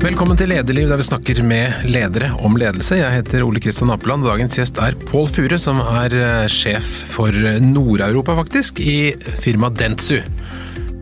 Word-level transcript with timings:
Velkommen 0.00 0.32
til 0.32 0.48
Lederliv, 0.48 0.86
der 0.88 0.96
vi 0.96 1.04
snakker 1.04 1.42
med 1.44 1.82
ledere 1.84 2.30
om 2.40 2.54
ledelse. 2.56 2.96
Jeg 2.96 3.18
heter 3.18 3.42
Ole 3.44 3.60
Kristian 3.60 3.90
Apeland. 3.92 4.24
Dagens 4.24 4.54
gjest 4.56 4.78
er 4.80 4.94
Pål 4.96 5.26
Fure, 5.28 5.58
som 5.60 5.76
er 5.84 6.14
eh, 6.16 6.46
sjef 6.48 6.88
for 7.10 7.36
Nord-Europa, 7.60 8.32
faktisk, 8.38 8.80
i 8.80 9.12
firmaet 9.44 9.76
Dentsu. 9.76 10.22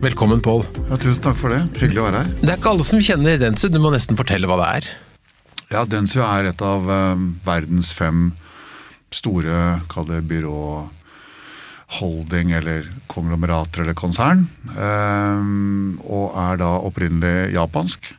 Velkommen, 0.03 0.43
Pål. 0.43 0.65
Ja, 0.89 0.99
tusen 0.99 1.23
takk 1.23 1.39
for 1.39 1.55
det. 1.55 1.61
Hyggelig 1.79 2.03
å 2.03 2.09
være 2.09 2.25
her. 2.25 2.35
Det 2.41 2.51
er 2.51 2.59
ikke 2.59 2.73
alle 2.73 2.89
som 2.89 3.05
kjenner 3.07 3.39
Dentsu, 3.39 3.69
du 3.71 3.79
må 3.79 3.93
nesten 3.95 4.19
fortelle 4.19 4.51
hva 4.51 4.59
det 4.59 4.69
er. 4.81 4.91
Ja, 5.71 5.87
Dentsu 5.87 6.19
er 6.19 6.51
et 6.51 6.67
av 6.67 6.91
uh, 6.91 7.25
verdens 7.47 7.95
fem 7.95 8.33
store, 9.15 9.79
kall 9.87 10.11
det 10.11 10.25
byrå 10.27 10.59
holding 12.01 12.51
eller 12.53 12.91
konglomerater 13.09 13.81
eller 13.81 13.95
konsern. 13.97 14.43
Og 14.75 16.35
er 16.37 16.59
da 16.61 16.75
opprinnelig 16.85 17.55
japansk 17.55 18.11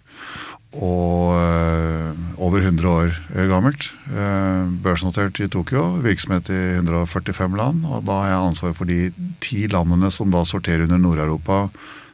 og 0.70 1.34
øh, 1.34 2.14
over 2.38 2.62
100 2.62 2.88
år 2.88 3.10
gammelt. 3.50 3.90
Øh, 4.06 4.82
børsnotert 4.82 5.40
i 5.42 5.48
Tokyo, 5.48 5.98
virksomhet 6.02 6.48
i 6.48 6.78
145 6.78 7.56
land. 7.56 7.84
Og 7.86 8.04
da 8.06 8.12
har 8.12 8.28
jeg 8.28 8.46
ansvar 8.46 8.72
for 8.72 8.86
de 8.86 9.10
ti 9.42 9.66
landene 9.66 10.10
som 10.14 10.30
da 10.30 10.44
sorterer 10.44 10.86
under 10.86 10.98
Nord-Europa, 10.98 11.66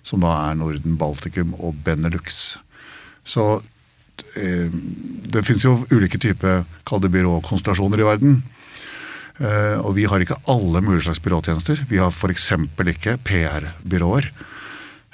som 0.03 0.25
da 0.25 0.33
er 0.49 0.55
Norden, 0.55 0.97
Baltikum 0.97 1.55
og 1.61 1.77
Benelux. 1.85 2.57
Så 3.25 3.61
øh, 4.37 4.73
det 5.33 5.45
finnes 5.47 5.65
jo 5.65 5.87
ulike 5.93 6.19
typer 6.19 6.65
byråkonstellasjoner 6.87 7.99
i 7.99 8.07
verden. 8.07 8.45
og 9.85 9.97
vi 9.97 10.05
har 10.05 10.19
ikke 10.19 10.35
alle 10.49 10.81
mulige 10.81 11.03
slags 11.03 11.21
byråtjenester. 11.21 11.77
Vi 11.89 11.97
har 11.97 12.11
f.eks. 12.11 12.53
ikke 12.89 13.19
PR-byråer. 13.25 14.33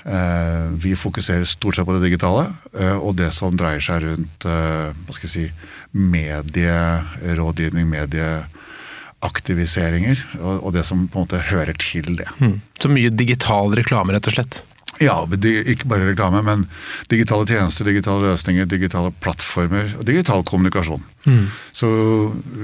Eh, 0.05 0.67
vi 0.83 0.97
fokuserer 0.97 1.45
stort 1.47 1.77
sett 1.77 1.87
på 1.87 1.93
det 1.95 2.03
digitale 2.09 2.47
eh, 2.75 2.97
og 2.97 3.17
det 3.21 3.33
som 3.37 3.55
dreier 3.55 3.81
seg 3.83 4.03
rundt 4.03 4.45
eh, 4.51 4.91
hva 4.91 5.13
skal 5.15 5.29
jeg 5.29 5.35
si, 5.37 5.53
medierådgivning, 5.95 7.87
medieaktiviseringer, 7.93 10.19
og 10.43 10.75
det 10.75 10.85
som 10.89 11.07
på 11.07 11.19
en 11.21 11.25
måte 11.29 11.47
hører 11.53 11.77
til 11.79 12.17
det. 12.19 12.27
Mm. 12.43 12.59
Så 12.83 12.89
mye 12.91 13.15
digital 13.15 13.71
reklame, 13.79 14.13
rett 14.17 14.27
og 14.33 14.35
slett? 14.35 14.67
Ja, 15.01 15.23
ikke 15.27 15.89
bare 15.91 16.11
reklame, 16.11 16.43
men 16.47 16.67
digitale 17.11 17.47
tjenester, 17.49 17.89
digitale 17.89 18.33
løsninger, 18.33 18.69
digitale 18.71 19.13
plattformer 19.23 19.95
og 19.99 20.07
digital 20.09 20.45
kommunikasjon. 20.47 21.03
Mm. 21.27 21.47
Så 21.73 21.89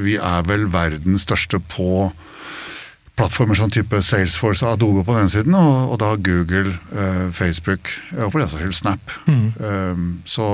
vi 0.02 0.18
er 0.18 0.44
vel 0.48 0.66
verdens 0.72 1.26
største 1.26 1.60
på 1.70 2.10
plattformer 3.18 3.58
som 3.58 3.72
type 3.72 4.00
Salesforce 4.04 4.66
og 4.66 4.76
Adobe 4.76 5.04
på 5.06 5.16
den 5.16 5.32
siden, 5.32 5.56
og, 5.58 5.94
og 5.94 6.00
da 6.02 6.12
Google, 6.16 6.76
uh, 6.92 7.28
Facebook 7.34 7.90
og 8.16 8.30
for 8.30 8.40
den 8.40 8.50
saks 8.50 8.62
skyld 8.62 8.78
Snap. 8.78 9.16
Mm. 9.26 9.48
Um, 9.58 10.06
så 10.28 10.48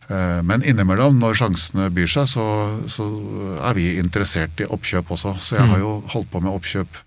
Eh, 0.09 0.41
men 0.43 0.65
innimellom, 0.65 1.19
når 1.21 1.41
sjansene 1.43 1.91
byr 1.95 2.09
seg, 2.11 2.31
så, 2.31 2.47
så 2.91 3.09
er 3.69 3.77
vi 3.79 3.91
interessert 4.01 4.61
i 4.63 4.69
oppkjøp 4.69 5.13
også. 5.17 5.37
Så 5.41 5.59
jeg 5.59 5.67
har 5.67 5.77
mm. 5.77 5.85
jo 5.85 5.95
holdt 6.15 6.31
på 6.33 6.43
med 6.45 6.55
oppkjøp 6.55 7.01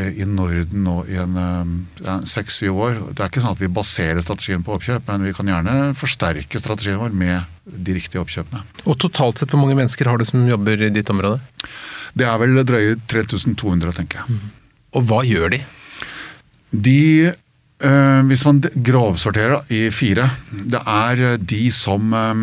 eh, 0.00 0.10
i 0.22 0.26
Norden 0.26 0.82
nå 0.86 0.96
i 1.10 1.20
en 1.22 2.26
seks-syv 2.26 2.80
år. 2.88 2.98
Det 3.12 3.22
er 3.22 3.30
ikke 3.30 3.44
sånn 3.44 3.54
at 3.54 3.62
vi 3.62 3.70
baserer 3.78 4.24
strategien 4.26 4.66
på 4.66 4.74
oppkjøp, 4.74 5.06
men 5.12 5.28
vi 5.28 5.36
kan 5.36 5.52
gjerne 5.52 5.94
forsterke 6.00 6.62
strategien 6.62 6.98
vår 7.02 7.14
med 7.14 7.54
de 7.64 7.94
riktige 7.96 8.22
oppkjøpene. 8.24 8.64
Og 8.84 8.98
Totalt 9.00 9.40
sett, 9.40 9.54
hvor 9.54 9.62
mange 9.62 9.78
mennesker 9.78 10.10
har 10.10 10.18
du 10.18 10.26
som 10.28 10.42
jobber 10.48 10.82
i 10.82 10.92
ditt 10.94 11.14
område? 11.14 11.38
Det 12.14 12.26
er 12.26 12.36
vel 12.42 12.58
drøye 12.66 12.98
3200, 13.10 13.94
tenker 13.96 14.22
jeg. 14.22 14.34
Mm. 14.34 14.63
Og 14.94 15.06
hva 15.08 15.22
gjør 15.26 15.54
de? 15.54 15.60
De 16.74 17.00
eh, 17.30 18.20
Hvis 18.30 18.44
man 18.46 18.62
grovsorterer 18.62 19.74
i 19.74 19.86
fire 19.94 20.28
Det 20.50 20.80
er 20.80 21.24
eh, 21.30 21.36
de 21.38 21.66
som 21.74 22.14
eh, 22.14 22.42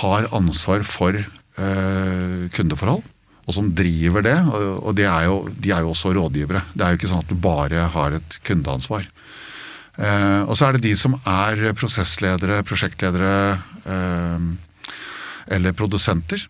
har 0.00 0.30
ansvar 0.34 0.82
for 0.82 1.14
eh, 1.16 2.40
kundeforhold. 2.56 3.04
Og 3.46 3.54
som 3.54 3.68
driver 3.78 4.24
det. 4.26 4.34
Og 4.82 4.96
det 4.98 5.04
er 5.06 5.28
jo, 5.28 5.36
de 5.54 5.70
er 5.70 5.84
jo 5.84 5.92
også 5.92 6.10
rådgivere. 6.16 6.64
Det 6.74 6.82
er 6.82 6.90
jo 6.90 6.98
ikke 6.98 7.10
sånn 7.12 7.22
at 7.22 7.30
du 7.30 7.36
bare 7.38 7.84
har 7.94 8.16
et 8.16 8.38
kundeansvar. 8.42 9.06
og 10.50 10.50
så 10.58 10.66
er 10.66 10.72
det 10.74 10.82
de 10.88 10.96
som 10.98 11.14
er 11.22 11.62
prosessledere, 11.78 12.58
prosjektledere 12.66 13.62
eller 15.46 15.76
produsenter. 15.78 16.42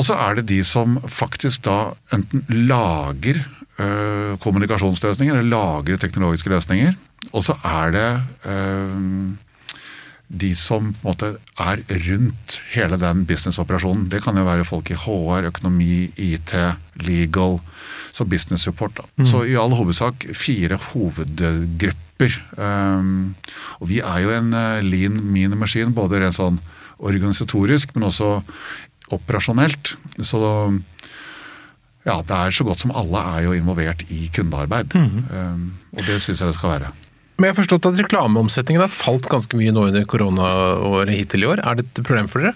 Og 0.00 0.08
så 0.08 0.16
er 0.16 0.38
det 0.38 0.48
de 0.48 0.62
som 0.64 0.96
faktisk 1.04 1.66
da 1.68 1.92
enten 2.16 2.46
lager 2.48 3.44
øh, 3.78 4.38
kommunikasjonsløsninger, 4.42 5.38
eller 5.38 5.50
lagre 5.50 5.98
teknologiske 6.00 6.50
løsninger. 6.50 6.96
Og 7.32 7.44
så 7.44 7.56
er 7.64 7.92
det 7.94 8.10
øh, 8.50 9.36
de 10.28 10.50
som 10.56 10.92
på 10.92 11.08
en 11.08 11.08
måte 11.08 11.30
er 11.58 11.80
rundt 12.08 12.58
hele 12.74 12.98
den 13.00 13.24
businessoperasjonen. 13.26 14.08
Det 14.12 14.22
kan 14.22 14.36
jo 14.36 14.44
være 14.44 14.66
folk 14.68 14.90
i 14.92 14.98
HR, 14.98 15.48
økonomi, 15.48 16.10
IT, 16.16 16.52
legal, 17.00 17.58
så 18.12 18.24
business 18.24 18.64
support. 18.64 19.00
Mm. 19.16 19.26
Så 19.26 19.44
i 19.48 19.56
all 19.56 19.72
hovedsak 19.72 20.26
fire 20.36 20.78
hovedgrupper. 20.90 22.36
Um, 22.58 23.34
og 23.80 23.88
vi 23.88 24.02
er 24.04 24.20
jo 24.24 24.34
en 24.34 24.52
lean 24.84 25.22
mean 25.22 25.56
maskin, 25.56 25.94
både 25.96 26.20
rent 26.20 26.36
sånn 26.36 26.60
organisatorisk, 26.98 27.94
men 27.94 28.08
også 28.10 28.40
operasjonelt. 29.14 29.94
Så 30.20 30.40
ja, 32.06 32.20
det 32.22 32.36
er 32.36 32.54
så 32.54 32.64
godt 32.66 32.84
som 32.84 32.94
alle 32.96 33.20
er 33.34 33.44
jo 33.48 33.56
involvert 33.56 34.04
i 34.14 34.28
kundearbeid. 34.34 34.94
Mm. 34.94 35.20
Um, 35.28 35.62
og 35.96 36.02
det 36.06 36.20
syns 36.22 36.40
jeg 36.40 36.50
det 36.50 36.56
skal 36.58 36.74
være. 36.76 36.92
Men 37.38 37.48
jeg 37.48 37.54
har 37.54 37.60
forstått 37.60 37.86
at 37.90 38.00
reklameomsetningen 38.02 38.82
har 38.82 38.90
falt 38.90 39.28
ganske 39.30 39.58
mye 39.58 39.74
nå 39.74 39.88
under 39.90 40.06
koronaåret 40.10 41.14
hittil 41.14 41.44
i 41.44 41.50
år. 41.52 41.62
Er 41.62 41.78
det 41.78 41.86
et 41.86 42.02
problem 42.02 42.30
for 42.30 42.42
dere? 42.42 42.54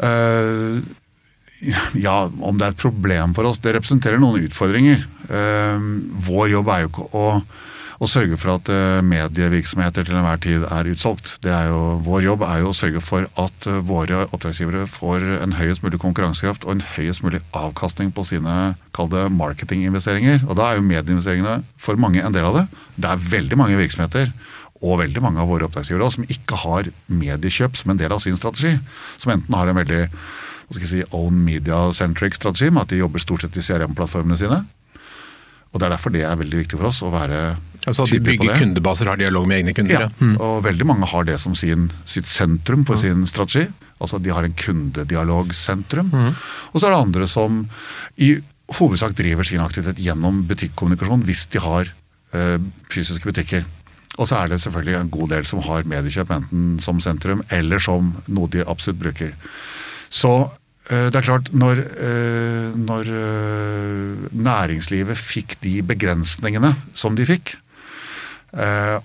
Uh, 0.00 0.80
ja, 2.00 2.22
om 2.40 2.56
det 2.56 2.66
er 2.66 2.72
et 2.72 2.80
problem 2.80 3.34
for 3.36 3.44
oss 3.44 3.58
Det 3.60 3.74
representerer 3.76 4.20
noen 4.22 4.46
utfordringer. 4.46 5.04
Uh, 5.28 5.76
vår 6.28 6.54
jobb 6.54 6.72
er 6.72 6.86
jo 6.86 6.92
ikke 6.92 7.08
å, 7.12 7.26
å 8.00 8.08
sørge 8.08 8.38
for 8.40 8.54
at 8.54 8.68
eh, 8.72 9.02
medievirksomheter 9.04 10.06
til 10.08 10.16
enhver 10.16 10.40
tid 10.40 10.64
er 10.64 10.88
utsolgt. 10.88 11.34
Det 11.44 11.52
er 11.52 11.68
jo, 11.68 11.80
vår 12.06 12.22
jobb 12.24 12.44
er 12.46 12.62
jo 12.62 12.70
å 12.70 12.76
sørge 12.76 13.02
for 13.04 13.26
at 13.42 13.68
eh, 13.68 13.82
våre 13.84 14.22
oppdragsgivere 14.30 14.86
får 14.88 15.26
en 15.42 15.56
høyest 15.58 15.84
mulig 15.84 16.00
konkurransekraft 16.00 16.64
og 16.64 16.78
en 16.78 16.86
høyest 16.94 17.24
mulig 17.26 17.42
avkastning 17.56 18.12
på 18.16 18.24
sine 18.30 18.56
kalde 18.96 19.26
marketinginvesteringer. 19.36 20.46
Og 20.48 20.56
da 20.56 20.70
er 20.70 20.80
jo 20.80 20.88
medieinvesteringene 20.88 21.60
for 21.80 22.00
mange 22.00 22.24
en 22.24 22.36
del 22.36 22.48
av 22.48 22.62
det. 22.62 22.66
Det 22.96 23.12
er 23.12 23.28
veldig 23.36 23.60
mange 23.60 23.80
virksomheter 23.82 24.32
og 24.80 25.02
veldig 25.02 25.20
mange 25.20 25.44
av 25.44 25.52
våre 25.52 25.68
oppdragsgivere 25.68 26.08
som 26.16 26.24
ikke 26.24 26.62
har 26.64 26.88
mediekjøp 27.12 27.76
som 27.76 27.92
en 27.92 28.00
del 28.00 28.16
av 28.16 28.24
sin 28.24 28.40
strategi. 28.40 28.78
Som 29.20 29.36
enten 29.36 29.60
har 29.60 29.68
en 29.68 29.76
veldig 29.76 30.06
hva 30.70 30.76
skal 30.76 30.86
jeg 30.86 30.90
si, 30.92 31.06
own 31.18 31.40
media-centric 31.42 32.36
strategi, 32.38 32.68
med 32.70 32.84
at 32.84 32.92
de 32.92 33.00
jobber 33.00 33.20
stort 33.20 33.42
sett 33.42 33.56
i 33.58 33.64
CRM-plattformene 33.66 34.38
sine. 34.38 34.60
Og 35.70 35.80
Det 35.80 35.86
er 35.86 35.92
derfor 35.94 36.14
det 36.14 36.22
er 36.26 36.38
veldig 36.38 36.62
viktig 36.64 36.78
for 36.78 36.90
oss 36.90 37.02
å 37.06 37.12
være 37.12 37.40
altså 37.86 38.04
at 38.04 38.12
de 38.12 38.20
bygger 38.20 38.58
kundebaser, 38.58 39.08
har 39.08 39.20
dialog 39.20 39.46
med 39.48 39.60
egne 39.60 39.74
kunder? 39.76 40.06
Ja, 40.06 40.08
mm. 40.18 40.36
og 40.42 40.64
veldig 40.66 40.86
mange 40.88 41.08
har 41.12 41.26
det 41.28 41.38
som 41.40 41.54
sin, 41.56 41.88
sitt 42.04 42.28
sentrum 42.28 42.84
for 42.88 42.98
mm. 42.98 43.02
sin 43.02 43.26
strategi. 43.30 43.68
Altså 44.00 44.18
De 44.18 44.32
har 44.34 44.46
en 44.46 44.56
kundedialogsentrum. 44.56 46.10
Mm. 46.12 46.38
Og 46.72 46.76
så 46.76 46.88
er 46.88 46.94
det 46.94 47.00
andre 47.00 47.28
som 47.30 47.62
i 48.18 48.34
hovedsak 48.78 49.16
driver 49.18 49.46
sin 49.46 49.62
aktivitet 49.62 50.02
gjennom 50.02 50.44
butikkommunikasjon 50.50 51.24
hvis 51.26 51.46
de 51.54 51.62
har 51.62 51.90
øh, 52.34 52.58
fysiske 52.92 53.26
butikker. 53.26 53.66
Og 54.18 54.28
så 54.28 54.40
er 54.40 54.50
det 54.50 54.60
selvfølgelig 54.60 54.96
en 54.98 55.12
god 55.12 55.32
del 55.32 55.46
som 55.48 55.62
har 55.64 55.86
mediekjøp 55.88 56.32
enten 56.34 56.64
som 56.82 57.00
sentrum 57.02 57.44
eller 57.54 57.82
som 57.82 58.12
noe 58.28 58.50
de 58.52 58.66
absolutt 58.66 59.00
bruker. 59.00 59.32
Så 60.10 60.50
det 60.88 61.20
er 61.20 61.26
klart, 61.26 61.50
når, 61.52 61.82
eh, 62.02 62.70
når, 62.74 63.10
eh, 63.12 64.30
næringslivet 64.32 65.18
fikk 65.18 65.58
de 65.62 65.80
begrensningene 65.86 66.72
som 66.94 67.18
de 67.18 67.26
fikk, 67.28 67.56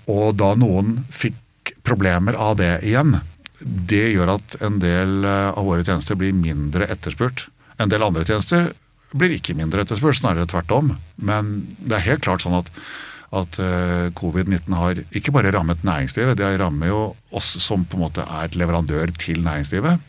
og 0.09 0.37
da 0.39 0.47
noen 0.57 1.03
fikk 1.13 1.75
problemer 1.85 2.33
av 2.33 2.55
det 2.57 2.79
igjen, 2.81 3.19
det 3.61 4.15
gjør 4.15 4.31
at 4.39 4.55
en 4.65 4.79
del 4.81 5.21
av 5.27 5.61
våre 5.61 5.85
tjenester 5.85 6.17
blir 6.17 6.33
mindre 6.33 6.87
etterspurt. 6.89 7.45
En 7.77 7.91
del 7.91 8.01
andre 8.01 8.25
tjenester 8.25 8.71
blir 9.13 9.35
ikke 9.35 9.53
mindre 9.53 9.83
etterspurt, 9.85 10.17
snarere 10.17 10.49
tvert 10.49 10.73
om. 10.73 10.89
Men 11.21 11.77
det 11.77 11.99
er 11.99 12.07
helt 12.07 12.25
klart 12.25 12.41
sånn 12.41 12.57
at, 12.57 12.73
at 13.37 13.61
covid-19 14.17 14.73
har 14.79 15.03
ikke 15.13 15.35
bare 15.35 15.53
rammet 15.53 15.85
næringslivet, 15.85 16.41
det 16.41 16.55
rammer 16.57 16.89
jo 16.89 17.05
oss 17.29 17.53
som 17.61 17.85
på 17.85 17.99
en 17.99 18.07
måte 18.07 18.25
er 18.25 18.57
leverandør 18.57 19.13
til 19.13 19.45
næringslivet. 19.45 20.01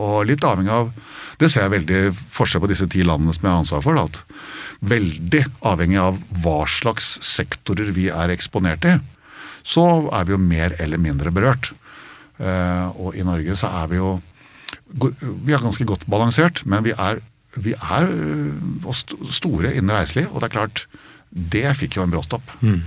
Og 0.00 0.26
litt 0.28 0.44
avhengig 0.44 0.72
av 0.74 0.90
Det 1.40 1.48
ser 1.50 1.64
jeg 1.64 1.72
veldig 1.72 2.00
forskjell 2.36 2.62
på 2.62 2.68
disse 2.68 2.86
ti 2.92 3.00
landene 3.06 3.32
som 3.32 3.46
jeg 3.46 3.50
har 3.50 3.62
ansvar 3.62 3.84
for. 3.84 4.00
at 4.00 4.20
Veldig 4.92 5.44
avhengig 5.66 6.00
av 6.00 6.18
hva 6.44 6.58
slags 6.68 7.14
sektorer 7.24 7.92
vi 7.96 8.10
er 8.12 8.32
eksponert 8.32 8.84
i, 8.84 8.98
så 9.64 9.84
er 10.12 10.26
vi 10.28 10.34
jo 10.34 10.40
mer 10.40 10.76
eller 10.80 11.00
mindre 11.00 11.32
berørt. 11.32 11.72
Eh, 12.40 12.86
og 13.00 13.16
i 13.16 13.24
Norge 13.24 13.56
så 13.56 13.72
er 13.82 13.90
vi 13.90 14.00
jo 14.00 14.18
Vi 14.90 15.52
er 15.54 15.62
ganske 15.62 15.84
godt 15.86 16.06
balansert, 16.10 16.62
men 16.66 16.84
vi 16.84 16.92
er, 16.92 17.20
vi 17.56 17.72
er 17.74 18.08
store 19.30 19.72
innen 19.74 19.94
reiseliv. 19.94 20.28
Og 20.32 20.40
det 20.40 20.50
er 20.50 20.56
klart, 20.56 20.84
det 21.30 21.76
fikk 21.78 21.96
jo 21.96 22.04
en 22.04 22.12
bråstopp. 22.12 22.42
Mm. 22.60 22.82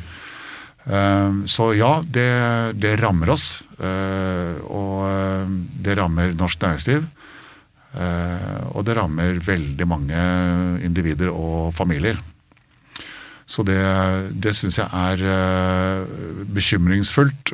Ehm, 0.91 1.43
så 1.47 1.71
ja, 1.77 2.01
det, 2.03 2.29
det 2.79 2.97
rammer 3.01 3.33
oss. 3.33 3.63
Eh, 3.79 4.59
og 4.67 5.03
eh, 5.07 5.53
det 5.85 5.97
rammer 5.99 6.35
norsk 6.37 6.63
næringsliv. 6.63 7.05
Eh, 7.93 8.61
og 8.73 8.85
det 8.87 8.97
rammer 8.97 9.39
veldig 9.45 9.87
mange 9.87 10.23
individer 10.83 11.31
og 11.31 11.73
familier. 11.77 12.19
Så 13.45 13.65
det, 13.67 13.79
det 14.39 14.53
syns 14.55 14.79
jeg 14.79 14.87
er 14.87 16.05
bekymringsfullt. 16.55 17.51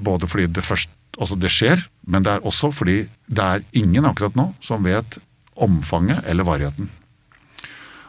Både 0.00 0.28
fordi 0.28 0.50
det 0.50 0.66
først 0.66 0.92
Altså, 1.14 1.36
det 1.38 1.46
skjer, 1.54 1.78
men 2.10 2.24
det 2.26 2.32
er 2.32 2.42
også 2.42 2.72
fordi 2.74 3.04
det 3.30 3.44
er 3.44 3.60
ingen 3.78 4.02
akkurat 4.08 4.34
nå 4.34 4.48
som 4.58 4.82
vet 4.82 5.20
omfanget 5.54 6.26
eller 6.26 6.42
varigheten. 6.48 6.88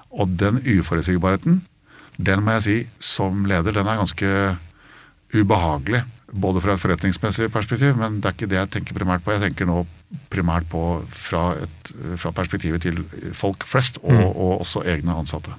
Og 0.10 0.32
den 0.40 0.58
uforutsigbarheten 0.66 1.60
den 2.18 2.44
må 2.44 2.56
jeg 2.58 2.66
si 2.66 2.78
som 3.04 3.46
leder, 3.50 3.76
den 3.76 3.88
er 3.88 4.00
ganske 4.02 4.32
ubehagelig. 5.36 6.04
Både 6.36 6.62
fra 6.64 6.76
et 6.76 6.82
forretningsmessig 6.82 7.52
perspektiv, 7.54 7.96
men 8.00 8.20
det 8.20 8.30
er 8.30 8.36
ikke 8.36 8.50
det 8.52 8.60
jeg 8.60 8.72
tenker 8.74 8.98
primært 8.98 9.24
på. 9.24 9.36
Jeg 9.36 9.46
tenker 9.46 9.70
nå 9.70 9.84
primært 10.32 10.68
på 10.72 10.82
fra, 11.12 11.52
et, 11.64 11.94
fra 12.20 12.34
perspektivet 12.36 12.84
til 12.84 13.04
folk 13.36 13.64
flest, 13.68 14.02
og, 14.04 14.16
mm. 14.16 14.26
og, 14.34 14.52
også 14.66 14.84
egne 14.90 15.16
ansatte. 15.16 15.54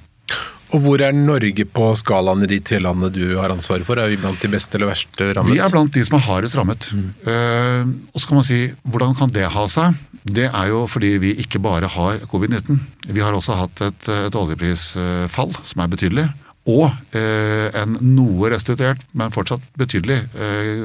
Og 0.74 0.82
Hvor 0.82 1.00
er 1.00 1.14
Norge 1.14 1.64
på 1.70 1.92
skalaen 1.94 2.42
i 2.42 2.48
de 2.50 2.58
tre 2.66 2.80
landene 2.82 3.12
du 3.14 3.38
har 3.38 3.52
ansvaret 3.54 3.86
for? 3.86 4.00
Er 4.02 4.10
vi 4.10 4.18
blant 4.18 4.40
de 4.42 4.50
beste 4.50 4.76
eller 4.76 4.90
verste 4.90 5.28
rammet? 5.30 5.54
Vi 5.54 5.62
er 5.62 5.70
blant 5.70 5.94
de 5.94 6.02
som 6.04 6.18
er 6.18 6.24
hardest 6.26 6.58
rammet. 6.58 6.88
Mm. 6.90 7.04
Uh, 7.22 7.94
og 8.10 8.18
så 8.18 8.26
kan 8.26 8.40
man 8.40 8.48
si, 8.48 8.58
Hvordan 8.82 9.14
kan 9.14 9.32
det 9.32 9.46
ha 9.54 9.66
seg? 9.70 9.94
Det 10.26 10.48
er 10.50 10.72
jo 10.72 10.82
fordi 10.90 11.12
vi 11.22 11.36
ikke 11.38 11.62
bare 11.62 11.86
har 11.86 12.18
covid-19. 12.26 12.80
Vi 13.06 13.22
har 13.22 13.36
også 13.36 13.54
hatt 13.60 13.84
et, 13.86 14.08
et 14.10 14.34
oljeprisfall 14.34 15.54
som 15.62 15.84
er 15.84 15.92
betydelig 15.92 16.26
og 16.66 16.90
eh, 17.14 17.68
en 17.78 17.98
noe 18.02 18.50
restituert, 18.50 19.02
men 19.14 19.34
fortsatt 19.34 19.62
betydelig 19.78 20.18
eh, 20.34 20.80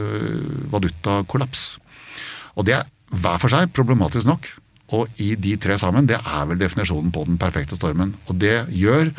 valutakollaps. 0.73 1.63
Og 2.55 2.67
det 2.67 2.77
er 2.77 2.89
hver 3.11 3.41
for 3.41 3.51
seg 3.51 3.73
problematisk 3.75 4.29
nok. 4.29 4.49
Og 4.95 5.21
i 5.23 5.33
de 5.39 5.55
tre 5.61 5.77
sammen, 5.79 6.07
det 6.07 6.19
er 6.19 6.49
vel 6.49 6.59
definisjonen 6.59 7.13
på 7.15 7.23
den 7.27 7.39
perfekte 7.41 7.77
stormen. 7.79 8.13
Og 8.27 8.37
det 8.41 8.67
gjør 8.75 9.09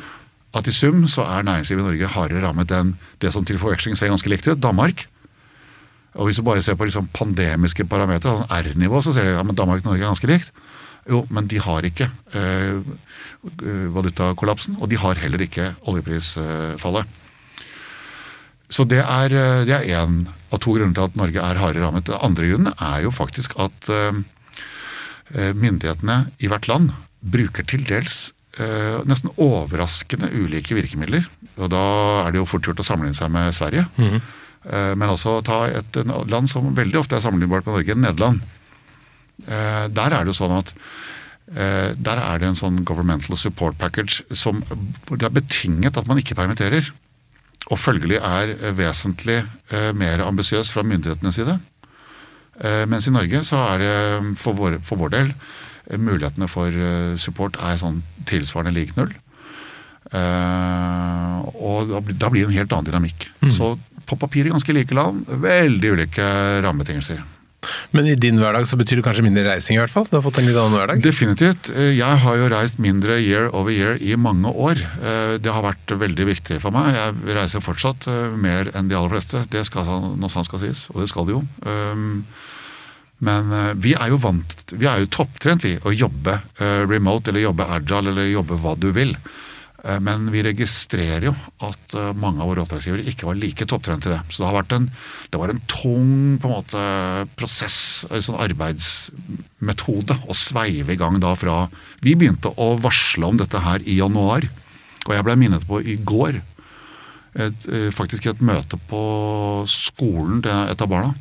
at 0.53 0.69
i 0.69 0.75
sum 0.77 1.07
så 1.09 1.25
er 1.25 1.47
næringslivet 1.49 1.81
i 1.81 1.87
Norge 1.87 2.13
hardere 2.13 2.45
rammet 2.45 2.73
enn 2.77 2.93
det 3.25 3.33
som 3.33 3.45
til 3.49 3.59
forveksling 3.61 3.97
ser 3.97 4.13
ganske 4.13 4.29
likt 4.29 4.49
ut, 4.51 4.61
Danmark. 4.61 5.07
Og 6.13 6.29
hvis 6.29 6.39
du 6.39 6.45
bare 6.45 6.61
ser 6.65 6.77
på 6.77 6.85
liksom 6.85 7.09
pandemiske 7.17 7.87
parametere, 7.89 8.43
sånn 8.43 8.53
R-nivå, 8.53 9.01
så 9.01 9.15
ser 9.17 9.27
du 9.27 9.33
at 9.33 9.41
ja, 9.41 9.57
Danmark 9.57 9.81
og 9.81 9.95
Norge 9.95 10.05
er 10.05 10.11
ganske 10.13 10.29
likt. 10.29 10.53
Jo, 11.11 11.25
men 11.35 11.49
de 11.51 11.59
har 11.59 11.83
ikke 11.87 12.07
eh, 12.39 12.79
valutakollapsen, 13.97 14.79
og 14.79 14.91
de 14.93 15.01
har 15.03 15.19
heller 15.19 15.43
ikke 15.43 15.73
oljeprisfallet. 15.91 17.19
Så 18.73 18.87
det 18.89 19.03
er, 19.05 19.33
eh, 19.37 19.65
det 19.69 19.77
er 19.77 19.89
en 20.01 20.27
av 20.53 20.61
to 20.63 20.75
grunner 20.77 20.97
til 20.97 21.05
at 21.05 21.19
Norge 21.19 21.41
er 21.45 21.61
hardere 21.61 21.85
rammet. 21.85 22.09
Den 22.09 22.21
andre 22.25 22.49
grunnen 22.49 22.73
er 22.81 23.03
jo 23.05 23.13
faktisk 23.13 23.57
at 23.61 23.91
eh, 23.93 24.23
eh, 25.37 25.53
myndighetene 25.53 26.33
i 26.41 26.49
hvert 26.49 26.69
land 26.71 26.95
bruker 27.23 27.67
til 27.69 27.85
dels 27.89 28.33
nesten 29.09 29.31
overraskende 29.41 30.29
ulike 30.29 30.75
virkemidler. 30.77 31.25
Og 31.57 31.71
da 31.73 31.85
er 32.27 32.35
det 32.35 32.43
jo 32.43 32.49
fort 32.51 32.67
gjort 32.67 32.83
å 32.83 32.85
sammenligne 32.85 33.17
seg 33.17 33.31
med 33.33 33.55
Sverige. 33.57 33.87
Mm. 33.97 34.19
Men 35.01 35.09
også 35.09 35.39
ta 35.41 35.63
et 35.73 35.97
land 36.29 36.51
som 36.53 36.69
veldig 36.77 36.99
ofte 37.01 37.17
er 37.17 37.25
sammenlignbart 37.25 37.65
med 37.65 37.79
Norge, 37.79 37.97
Nederland. 37.97 38.43
Der 39.43 40.15
er 40.15 40.23
det 40.23 40.31
jo 40.31 40.39
sånn 40.39 40.55
at 40.59 40.71
Eh, 41.53 41.93
der 42.01 42.21
er 42.21 42.41
det 42.41 42.49
en 42.49 42.57
sånn 42.57 42.81
governmental 42.89 43.37
support 43.37 43.77
package 43.81 44.23
som, 44.37 44.63
det 45.11 45.27
er 45.27 45.35
betinget 45.35 45.99
at 46.01 46.09
man 46.09 46.21
ikke 46.21 46.37
permitterer. 46.39 46.89
Og 47.71 47.79
følgelig 47.79 48.21
er 48.25 48.55
vesentlig 48.79 49.43
eh, 49.71 49.91
mer 49.97 50.25
ambisiøs 50.25 50.73
fra 50.73 50.85
myndighetenes 50.87 51.41
side. 51.41 51.59
Eh, 52.63 52.85
mens 52.89 53.09
i 53.09 53.15
Norge 53.15 53.43
så 53.49 53.61
er 53.75 53.85
det 53.85 53.93
for 54.41 54.57
vår, 54.57 54.81
for 54.87 55.03
vår 55.03 55.13
del 55.17 55.35
mulighetene 55.99 56.47
for 56.49 56.73
support 57.21 57.57
er 57.61 57.77
sånn 57.77 57.99
tilsvarende 58.31 58.73
lik 58.73 58.93
null. 58.97 59.11
og 60.15 61.91
da 61.91 62.29
blir 62.31 62.47
det 62.47 62.53
en 62.53 62.59
helt 62.61 62.73
annen 62.73 62.87
dynamikk. 62.87 63.27
Mm. 63.43 63.51
Så 63.51 63.73
på 64.07 64.17
papiret 64.17 64.55
ganske 64.55 64.73
like 64.73 64.95
land, 64.95 65.27
veldig 65.27 65.91
ulike 65.97 66.29
rammebetingelser. 66.63 67.19
Men 67.95 68.07
i 68.07 68.15
din 68.19 68.39
hverdag 68.41 68.67
så 68.69 68.77
betyr 68.81 68.99
det 68.99 69.05
kanskje 69.07 69.25
mindre 69.27 69.45
reising 69.47 69.77
i 69.77 69.81
hvert 69.83 69.93
fall? 69.95 70.07
Du 70.11 70.17
har 70.17 70.25
fått 70.25 70.41
en 70.41 70.49
litt 70.49 70.59
annen 70.59 70.75
hverdag? 70.75 71.03
Definitivt. 71.05 71.71
Eh, 71.77 71.93
jeg 71.95 72.21
har 72.25 72.39
jo 72.41 72.49
reist 72.53 72.81
mindre 72.83 73.19
year 73.21 73.51
over 73.55 73.75
year 73.75 74.01
i 74.03 74.17
mange 74.19 74.51
år. 74.51 74.81
Eh, 74.81 75.35
det 75.43 75.53
har 75.53 75.65
vært 75.65 75.95
veldig 76.03 76.27
viktig 76.33 76.59
for 76.65 76.75
meg. 76.75 76.93
Jeg 76.97 77.37
reiser 77.39 77.65
fortsatt 77.65 78.09
eh, 78.11 78.35
mer 78.35 78.73
enn 78.75 78.91
de 78.91 78.99
aller 78.99 79.15
fleste. 79.15 79.45
Det 79.53 79.65
skal 79.69 79.89
noe 80.19 80.33
sant 80.33 80.49
skal 80.49 80.63
sies, 80.65 80.89
og 80.93 81.03
det 81.05 81.11
skal 81.13 81.29
det 81.29 81.37
jo. 81.37 81.45
Ehm, 81.69 82.25
men 83.23 83.53
vi 83.79 83.93
er 83.95 84.11
jo 84.11 84.19
vant, 84.19 84.57
vi 84.75 84.89
er 84.91 85.05
jo 85.05 85.13
topptrent 85.15 85.63
vi, 85.63 85.77
å 85.87 85.93
jobbe 85.95 86.41
remote 86.91 87.31
eller 87.31 87.45
jobbe 87.45 87.69
agile 87.71 88.11
eller 88.11 88.33
jobbe 88.33 88.57
hva 88.59 88.73
du 88.75 88.89
vil. 88.97 89.13
Eh, 89.83 89.99
men 90.03 90.29
vi 90.31 90.45
registrerer 90.47 91.27
jo 91.27 91.33
at 91.67 91.97
eh, 91.99 92.13
mange 92.19 92.43
av 92.43 92.51
våre 92.53 92.63
oppdragsgivere 92.63 93.07
ikke 93.11 93.27
var 93.29 93.39
like 93.39 93.67
topptrente 93.69 94.13
det. 94.13 94.21
Så 94.31 94.43
det 94.43 94.49
har 94.49 94.59
vært 94.61 94.77
en, 94.77 94.89
det 95.33 95.41
var 95.43 95.53
en 95.53 95.63
tung 95.71 96.13
på 96.39 96.49
en 96.49 96.55
måte, 96.55 96.85
prosess, 97.39 97.79
en 98.11 98.23
sånn 98.23 98.41
arbeidsmetode, 98.45 100.21
å 100.23 100.39
sveive 100.39 100.95
i 100.95 101.01
gang 101.01 101.19
da 101.23 101.35
fra 101.39 101.65
Vi 102.05 102.15
begynte 102.19 102.55
å 102.55 102.73
varsle 102.83 103.27
om 103.27 103.41
dette 103.41 103.63
her 103.63 103.83
i 103.83 103.99
januar, 103.99 104.47
og 105.03 105.15
jeg 105.17 105.27
ble 105.27 105.39
minnet 105.41 105.67
på 105.67 105.83
i 105.83 105.99
går. 105.99 106.39
Et, 107.43 107.69
eh, 107.73 107.91
faktisk 107.91 108.29
et 108.29 108.45
møte 108.45 108.79
på 108.91 109.03
skolen 109.71 110.43
til 110.45 110.71
et 110.71 110.83
av 110.85 110.91
barna. 110.91 111.15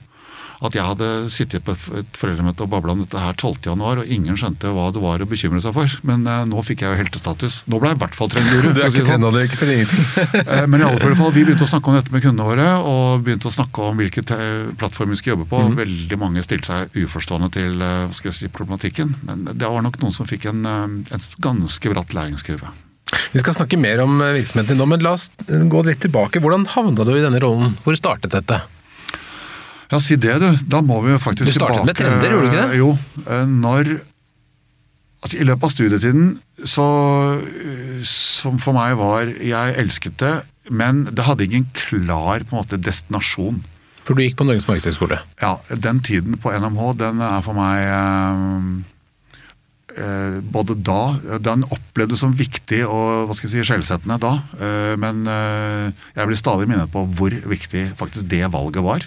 At 0.61 0.75
jeg 0.77 0.85
hadde 0.85 1.07
sittet 1.33 1.63
på 1.65 1.73
et 1.73 2.17
foreldremøte 2.19 2.61
og 2.61 2.69
babla 2.69 2.93
om 2.93 2.99
dette 3.01 3.17
her 3.17 3.33
12. 3.33 3.63
januar, 3.65 4.01
og 4.01 4.11
ingen 4.13 4.37
skjønte 4.37 4.69
hva 4.75 4.89
det 4.93 5.01
var 5.01 5.23
å 5.23 5.27
bekymre 5.29 5.61
seg 5.63 5.73
for. 5.73 5.95
Men 6.05 6.27
eh, 6.29 6.43
nå 6.49 6.61
fikk 6.65 6.83
jeg 6.85 6.93
jo 6.93 6.99
heltestatus. 6.99 7.61
Nå 7.71 7.79
ble 7.81 7.89
jeg 7.89 7.97
i 7.97 8.01
hvert 8.03 8.17
fall 8.17 8.29
trendguru. 8.33 8.67
Du 8.75 8.81
er 8.81 8.91
ikke 8.91 9.07
sånn. 9.07 9.25
er 9.31 9.47
ikke 9.47 9.59
for 9.59 9.71
ingenting. 9.73 10.05
uh, 10.45 10.65
men 10.71 10.83
i 10.83 10.85
alle 10.85 11.15
fall, 11.17 11.33
vi 11.33 11.45
begynte 11.47 11.65
å 11.65 11.71
snakke 11.71 11.89
om 11.89 11.97
dette 11.97 12.13
med 12.13 12.23
kundene 12.23 12.45
våre, 12.45 12.67
og 12.85 13.25
begynte 13.25 13.49
å 13.49 13.55
snakke 13.55 13.87
om 13.89 14.01
hvilke 14.01 14.23
plattformer 14.77 15.15
vi 15.15 15.21
skulle 15.21 15.35
jobbe 15.39 15.49
på. 15.49 15.61
Mm. 15.65 15.79
Veldig 15.81 16.19
mange 16.21 16.43
stilte 16.45 16.69
seg 16.69 16.99
uforstående 17.01 17.49
til 17.55 17.81
hva 17.81 18.13
skal 18.13 18.29
jeg 18.29 18.37
si, 18.37 18.51
problematikken. 18.53 19.15
Men 19.25 19.47
det 19.49 19.65
var 19.65 19.81
nok 19.85 19.97
noen 20.03 20.13
som 20.13 20.29
fikk 20.29 20.45
en, 20.51 20.61
en 20.67 21.25
ganske 21.41 21.95
bratt 21.95 22.13
læringskurve. 22.17 22.69
Vi 23.33 23.41
skal 23.41 23.57
snakke 23.57 23.79
mer 23.81 24.03
om 24.05 24.21
virksomheten 24.21 24.75
din 24.75 24.79
nå, 24.79 24.87
men 24.93 25.01
la 25.03 25.15
oss 25.17 25.31
gå 25.47 25.81
litt 25.87 26.05
tilbake. 26.05 26.39
Hvordan 26.43 26.69
havna 26.75 27.07
du 27.07 27.15
i 27.15 27.23
denne 27.23 27.41
rollen? 27.43 27.73
Hvor 27.81 27.97
startet 27.97 28.37
dette? 28.37 28.61
Ja, 29.91 29.99
si 29.99 30.15
det, 30.15 30.37
du. 30.39 30.47
Da 30.71 30.79
må 30.85 31.01
vi 31.03 31.11
jo 31.11 31.19
faktisk 31.19 31.51
tilbake 31.51 31.75
Du 31.75 31.81
startet 31.81 31.89
med 31.89 31.99
trender, 31.99 32.31
gjorde 32.31 32.47
du 32.47 32.51
ikke 32.51 32.69
det? 32.69 32.79
Jo. 32.79 32.93
Eh, 33.27 33.45
når 33.51 33.91
Altså, 35.21 35.37
I 35.37 35.45
løpet 35.45 35.67
av 35.67 35.73
studietiden, 35.75 36.29
så 36.65 36.85
Som 38.09 38.57
for 38.61 38.73
meg 38.77 38.95
var 38.97 39.29
Jeg 39.29 39.75
elsket 39.81 40.17
det, 40.21 40.35
men 40.69 41.03
det 41.09 41.25
hadde 41.27 41.45
ingen 41.45 41.67
klar 41.77 42.41
på 42.45 42.55
en 42.55 42.61
måte 42.61 42.79
destinasjon. 42.81 43.59
For 44.05 44.17
du 44.17 44.23
gikk 44.23 44.37
på 44.39 44.45
Norges 44.47 44.67
markedshøgskole? 44.69 45.19
Ja. 45.41 45.57
Den 45.69 46.01
tiden 46.05 46.37
på 46.41 46.53
NMH, 46.53 46.81
den 47.01 47.21
er 47.25 47.41
for 47.45 47.57
meg 47.57 47.85
eh, 47.85 48.65
eh, 50.01 50.37
både 50.53 50.77
da 50.81 51.37
Den 51.43 51.65
opplevdes 51.69 52.23
som 52.23 52.33
viktig 52.37 52.81
og 52.87 53.27
hva 53.29 53.37
skal 53.37 53.49
jeg 53.49 53.53
si, 53.53 53.67
skjellsettende 53.69 54.17
da. 54.21 54.33
Eh, 54.57 54.93
men 55.01 55.25
eh, 55.29 55.91
jeg 56.15 56.29
blir 56.29 56.39
stadig 56.39 56.69
minnet 56.69 56.93
på 56.93 57.05
hvor 57.17 57.35
viktig 57.53 57.91
faktisk 57.99 58.29
det 58.31 58.45
valget 58.53 58.85
var. 58.85 59.05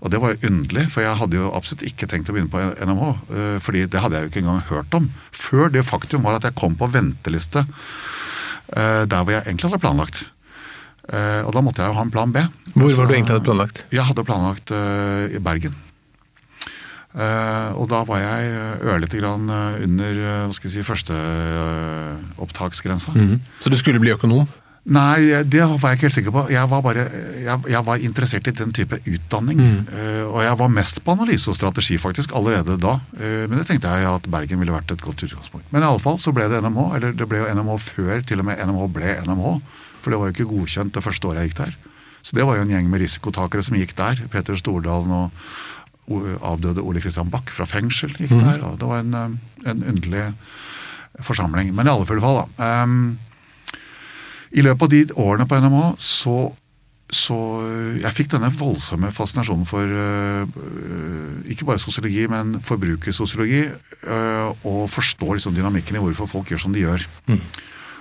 Og 0.00 0.08
det 0.12 0.20
var 0.22 0.28
jo 0.32 0.46
underlig, 0.48 0.86
for 0.94 1.00
jeg 1.04 1.18
hadde 1.20 1.36
jo 1.36 1.50
absolutt 1.52 1.82
ikke 1.84 2.06
tenkt 2.08 2.30
å 2.32 2.34
begynne 2.34 2.52
på 2.52 2.60
NMH. 2.88 3.04
Eh, 3.36 3.58
fordi 3.64 3.80
det 3.90 4.00
hadde 4.00 4.16
jeg 4.16 4.22
jo 4.24 4.30
ikke 4.32 4.42
engang 4.44 4.68
hørt 4.70 4.90
om. 4.96 5.04
Før 5.36 5.64
det 5.72 5.88
faktum 5.88 6.20
var 6.24 6.34
at 6.38 6.46
jeg 6.48 6.56
kom 6.56 6.74
på 6.80 6.92
venteliste 6.92 7.60
eh, 8.72 9.04
der 9.04 9.20
hvor 9.20 9.32
jeg 9.34 9.44
egentlig 9.44 9.66
hadde 9.68 9.84
planlagt. 9.84 10.16
Eh, 11.10 11.42
og 11.44 11.52
da 11.52 11.60
måtte 11.64 11.82
jeg 11.84 11.90
jo 11.92 11.98
ha 11.98 12.04
en 12.06 12.14
plan 12.14 12.32
B. 12.32 12.36
Hvor 12.72 12.90
var 12.96 13.04
du 13.04 13.12
egentlig 13.12 13.34
hadde 13.36 13.48
planlagt? 13.50 13.76
Jeg 13.92 14.04
hadde 14.08 14.24
planlagt 14.24 14.68
i 14.72 15.40
Bergen. 15.42 15.74
og 17.10 17.90
da 17.90 18.06
var 18.06 18.18
jeg 18.22 18.54
ørlite 18.86 19.18
grann 19.18 19.50
under 19.50 20.46
hva 20.46 20.54
skal 20.54 20.70
jeg 20.70 20.76
si, 20.76 20.82
førsteopptaksgrensa. 20.86 23.10
Mm 23.12 23.26
-hmm. 23.26 23.38
Så 23.60 23.68
du 23.68 23.76
skulle 23.76 24.00
bli 24.00 24.12
økonom? 24.12 24.46
Nei, 24.88 25.44
det 25.44 25.60
var 25.60 25.92
jeg 25.92 25.98
ikke 25.98 26.06
helt 26.06 26.14
sikker 26.16 26.32
på. 26.32 26.42
Jeg 26.54 26.68
var, 26.70 26.80
bare, 26.82 27.02
jeg, 27.44 27.64
jeg 27.68 27.84
var 27.84 28.04
interessert 28.06 28.46
i 28.48 28.54
den 28.56 28.72
type 28.72 28.96
utdanning. 29.04 29.60
Mm. 29.60 29.82
Uh, 29.92 30.24
og 30.30 30.38
jeg 30.46 30.56
var 30.62 30.72
mest 30.72 31.02
på 31.04 31.12
analyse 31.12 31.52
og 31.52 31.58
strategi 31.58 31.98
faktisk 32.00 32.32
allerede 32.36 32.78
da. 32.80 32.96
Uh, 33.12 33.44
men 33.44 33.58
det 33.60 33.66
tenkte 33.68 33.92
jeg 33.92 34.08
at 34.08 34.30
Bergen 34.32 34.62
ville 34.62 34.74
vært 34.74 34.94
et 34.94 35.04
godt 35.04 35.26
utgangspunkt. 35.26 35.68
Men 35.74 35.84
i 35.84 35.90
alle 35.90 36.00
fall 36.00 36.16
så 36.22 36.32
ble 36.32 36.48
det 36.48 36.62
NMH. 36.64 36.88
Eller 36.96 37.12
det 37.12 37.28
ble 37.28 37.42
jo 37.42 37.52
NMH 37.52 37.76
før 37.90 38.24
til 38.24 38.40
og 38.40 38.48
med 38.48 38.64
NMH 38.64 38.88
ble 38.96 39.14
NMH. 39.28 39.54
For 40.00 40.12
det 40.12 40.22
var 40.22 40.30
jo 40.30 40.38
ikke 40.38 40.50
godkjent 40.54 40.96
det 40.96 41.04
første 41.04 41.28
året 41.28 41.44
jeg 41.44 41.52
gikk 41.52 41.60
der. 41.60 41.78
Så 42.24 42.36
det 42.36 42.48
var 42.48 42.56
jo 42.56 42.64
en 42.64 42.72
gjeng 42.72 42.88
med 42.88 43.04
risikotakere 43.04 43.64
som 43.64 43.76
gikk 43.76 43.94
der. 44.00 44.24
Peter 44.32 44.56
Stordalen 44.56 45.12
og 45.12 46.28
avdøde 46.42 46.82
Ole 46.82 47.00
Kristian 47.04 47.30
Bach 47.30 47.52
fra 47.54 47.68
fengsel 47.68 48.12
gikk 48.16 48.34
mm. 48.34 48.44
der. 48.44 48.62
Og 48.66 48.78
det 48.80 48.88
var 48.88 49.04
en, 49.04 49.16
eh, 49.16 49.70
en 49.70 49.84
underlig 49.92 50.28
forsamling. 51.26 51.74
Men 51.76 51.88
i 51.88 51.92
alle 51.92 52.08
fall, 52.08 52.20
da. 52.22 52.82
Um, 52.82 53.18
i 54.50 54.64
løpet 54.66 54.82
av 54.82 54.90
de 54.92 55.04
årene 55.22 55.46
på 55.46 55.60
NMH 55.62 55.82
så, 56.02 56.36
så 57.10 57.38
Jeg 58.00 58.14
fikk 58.16 58.32
denne 58.32 58.50
voldsomme 58.54 59.12
fascinasjonen 59.14 59.66
for 59.68 59.86
uh, 59.86 60.44
ikke 61.50 61.68
bare 61.68 61.82
sosiologi, 61.82 62.26
men 62.30 62.58
forbrukersosiologi. 62.66 63.64
Og 64.66 64.84
forstå 64.90 65.34
liksom 65.36 65.54
dynamikken 65.54 65.98
i 65.98 66.02
hvorfor 66.02 66.30
folk 66.30 66.50
gjør 66.50 66.64
som 66.64 66.74
de 66.74 66.82
gjør. 66.82 67.06
Mm. 67.30 67.42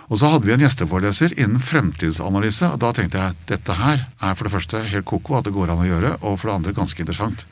Og 0.10 0.18
så 0.18 0.30
hadde 0.32 0.48
vi 0.48 0.54
en 0.56 0.64
gjesteforeleser 0.64 1.36
innen 1.38 1.62
fremtidsanalyse. 1.62 2.72
og 2.74 2.82
Da 2.82 2.92
tenkte 2.98 3.22
jeg 3.22 3.38
dette 3.52 3.78
her 3.78 4.08
er 4.10 4.38
for 4.38 4.48
det 4.48 4.54
første 4.56 4.82
helt 4.90 5.06
koko 5.10 5.38
at 5.38 5.46
det 5.46 5.54
går 5.54 5.70
an 5.70 5.84
å 5.84 5.90
gjøre, 5.90 6.16
og 6.26 6.40
for 6.40 6.50
det 6.50 6.56
andre 6.56 6.78
ganske 6.78 7.04
interessant. 7.04 7.46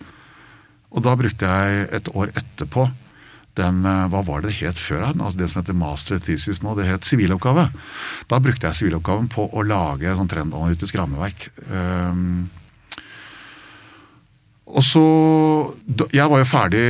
Og 0.89 1.03
da 1.05 1.13
brukte 1.19 1.45
jeg 1.45 1.89
et 1.99 2.09
år 2.17 2.33
etterpå 2.33 2.87
den 3.57 3.85
eh, 3.85 4.05
Hva 4.11 4.23
var 4.25 4.43
det 4.43 4.51
det 4.51 4.59
het 4.61 4.81
før? 4.81 5.03
Altså 5.09 5.39
det 5.39 5.49
som 5.51 5.61
heter 5.61 5.77
master 5.77 6.21
thesis 6.23 6.61
nå, 6.63 6.75
det 6.77 6.87
het 6.87 7.07
siviloppgave. 7.07 7.67
Da 8.31 8.39
brukte 8.43 8.69
jeg 8.69 8.79
siviloppgaven 8.81 9.29
på 9.33 9.47
å 9.49 9.65
lage 9.65 10.13
sånn 10.15 10.29
trendanalytisk 10.31 10.97
rammeverk. 10.99 11.49
Um, 11.71 12.49
og 14.67 14.83
så 14.83 15.03
Jeg 16.11 16.27
var 16.27 16.41
jo 16.41 16.47
ferdig 16.49 16.85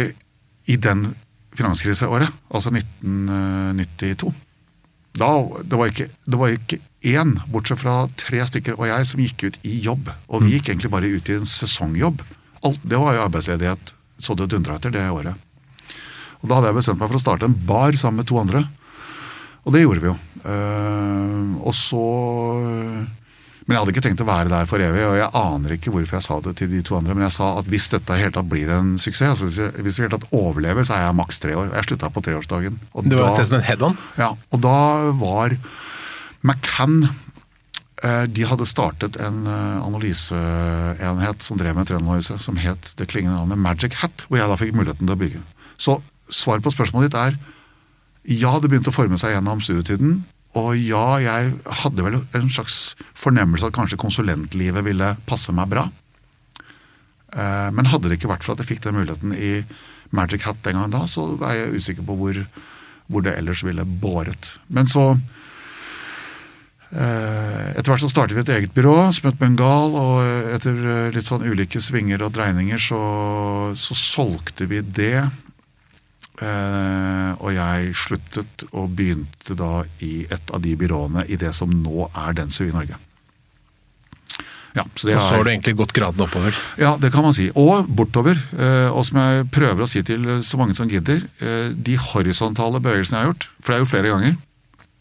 i 0.68 0.76
den 0.82 1.12
finanskriseåret, 1.58 2.34
altså 2.54 2.74
1992. 2.74 4.34
Da, 5.18 5.30
det, 5.64 5.78
var 5.80 5.90
ikke, 5.90 6.10
det 6.26 6.38
var 6.38 6.54
ikke 6.54 6.80
én, 7.08 7.38
bortsett 7.50 7.82
fra 7.82 7.96
tre 8.20 8.44
stykker 8.46 8.78
og 8.78 8.86
jeg, 8.90 9.08
som 9.10 9.22
gikk 9.24 9.46
ut 9.48 9.60
i 9.66 9.78
jobb. 9.86 10.12
Og 10.28 10.44
vi 10.44 10.50
mm. 10.50 10.54
gikk 10.58 10.70
egentlig 10.70 10.92
bare 10.94 11.10
ut 11.10 11.32
i 11.32 11.38
en 11.40 11.50
sesongjobb. 11.50 12.22
Alt, 12.68 12.84
det 12.84 13.00
var 13.02 13.16
jo 13.16 13.24
arbeidsledighet 13.26 13.94
så 14.22 14.36
det 14.38 14.50
dundra 14.54 14.78
etter 14.78 14.94
det 14.94 15.06
året. 15.14 15.47
Og 16.42 16.50
Da 16.50 16.58
hadde 16.58 16.72
jeg 16.72 16.80
bestemt 16.80 17.02
meg 17.02 17.10
for 17.10 17.20
å 17.20 17.24
starte 17.24 17.48
en 17.50 17.58
bar 17.68 17.98
sammen 17.98 18.22
med 18.22 18.30
to 18.30 18.38
andre. 18.42 18.66
Og 19.68 19.76
det 19.76 19.84
gjorde 19.84 20.04
vi 20.04 20.12
jo. 20.12 20.18
Uh, 20.48 21.58
og 21.68 21.74
så 21.76 22.02
Men 23.66 23.74
jeg 23.74 23.82
hadde 23.82 23.94
ikke 23.96 24.04
tenkt 24.06 24.22
å 24.24 24.28
være 24.30 24.52
der 24.52 24.68
for 24.70 24.80
evig, 24.80 25.02
og 25.04 25.18
jeg 25.20 25.28
aner 25.36 25.74
ikke 25.76 25.92
hvorfor 25.92 26.16
jeg 26.16 26.24
sa 26.24 26.38
det 26.46 26.54
til 26.62 26.70
de 26.72 26.80
to 26.88 26.96
andre. 26.96 27.18
Men 27.18 27.26
jeg 27.26 27.36
sa 27.36 27.50
at 27.60 27.68
hvis 27.68 27.90
dette 27.92 28.20
helt 28.22 28.38
tatt 28.38 28.48
blir 28.48 28.72
en 28.72 28.94
suksess, 29.02 29.44
altså 29.44 29.68
hvis 29.84 30.00
vi 30.00 30.06
helt 30.06 30.16
tatt 30.16 30.30
overlever, 30.32 30.88
så 30.88 30.96
er 30.96 31.04
jeg 31.04 31.18
maks 31.20 31.44
tre 31.44 31.58
år. 31.60 31.74
Jeg 31.76 31.90
slutta 31.90 32.12
på 32.16 32.24
treårsdagen. 32.24 32.80
Og 32.96 33.10
det 33.12 33.20
var 33.20 33.28
et 33.28 33.36
sted 33.36 33.50
som 33.50 33.60
en 33.60 33.68
head-on? 33.68 34.00
Ja. 34.16 34.32
Og 34.56 34.64
da 34.64 34.78
var 35.20 35.58
McCann 36.48 37.10
eh, 37.10 38.24
de 38.32 38.48
hadde 38.48 38.72
startet 38.72 39.20
en 39.20 39.44
eh, 39.52 39.84
analyseenhet 39.84 41.44
som 41.44 41.60
drev 41.60 41.76
med 41.76 41.92
trendanalyse, 41.92 42.40
som 42.40 42.56
het 42.64 42.94
det 42.96 43.12
klingende 43.12 43.36
navnet 43.36 43.66
Magic 43.68 44.00
Hat, 44.00 44.30
hvor 44.30 44.40
jeg 44.40 44.48
da 44.48 44.62
fikk 44.64 44.78
muligheten 44.80 45.04
til 45.04 45.18
å 45.18 45.24
bygge. 45.26 45.44
Så 45.76 46.00
svaret 46.34 46.66
på 46.66 46.74
spørsmålet 46.74 47.12
ditt 47.12 47.22
er 47.22 47.38
ja, 48.28 48.58
det 48.60 48.68
begynte 48.68 48.92
å 48.92 48.96
forme 48.96 49.16
seg 49.20 49.32
gjennom 49.32 49.62
studietiden. 49.64 50.18
Og 50.60 50.74
ja, 50.80 51.20
jeg 51.24 51.54
hadde 51.84 52.04
vel 52.04 52.18
en 52.36 52.50
slags 52.52 52.98
fornemmelse 53.16 53.70
at 53.70 53.76
kanskje 53.76 54.00
konsulentlivet 54.02 54.84
ville 54.84 55.14
passe 55.30 55.54
meg 55.56 55.70
bra. 55.72 55.86
Eh, 57.36 57.70
men 57.76 57.88
hadde 57.92 58.10
det 58.10 58.20
ikke 58.20 58.32
vært 58.32 58.44
for 58.44 58.56
at 58.56 58.64
jeg 58.64 58.74
fikk 58.74 58.84
den 58.84 58.98
muligheten 59.00 59.36
i 59.36 59.62
Magic 60.16 60.44
Hat 60.48 60.60
den 60.64 60.76
gangen 60.80 60.96
da, 60.96 61.06
så 61.08 61.36
er 61.40 61.62
jeg 61.62 61.80
usikker 61.80 62.08
på 62.08 62.16
hvor, 62.20 62.40
hvor 63.08 63.24
det 63.24 63.36
ellers 63.40 63.64
ville 63.68 63.88
båret. 63.88 64.54
Men 64.68 64.92
så 64.92 65.06
eh, 66.92 67.66
etter 67.76 67.92
hvert 67.92 68.04
så 68.04 68.12
startet 68.12 68.36
vi 68.36 68.44
et 68.44 68.54
eget 68.58 68.76
byrå 68.76 69.12
som 69.16 69.30
het 69.30 69.40
Bengal, 69.40 69.96
og 70.00 70.54
etter 70.56 71.12
litt 71.16 71.32
sånn 71.32 71.48
ulike 71.48 71.84
svinger 71.84 72.24
og 72.28 72.36
dreininger 72.40 72.82
så, 72.82 73.02
så 73.80 74.00
solgte 74.00 74.68
vi 74.72 74.84
det 74.84 75.28
og 76.38 77.50
jeg 77.50 77.94
sluttet 77.98 78.68
og 78.70 78.92
begynte 78.94 79.56
da 79.58 79.82
i 80.06 80.28
et 80.30 80.54
av 80.54 80.62
de 80.62 80.76
byråene 80.78 81.26
i 81.26 81.40
det 81.40 81.50
som 81.58 81.72
nå 81.74 82.12
er 82.12 82.38
Dentsu 82.38 82.68
i 82.68 82.74
Norge. 82.76 83.00
Ja, 84.78 84.84
så 84.94 85.10
og 85.10 85.22
så 85.24 85.38
har 85.38 85.46
du 85.46 85.52
egentlig 85.52 85.76
gått 85.80 85.94
graden 85.96 86.22
oppover? 86.22 86.58
Ja, 86.78 86.96
det 87.02 87.10
kan 87.14 87.26
man 87.26 87.36
si. 87.36 87.48
Og 87.58 87.88
bortover. 87.90 88.38
Uh, 88.54 88.90
og 88.92 89.06
som 89.08 89.20
jeg 89.22 89.48
prøver 89.54 89.84
å 89.84 89.90
si 89.90 90.04
til 90.06 90.28
så 90.46 90.60
mange 90.60 90.78
som 90.78 90.90
gidder, 90.92 91.24
uh, 91.42 91.72
de 91.74 91.98
horisontale 92.10 92.82
bevegelsene 92.84 93.18
jeg 93.18 93.26
har 93.26 93.32
gjort, 93.32 93.50
for 93.62 93.74
det 93.74 93.78
er 93.78 93.84
jo 93.84 93.90
flere 93.94 94.14
ganger, 94.14 94.38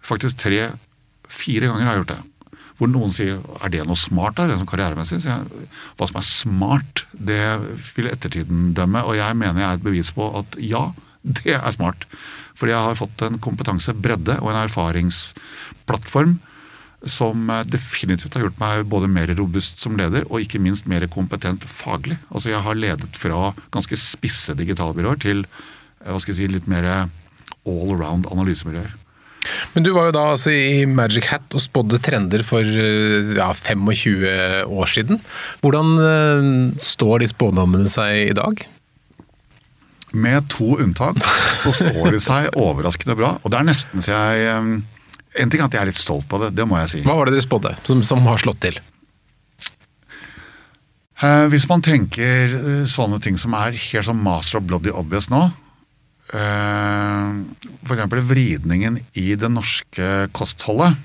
faktisk 0.07 0.41
tre-fire 0.41 1.69
ganger 1.69 1.85
har 1.85 1.93
jeg 1.97 2.05
gjort 2.05 2.15
det. 2.15 2.23
Hvor 2.77 2.91
noen 2.93 3.13
sier 3.17 3.41
er 3.65 3.73
det 3.73 3.87
noe 3.89 3.97
smart 3.97 4.37
der, 4.37 4.53
sånn 4.53 4.69
karrieremessig? 4.69 5.23
Så 5.25 5.33
jeg, 5.33 5.67
hva 5.97 6.09
som 6.09 6.21
er 6.21 6.27
smart, 6.29 7.07
det 7.13 7.43
vil 7.97 8.11
ettertiden 8.11 8.73
dømme. 8.77 9.05
Og 9.09 9.17
jeg 9.17 9.39
mener 9.41 9.63
jeg 9.63 9.69
er 9.71 9.81
et 9.81 9.87
bevis 9.87 10.13
på 10.17 10.29
at 10.41 10.59
ja, 10.61 10.91
Det 11.43 11.57
er 11.59 11.75
smart. 11.75 12.07
Fordi 12.57 12.73
jeg 12.73 12.89
har 12.89 12.99
fått 12.99 13.25
en 13.27 13.41
kompetansebredde 13.43 14.39
og 14.41 14.53
en 14.53 14.61
erfaringsplattform 14.65 16.39
som 17.07 17.51
definitivt 17.69 18.35
har 18.35 18.47
gjort 18.47 18.61
meg 18.61 18.87
både 18.91 19.11
mer 19.13 19.31
robust 19.39 19.83
som 19.83 19.99
leder, 19.99 20.25
og 20.27 20.43
ikke 20.43 20.63
minst 20.63 20.89
mer 20.91 21.05
kompetent 21.13 21.67
faglig. 21.69 22.17
Altså 22.33 22.51
Jeg 22.51 22.65
har 22.65 22.79
ledet 22.79 23.19
fra 23.21 23.53
ganske 23.75 23.99
spisse 24.01 24.57
digitalbyråer 24.59 25.21
til 25.23 25.45
hva 26.07 26.19
skal 26.23 26.33
jeg 26.33 26.39
si, 26.41 26.53
litt 26.55 26.71
mer 26.71 26.87
all 27.67 27.93
around 27.95 28.27
analysemiljøer. 28.31 28.95
Men 29.75 29.85
du 29.87 29.93
var 29.95 30.09
jo 30.09 30.17
da 30.17 30.25
altså 30.33 30.51
i 30.51 30.87
Magic 30.91 31.29
Hat 31.31 31.55
og 31.55 31.63
spådde 31.63 32.01
trender 32.03 32.43
for 32.47 32.67
ja, 32.67 33.53
25 33.55 34.25
år 34.67 34.91
siden. 34.91 35.21
Hvordan 35.63 36.73
står 36.83 37.23
de 37.23 37.31
spådommene 37.31 37.91
seg 37.91 38.33
i 38.33 38.37
dag? 38.37 38.67
Med 40.17 40.49
to 40.53 40.77
unntak 40.83 41.21
så 41.61 41.75
står 41.77 42.15
de 42.15 42.21
seg 42.23 42.51
overraskende 42.57 43.17
bra. 43.19 43.37
Og 43.43 43.53
det 43.53 43.61
er 43.61 43.71
nesten 43.71 44.05
så 44.05 44.17
jeg 44.17 44.51
En 45.37 45.51
ting 45.53 45.61
er 45.61 45.67
at 45.67 45.75
jeg 45.75 45.83
er 45.83 45.91
litt 45.91 46.01
stolt 46.01 46.31
av 46.33 46.47
det, 46.47 46.55
det 46.57 46.65
må 46.65 46.79
jeg 46.81 46.93
si. 46.95 47.01
Hva 47.05 47.19
var 47.19 47.29
det 47.29 47.37
dere 47.37 47.45
spådde 47.45 47.75
som, 47.85 48.01
som 48.07 48.23
har 48.25 48.41
slått 48.41 48.63
til? 48.65 48.79
Eh, 51.17 51.47
hvis 51.49 51.65
man 51.71 51.85
tenker 51.85 52.53
eh, 52.53 52.83
sånne 52.91 53.19
ting 53.25 53.39
som 53.41 53.55
er 53.57 53.77
helt 53.77 54.09
sånn 54.09 54.21
master 54.21 54.61
of 54.61 54.67
bloody 54.69 54.93
obvious 54.93 55.31
nå 55.33 55.47
eh, 56.37 57.31
F.eks. 57.87 58.17
vridningen 58.29 58.99
i 59.17 59.31
det 59.39 59.51
norske 59.53 60.29
kostholdet. 60.37 60.99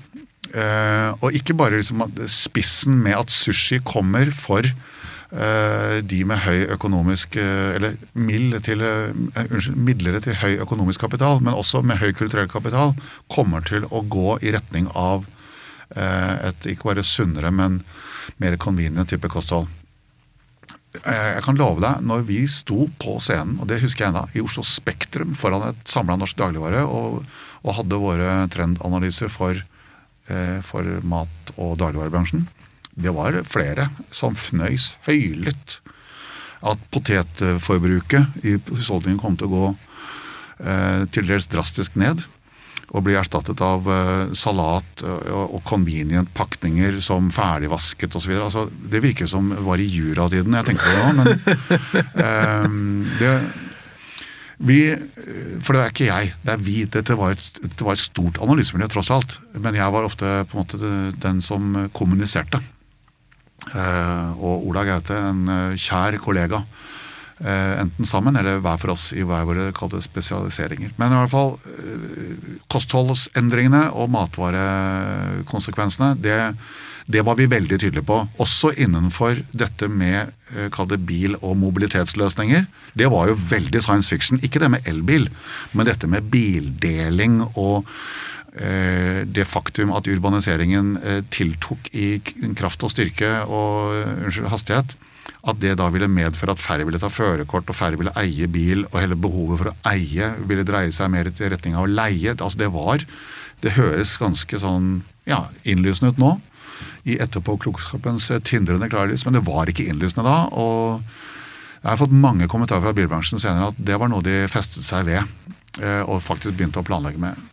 Og 0.52 1.32
ikke 1.32 1.54
bare 1.56 1.78
liksom 1.78 2.02
spissen 2.28 2.98
med 3.00 3.14
at 3.16 3.30
sushi 3.32 3.78
kommer 3.88 4.28
for 4.36 4.66
de 5.32 6.18
med 6.28 6.42
høy 6.44 6.66
økonomisk 6.74 7.38
eh, 7.40 7.74
Eller 7.78 7.94
mild 8.12 8.58
til, 8.66 8.82
eh, 8.84 9.14
unnskyld, 9.46 9.78
midlere 9.80 10.20
til 10.20 10.36
høy 10.36 10.58
økonomisk 10.60 11.00
kapital, 11.06 11.40
men 11.40 11.56
også 11.56 11.80
med 11.82 11.96
høy 12.02 12.12
kulturell 12.12 12.50
kapital, 12.52 12.92
kommer 13.32 13.64
til 13.64 13.86
å 13.88 14.02
gå 14.04 14.34
i 14.44 14.52
retning 14.52 14.90
av 14.92 15.24
eh, 15.96 16.50
et 16.50 16.68
ikke 16.74 16.90
bare 16.90 17.04
sunnere, 17.06 17.48
men 17.50 17.80
mer 18.42 18.58
convenient 18.60 19.08
type 19.08 19.28
kosthold. 19.32 19.70
Eh, 21.00 21.30
Jeg 21.38 21.42
kan 21.46 21.56
love 21.56 21.80
deg, 21.80 22.04
når 22.04 22.26
vi 22.28 22.42
sto 22.52 22.90
på 23.00 23.16
scenen, 23.24 23.56
og 23.60 23.68
det 23.72 23.80
husker 23.80 24.04
jeg 24.04 24.12
ennå, 24.12 24.26
i 24.36 24.44
Oslo 24.44 24.64
Spektrum 24.68 25.32
foran 25.38 25.70
et 25.70 25.80
samla 25.88 26.18
norsk 26.20 26.36
dagligvare 26.36 26.84
og, 26.84 27.22
og 27.64 27.78
hadde 27.80 28.00
våre 28.04 28.34
trendanalyser 28.52 29.32
for, 29.32 29.56
eh, 30.28 30.58
for 30.60 30.84
mat- 31.08 31.54
og 31.56 31.78
dagligvarebransjen, 31.80 32.44
det 32.94 33.12
var 33.16 33.38
flere 33.48 33.88
som 34.12 34.36
fnøys 34.36 34.96
høylytt 35.06 35.80
at 36.62 36.84
potetforbruket 36.94 38.44
i 38.46 38.54
husholdningen 38.70 39.20
kom 39.20 39.38
til 39.38 39.48
å 39.48 39.56
gå 39.56 39.64
eh, 40.62 41.02
til 41.14 41.26
dels 41.26 41.48
drastisk 41.50 41.96
ned. 41.98 42.22
Og 42.92 43.06
bli 43.06 43.16
erstattet 43.16 43.58
av 43.64 43.88
eh, 43.88 44.34
salat 44.36 45.02
og, 45.02 45.56
og 45.56 45.62
convenient 45.66 46.30
pakninger 46.36 47.00
som 47.02 47.32
ferdigvasket 47.34 48.14
osv. 48.18 48.34
Altså, 48.36 48.66
det 48.70 49.02
virker 49.02 49.30
som 49.30 49.50
det 49.54 49.64
var 49.64 49.82
i 49.82 49.88
juratiden 49.90 50.58
jeg 50.58 50.68
tenker 50.70 50.86
på 50.86 50.94
det 50.94 51.02
nå, 51.02 51.12
men 51.18 51.32
eh, 52.26 52.78
det, 53.18 53.32
vi, 54.62 54.78
For 55.64 55.74
det 55.74 55.80
er 55.82 55.90
ikke 55.90 56.06
jeg, 56.06 56.34
det 56.44 56.54
er 56.54 56.62
vi. 56.62 56.76
Dette 56.98 57.18
var 57.18 57.34
et, 57.34 57.48
det 57.64 57.82
var 57.82 57.96
et 57.96 58.04
stort 58.04 58.38
analysemiljø, 58.44 58.92
tross 58.92 59.10
alt. 59.10 59.40
Men 59.58 59.74
jeg 59.74 59.96
var 59.96 60.06
ofte 60.06 60.36
på 60.46 60.54
en 60.54 60.62
måte 60.62 60.92
den 61.24 61.42
som 61.42 61.74
kommuniserte. 61.96 62.62
Eh, 63.70 64.42
og 64.42 64.66
Ola 64.68 64.82
Gaute, 64.86 65.16
en 65.30 65.48
eh, 65.48 65.76
kjær 65.80 66.18
kollega. 66.22 66.62
Eh, 67.42 67.80
enten 67.82 68.06
sammen 68.06 68.36
eller 68.38 68.60
hver 68.62 68.78
for 68.82 68.90
oss 68.94 69.12
i 69.16 69.24
hver 69.26 69.44
våre 69.48 69.72
kalte 69.76 70.00
spesialiseringer. 70.02 70.90
Men 70.98 71.12
i 71.14 71.16
hvert 71.22 71.32
fall 71.32 71.52
kostholdsendringene 72.72 73.82
og 73.98 74.06
matvarekonsekvensene, 74.14 76.08
det, 76.22 76.38
det 77.10 77.22
var 77.26 77.34
vi 77.40 77.46
veldig 77.50 77.78
tydelige 77.78 78.06
på. 78.06 78.18
Også 78.42 78.68
innenfor 78.76 79.32
dette 79.50 79.88
med 79.90 80.18
det 80.52 81.00
bil- 81.08 81.40
og 81.40 81.56
mobilitetsløsninger. 81.62 82.62
Det 82.98 83.08
var 83.10 83.28
jo 83.30 83.40
veldig 83.50 83.80
science 83.82 84.08
fiction. 84.12 84.40
Ikke 84.42 84.60
det 84.62 84.70
med 84.70 84.86
elbil, 84.86 85.28
men 85.72 85.86
dette 85.88 86.06
med 86.10 86.30
bildeling 86.30 87.42
og 87.54 87.86
det 89.32 89.46
faktum 89.48 89.94
at 89.96 90.08
urbaniseringen 90.12 90.96
eh, 91.00 91.22
tiltok 91.32 91.88
i 91.96 92.18
kraft 92.58 92.84
og 92.84 92.92
styrke 92.92 93.30
og 93.46 93.94
eh, 93.96 94.12
unnskyld, 94.26 94.50
hastighet, 94.52 94.96
at 95.48 95.60
det 95.62 95.76
da 95.80 95.88
ville 95.90 96.10
medføre 96.10 96.54
at 96.54 96.62
færre 96.62 96.84
ville 96.86 97.00
ta 97.02 97.08
førerkort 97.10 97.70
og 97.72 97.78
færre 97.78 97.98
ville 97.98 98.12
eie 98.20 98.48
bil, 98.52 98.84
og 98.90 99.00
hele 99.00 99.18
behovet 99.18 99.62
for 99.62 99.72
å 99.72 99.76
eie 99.90 100.28
ville 100.44 100.66
dreie 100.68 100.92
seg 100.94 101.10
mer 101.14 101.30
i 101.32 101.50
retning 101.54 101.78
av 101.78 101.86
å 101.86 101.90
leie. 101.90 102.36
Altså 102.36 102.64
det 102.64 102.72
var 102.74 103.06
Det 103.62 103.76
høres 103.76 104.16
ganske 104.18 104.58
sånn 104.58 105.04
ja, 105.22 105.44
innlysende 105.62 106.10
ut 106.10 106.18
nå, 106.18 106.30
i 107.06 107.14
etterpåklokskapens 107.22 108.30
eh, 108.34 108.42
tindrende 108.42 108.90
klarlys, 108.90 109.24
men 109.24 109.38
det 109.38 109.46
var 109.46 109.70
ikke 109.70 109.86
innlysende 109.86 110.26
da. 110.26 110.48
og 110.50 111.02
jeg 111.82 111.90
har 111.90 111.98
fått 111.98 112.12
mange 112.14 112.46
kommentarer 112.46 112.84
fra 112.84 112.94
bilbransjen 112.94 113.40
senere 113.42 113.72
at 113.72 113.78
det 113.78 113.96
var 113.98 114.10
noe 114.10 114.22
de 114.22 114.44
festet 114.50 114.84
seg 114.86 115.08
ved, 115.08 115.26
eh, 115.80 116.02
og 116.06 116.22
faktisk 116.22 116.54
begynte 116.54 116.82
å 116.82 116.86
planlegge 116.86 117.22
med. 117.22 117.51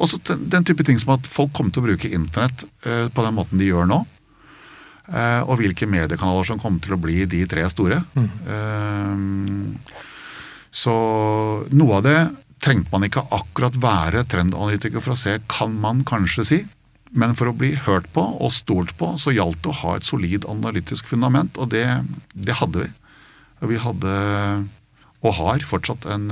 Også 0.00 0.18
den, 0.30 0.48
den 0.50 0.66
type 0.66 0.84
ting 0.86 0.98
som 1.00 1.14
at 1.14 1.28
folk 1.30 1.52
kommer 1.54 1.74
til 1.74 1.84
å 1.84 1.88
bruke 1.88 2.10
internett 2.10 2.66
eh, 2.86 3.06
på 3.12 3.24
den 3.26 3.36
måten 3.36 3.60
de 3.60 3.70
gjør 3.70 3.88
nå. 3.90 4.00
Eh, 5.04 5.42
og 5.44 5.58
hvilke 5.60 5.88
mediekanaler 5.90 6.48
som 6.48 6.60
kommer 6.60 6.80
til 6.84 6.96
å 6.96 7.00
bli 7.00 7.24
de 7.30 7.42
tre 7.50 7.66
store. 7.70 8.00
Eh, 8.16 9.14
så 10.74 10.94
noe 11.70 12.00
av 12.00 12.06
det 12.06 12.18
trengte 12.64 12.90
man 12.94 13.04
ikke 13.06 13.26
akkurat 13.34 13.76
være 13.78 14.24
trendanalytiker 14.30 15.04
for 15.04 15.14
å 15.14 15.20
se, 15.20 15.36
kan 15.52 15.74
man 15.80 16.02
kanskje 16.08 16.46
si. 16.48 16.60
Men 17.14 17.36
for 17.38 17.50
å 17.50 17.54
bli 17.54 17.74
hørt 17.84 18.08
på 18.14 18.24
og 18.42 18.50
stolt 18.54 18.94
på, 18.98 19.12
så 19.20 19.34
gjaldt 19.34 19.62
det 19.62 19.70
å 19.70 19.80
ha 19.84 19.96
et 19.98 20.06
solid 20.06 20.46
analytisk 20.50 21.12
fundament, 21.12 21.60
og 21.60 21.70
det, 21.70 21.86
det 22.34 22.56
hadde 22.58 22.86
vi. 22.86 22.88
Og 23.62 23.70
vi 23.70 23.78
hadde, 23.78 24.14
og 25.22 25.36
har 25.38 25.66
fortsatt, 25.68 26.08
en, 26.10 26.26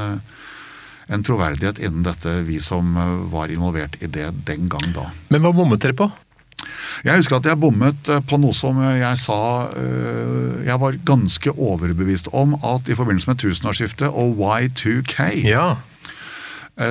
en 1.09 1.23
troverdighet 1.27 1.81
innen 1.83 2.05
dette, 2.07 2.43
vi 2.47 2.59
som 2.63 2.97
eh, 2.97 3.15
var 3.33 3.51
involvert 3.53 3.97
i 4.03 4.07
det 4.11 4.29
den 4.47 4.69
gang 4.73 4.93
da. 4.95 5.09
Men 5.33 5.43
hva 5.45 5.53
bommet 5.57 5.83
dere 5.83 5.97
på? 5.99 6.11
Jeg 7.03 7.19
husker 7.19 7.41
at 7.41 7.47
jeg 7.49 7.59
bommet 7.59 8.11
eh, 8.13 8.21
på 8.29 8.39
noe 8.39 8.55
som 8.55 8.79
jeg 8.85 9.19
sa 9.19 9.39
eh, 9.75 10.61
Jeg 10.69 10.79
var 10.79 10.99
ganske 11.09 11.55
overbevist 11.57 12.31
om 12.37 12.55
at 12.63 12.87
i 12.93 12.95
forbindelse 12.99 13.33
med 13.33 13.41
tusenårsskiftet 13.43 14.09
og 14.13 14.39
Y2K, 14.39 15.33
Ja. 15.49 15.73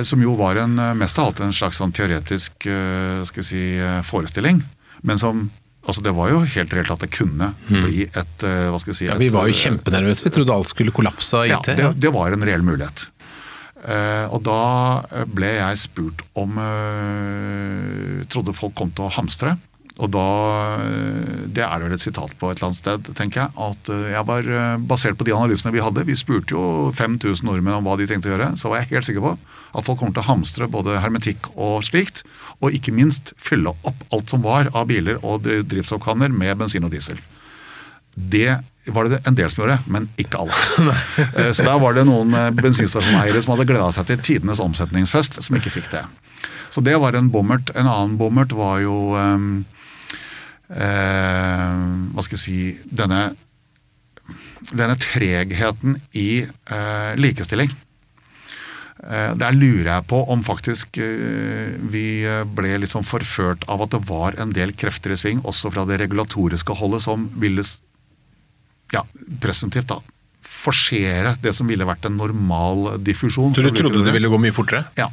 som 0.06 0.20
jo 0.22 0.36
var 0.38 0.60
en 0.60 0.76
mest 0.96 1.18
av 1.18 1.32
alt 1.32 1.40
en 1.42 1.52
slags 1.56 1.80
sånn 1.80 1.90
teoretisk 1.92 2.52
skal 2.62 3.40
jeg 3.42 3.48
si, 3.48 3.62
forestilling, 4.06 4.62
men 5.02 5.18
som 5.18 5.48
Altså 5.82 5.98
Det 6.06 6.12
var 6.14 6.28
jo 6.30 6.44
helt 6.46 6.74
reelt 6.76 6.92
at 6.94 7.00
det 7.02 7.08
kunne 7.10 7.48
bli 7.66 8.04
et 8.06 8.44
hva 8.44 8.78
skal 8.78 8.92
jeg 8.92 8.98
si, 9.00 9.06
ja. 9.08 9.16
Vi 9.18 9.26
var 9.34 9.48
jo 9.50 9.56
kjempenervøse. 9.58 10.22
Vi 10.22 10.30
trodde 10.30 10.54
alt 10.54 10.70
skulle 10.70 10.94
kollapse 10.94 11.40
av 11.40 11.48
ja, 11.50 11.58
det, 11.66 11.88
det 11.98 12.12
var 12.14 12.30
en 12.36 12.44
reell 12.46 12.62
mulighet. 12.62 13.08
Eh, 13.82 14.26
og 14.30 14.44
da 14.46 14.62
eh, 15.10 15.26
ble 15.26 15.56
jeg 15.56 15.80
spurt 15.80 16.22
om 16.38 16.54
uh, 16.54 18.22
Trodde 18.30 18.54
folk 18.54 18.76
kom 18.78 18.92
til 18.94 19.08
å 19.08 19.14
hamstre. 19.16 19.56
Og 20.00 20.08
da 20.08 20.26
Det 21.52 21.60
er 21.66 21.82
vel 21.82 21.92
et 21.92 22.00
sitat 22.00 22.32
på 22.40 22.48
et 22.48 22.56
eller 22.56 22.70
annet 22.70 22.78
sted, 22.78 23.10
tenker 23.18 23.42
jeg. 23.42 23.52
At 23.60 23.90
jeg 24.14 24.24
var 24.24 24.48
basert 24.88 25.18
på 25.20 25.26
de 25.28 25.34
analysene 25.36 25.74
vi 25.74 25.82
hadde. 25.84 26.06
Vi 26.08 26.16
spurte 26.16 26.56
jo 26.56 26.62
5000 26.96 27.44
nordmenn 27.44 27.76
om 27.76 27.84
hva 27.84 27.98
de 28.00 28.06
tenkte 28.08 28.30
å 28.30 28.32
gjøre. 28.32 28.48
Så 28.56 28.72
var 28.72 28.80
jeg 28.80 28.94
helt 28.94 29.10
sikker 29.10 29.26
på 29.26 29.34
at 29.36 29.84
folk 29.84 30.00
kommer 30.00 30.16
til 30.16 30.24
å 30.24 30.30
hamstre 30.30 30.70
både 30.72 30.96
hermetikk 31.04 31.50
og 31.52 31.84
slikt. 31.84 32.24
Og 32.64 32.72
ikke 32.72 32.96
minst 32.96 33.34
fylle 33.36 33.74
opp 33.84 34.06
alt 34.16 34.32
som 34.32 34.42
var 34.48 34.72
av 34.72 34.88
biler 34.88 35.20
og 35.20 35.44
dri- 35.44 35.60
drivstoffkanner 35.60 36.32
med 36.32 36.56
bensin 36.64 36.88
og 36.88 36.96
diesel. 36.96 37.20
Det 38.16 38.62
var 38.90 39.06
det 39.06 39.20
en 39.28 39.36
del 39.38 39.50
som 39.52 39.62
gjorde, 39.62 39.78
men 39.86 40.08
ikke 40.18 40.40
alle. 40.42 40.94
Eh, 41.38 41.52
Så 41.54 41.62
der 41.62 41.78
var 41.78 41.94
det 41.94 42.02
noen 42.08 42.34
eh, 42.34 42.48
bensinstasjoneiere 42.56 43.42
som 43.44 43.52
hadde 43.54 43.68
gleda 43.68 43.92
seg 43.94 44.08
til 44.08 44.18
tidenes 44.26 44.58
omsetningsfest, 44.62 45.38
som 45.44 45.56
ikke 45.58 45.70
fikk 45.70 45.90
det. 45.92 46.02
Så 46.72 46.80
det 46.82 46.96
var 46.98 47.14
en 47.14 47.28
bommert. 47.30 47.70
En 47.76 47.86
annen 47.86 48.16
bommert 48.18 48.52
var 48.56 48.80
jo 48.82 48.96
eh, 49.14 49.46
eh, 50.72 51.78
Hva 52.16 52.24
skal 52.26 52.38
jeg 52.38 52.42
si 52.42 52.58
Denne, 53.02 53.22
denne 54.72 54.96
tregheten 55.00 55.98
i 56.18 56.42
eh, 56.42 57.12
likestilling. 57.20 57.70
Eh, 59.02 59.30
Der 59.38 59.52
lurer 59.56 59.92
jeg 59.96 60.08
på 60.10 60.24
om 60.32 60.42
faktisk 60.46 60.98
vi 61.92 62.04
ble 62.56 62.74
sånn 62.88 63.06
forført 63.06 63.64
av 63.70 63.82
at 63.86 63.94
det 63.94 64.02
var 64.10 64.36
en 64.42 64.52
del 64.54 64.72
krefter 64.78 65.12
i 65.14 65.18
sving, 65.20 65.40
også 65.44 65.70
fra 65.74 65.84
det 65.88 66.00
regulatoriske 66.02 66.76
holdet, 66.78 67.02
som 67.06 67.28
ville 67.42 67.64
ja, 68.92 69.02
presumptivt 69.42 69.88
da, 69.90 69.98
forsere 70.42 71.36
det 71.42 71.52
som 71.56 71.66
ville 71.70 71.86
vært 71.88 72.04
en 72.08 72.16
normal 72.18 72.78
diffusjon. 73.02 73.54
Så 73.56 73.62
du 73.64 73.70
trodde 73.74 73.98
det 74.00 74.06
det. 74.10 74.16
ville 74.18 74.32
gå 74.32 74.38
mye 74.42 74.54
fortere? 74.54 74.82
Ja. 74.98 75.08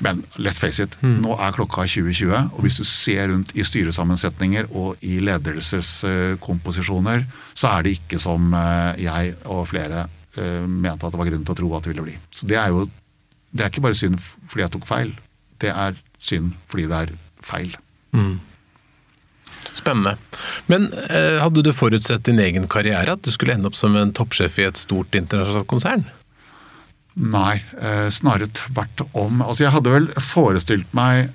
Men 0.00 0.22
let's 0.40 0.60
face 0.62 0.80
it, 0.80 0.96
nå 1.04 1.36
er 1.36 1.52
klokka 1.52 1.84
2020, 1.84 2.32
og 2.56 2.60
hvis 2.64 2.80
du 2.80 2.86
ser 2.88 3.28
rundt 3.28 3.52
i 3.52 3.60
styresammensetninger 3.68 4.72
og 4.72 4.96
i 5.04 5.20
ledelseskomposisjoner, 5.20 7.28
så 7.52 7.68
er 7.74 7.84
det 7.84 7.92
ikke 7.98 8.16
som 8.22 8.48
eh, 8.56 8.96
jeg 9.04 9.36
og 9.44 9.68
flere 9.68 10.08
eh, 10.40 10.64
mente 10.64 11.04
at 11.04 11.12
det 11.12 11.20
var 11.20 11.28
grunn 11.28 11.44
til 11.44 11.52
å 11.52 11.60
tro 11.60 11.68
at 11.76 11.84
det 11.84 11.92
ville 11.92 12.08
bli. 12.08 12.16
Så 12.32 12.48
det 12.48 12.56
er 12.56 12.72
jo 12.72 12.88
det 13.50 13.64
er 13.64 13.72
ikke 13.72 13.82
bare 13.84 13.98
synd 13.98 14.20
fordi 14.22 14.62
jeg 14.62 14.72
tok 14.76 14.86
feil, 14.88 15.10
det 15.60 15.72
er 15.74 15.98
synd 16.22 16.54
fordi 16.70 16.86
det 16.88 17.02
er 17.04 17.10
feil. 17.44 17.74
Spennende. 19.76 20.16
Men 20.70 20.88
eh, 21.08 21.38
hadde 21.42 21.62
du 21.64 21.72
forutsett 21.74 22.24
din 22.26 22.40
egen 22.42 22.66
karriere, 22.70 23.14
at 23.14 23.22
du 23.26 23.30
skulle 23.34 23.54
ende 23.54 23.70
opp 23.70 23.78
som 23.78 23.96
en 23.98 24.14
toppsjef 24.16 24.58
i 24.58 24.66
et 24.68 24.80
stort 24.80 25.14
internasjonalt 25.18 25.68
konsern? 25.70 26.06
Nei, 27.20 27.60
eh, 27.80 28.08
snarere 28.14 28.50
tvert 28.54 29.04
om. 29.12 29.42
Altså, 29.42 29.64
jeg 29.66 29.74
hadde 29.74 29.94
vel 29.94 30.08
forestilt 30.22 30.90
meg 30.96 31.30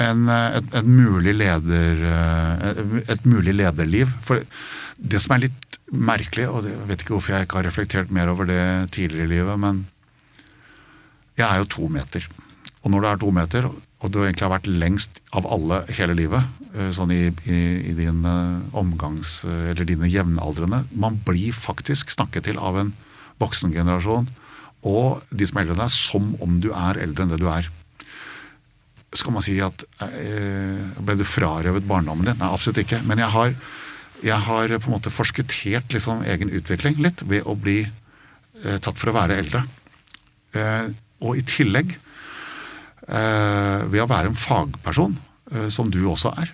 en, 0.00 0.28
eh, 0.28 0.58
et, 0.58 0.70
et, 0.74 0.86
mulig 0.86 1.34
leder, 1.36 2.04
eh, 2.10 2.68
et, 2.70 3.10
et 3.16 3.26
mulig 3.28 3.54
lederliv. 3.56 4.12
For 4.26 4.42
det 4.98 5.22
som 5.22 5.36
er 5.36 5.46
litt 5.46 5.78
merkelig, 5.94 6.48
og 6.50 6.68
jeg 6.68 6.88
vet 6.88 7.04
ikke 7.04 7.16
hvorfor 7.16 7.36
jeg 7.36 7.46
ikke 7.46 7.60
har 7.60 7.68
reflektert 7.68 8.14
mer 8.14 8.30
over 8.32 8.48
det 8.48 8.62
tidligere 8.94 9.28
i 9.28 9.34
livet, 9.36 9.60
men 9.60 9.84
jeg 11.38 11.46
er 11.48 11.62
jo 11.62 11.70
to 11.76 11.90
meter. 11.90 12.26
Og 12.84 12.92
når 12.92 13.00
du 13.00 13.08
er 13.08 13.20
to 13.22 13.30
meter, 13.34 13.70
og 14.04 14.12
du 14.12 14.20
egentlig 14.20 14.44
har 14.44 14.52
vært 14.52 14.68
lengst 14.68 15.22
av 15.32 15.46
alle 15.48 15.80
hele 15.96 16.16
livet, 16.18 16.44
eh, 16.76 16.90
sånn 16.92 17.12
i, 17.14 17.22
i, 17.48 17.60
i 17.88 17.94
din 17.96 18.20
omgangs... 18.76 19.38
Eller 19.48 19.88
dine 19.88 20.10
jevnaldrende 20.10 20.82
Man 20.92 21.16
blir 21.24 21.56
faktisk 21.56 22.12
snakket 22.12 22.50
til 22.50 22.60
av 22.60 22.76
en 22.82 22.92
voksengenerasjon 23.40 24.28
og 24.84 25.22
de 25.32 25.46
som 25.48 25.56
er 25.56 25.64
eldre 25.64 25.78
enn 25.78 25.80
deg, 25.80 25.94
som 25.94 26.26
om 26.44 26.58
du 26.60 26.68
er 26.76 27.00
eldre 27.00 27.24
enn 27.24 27.32
det 27.32 27.40
du 27.40 27.48
er. 27.48 27.70
Skal 29.16 29.32
man 29.32 29.44
si 29.46 29.54
at 29.64 29.86
eh, 30.04 31.00
Ble 31.00 31.16
du 31.16 31.24
frarøvet 31.24 31.86
barndommen 31.88 32.28
din? 32.28 32.36
Nei, 32.40 32.50
absolutt 32.52 32.82
ikke. 32.82 33.00
Men 33.08 33.22
jeg 33.22 33.32
har, 33.32 33.54
jeg 34.20 34.40
har 34.48 34.76
på 34.76 34.90
en 34.90 34.96
måte 34.98 35.14
forskuttert 35.14 35.96
liksom 35.96 36.20
egen 36.28 36.52
utvikling 36.52 37.00
litt 37.00 37.24
ved 37.24 37.48
å 37.48 37.56
bli 37.56 37.80
eh, 37.86 38.76
tatt 38.76 39.00
for 39.00 39.12
å 39.12 39.16
være 39.16 39.40
eldre. 39.40 39.64
Eh, 40.52 40.92
og 41.24 41.40
i 41.40 41.46
tillegg 41.48 41.96
Eh, 41.96 42.03
ved 43.06 44.00
å 44.00 44.08
være 44.08 44.30
en 44.30 44.38
fagperson, 44.38 45.16
eh, 45.52 45.68
som 45.68 45.90
du 45.92 46.02
også 46.08 46.32
er, 46.40 46.52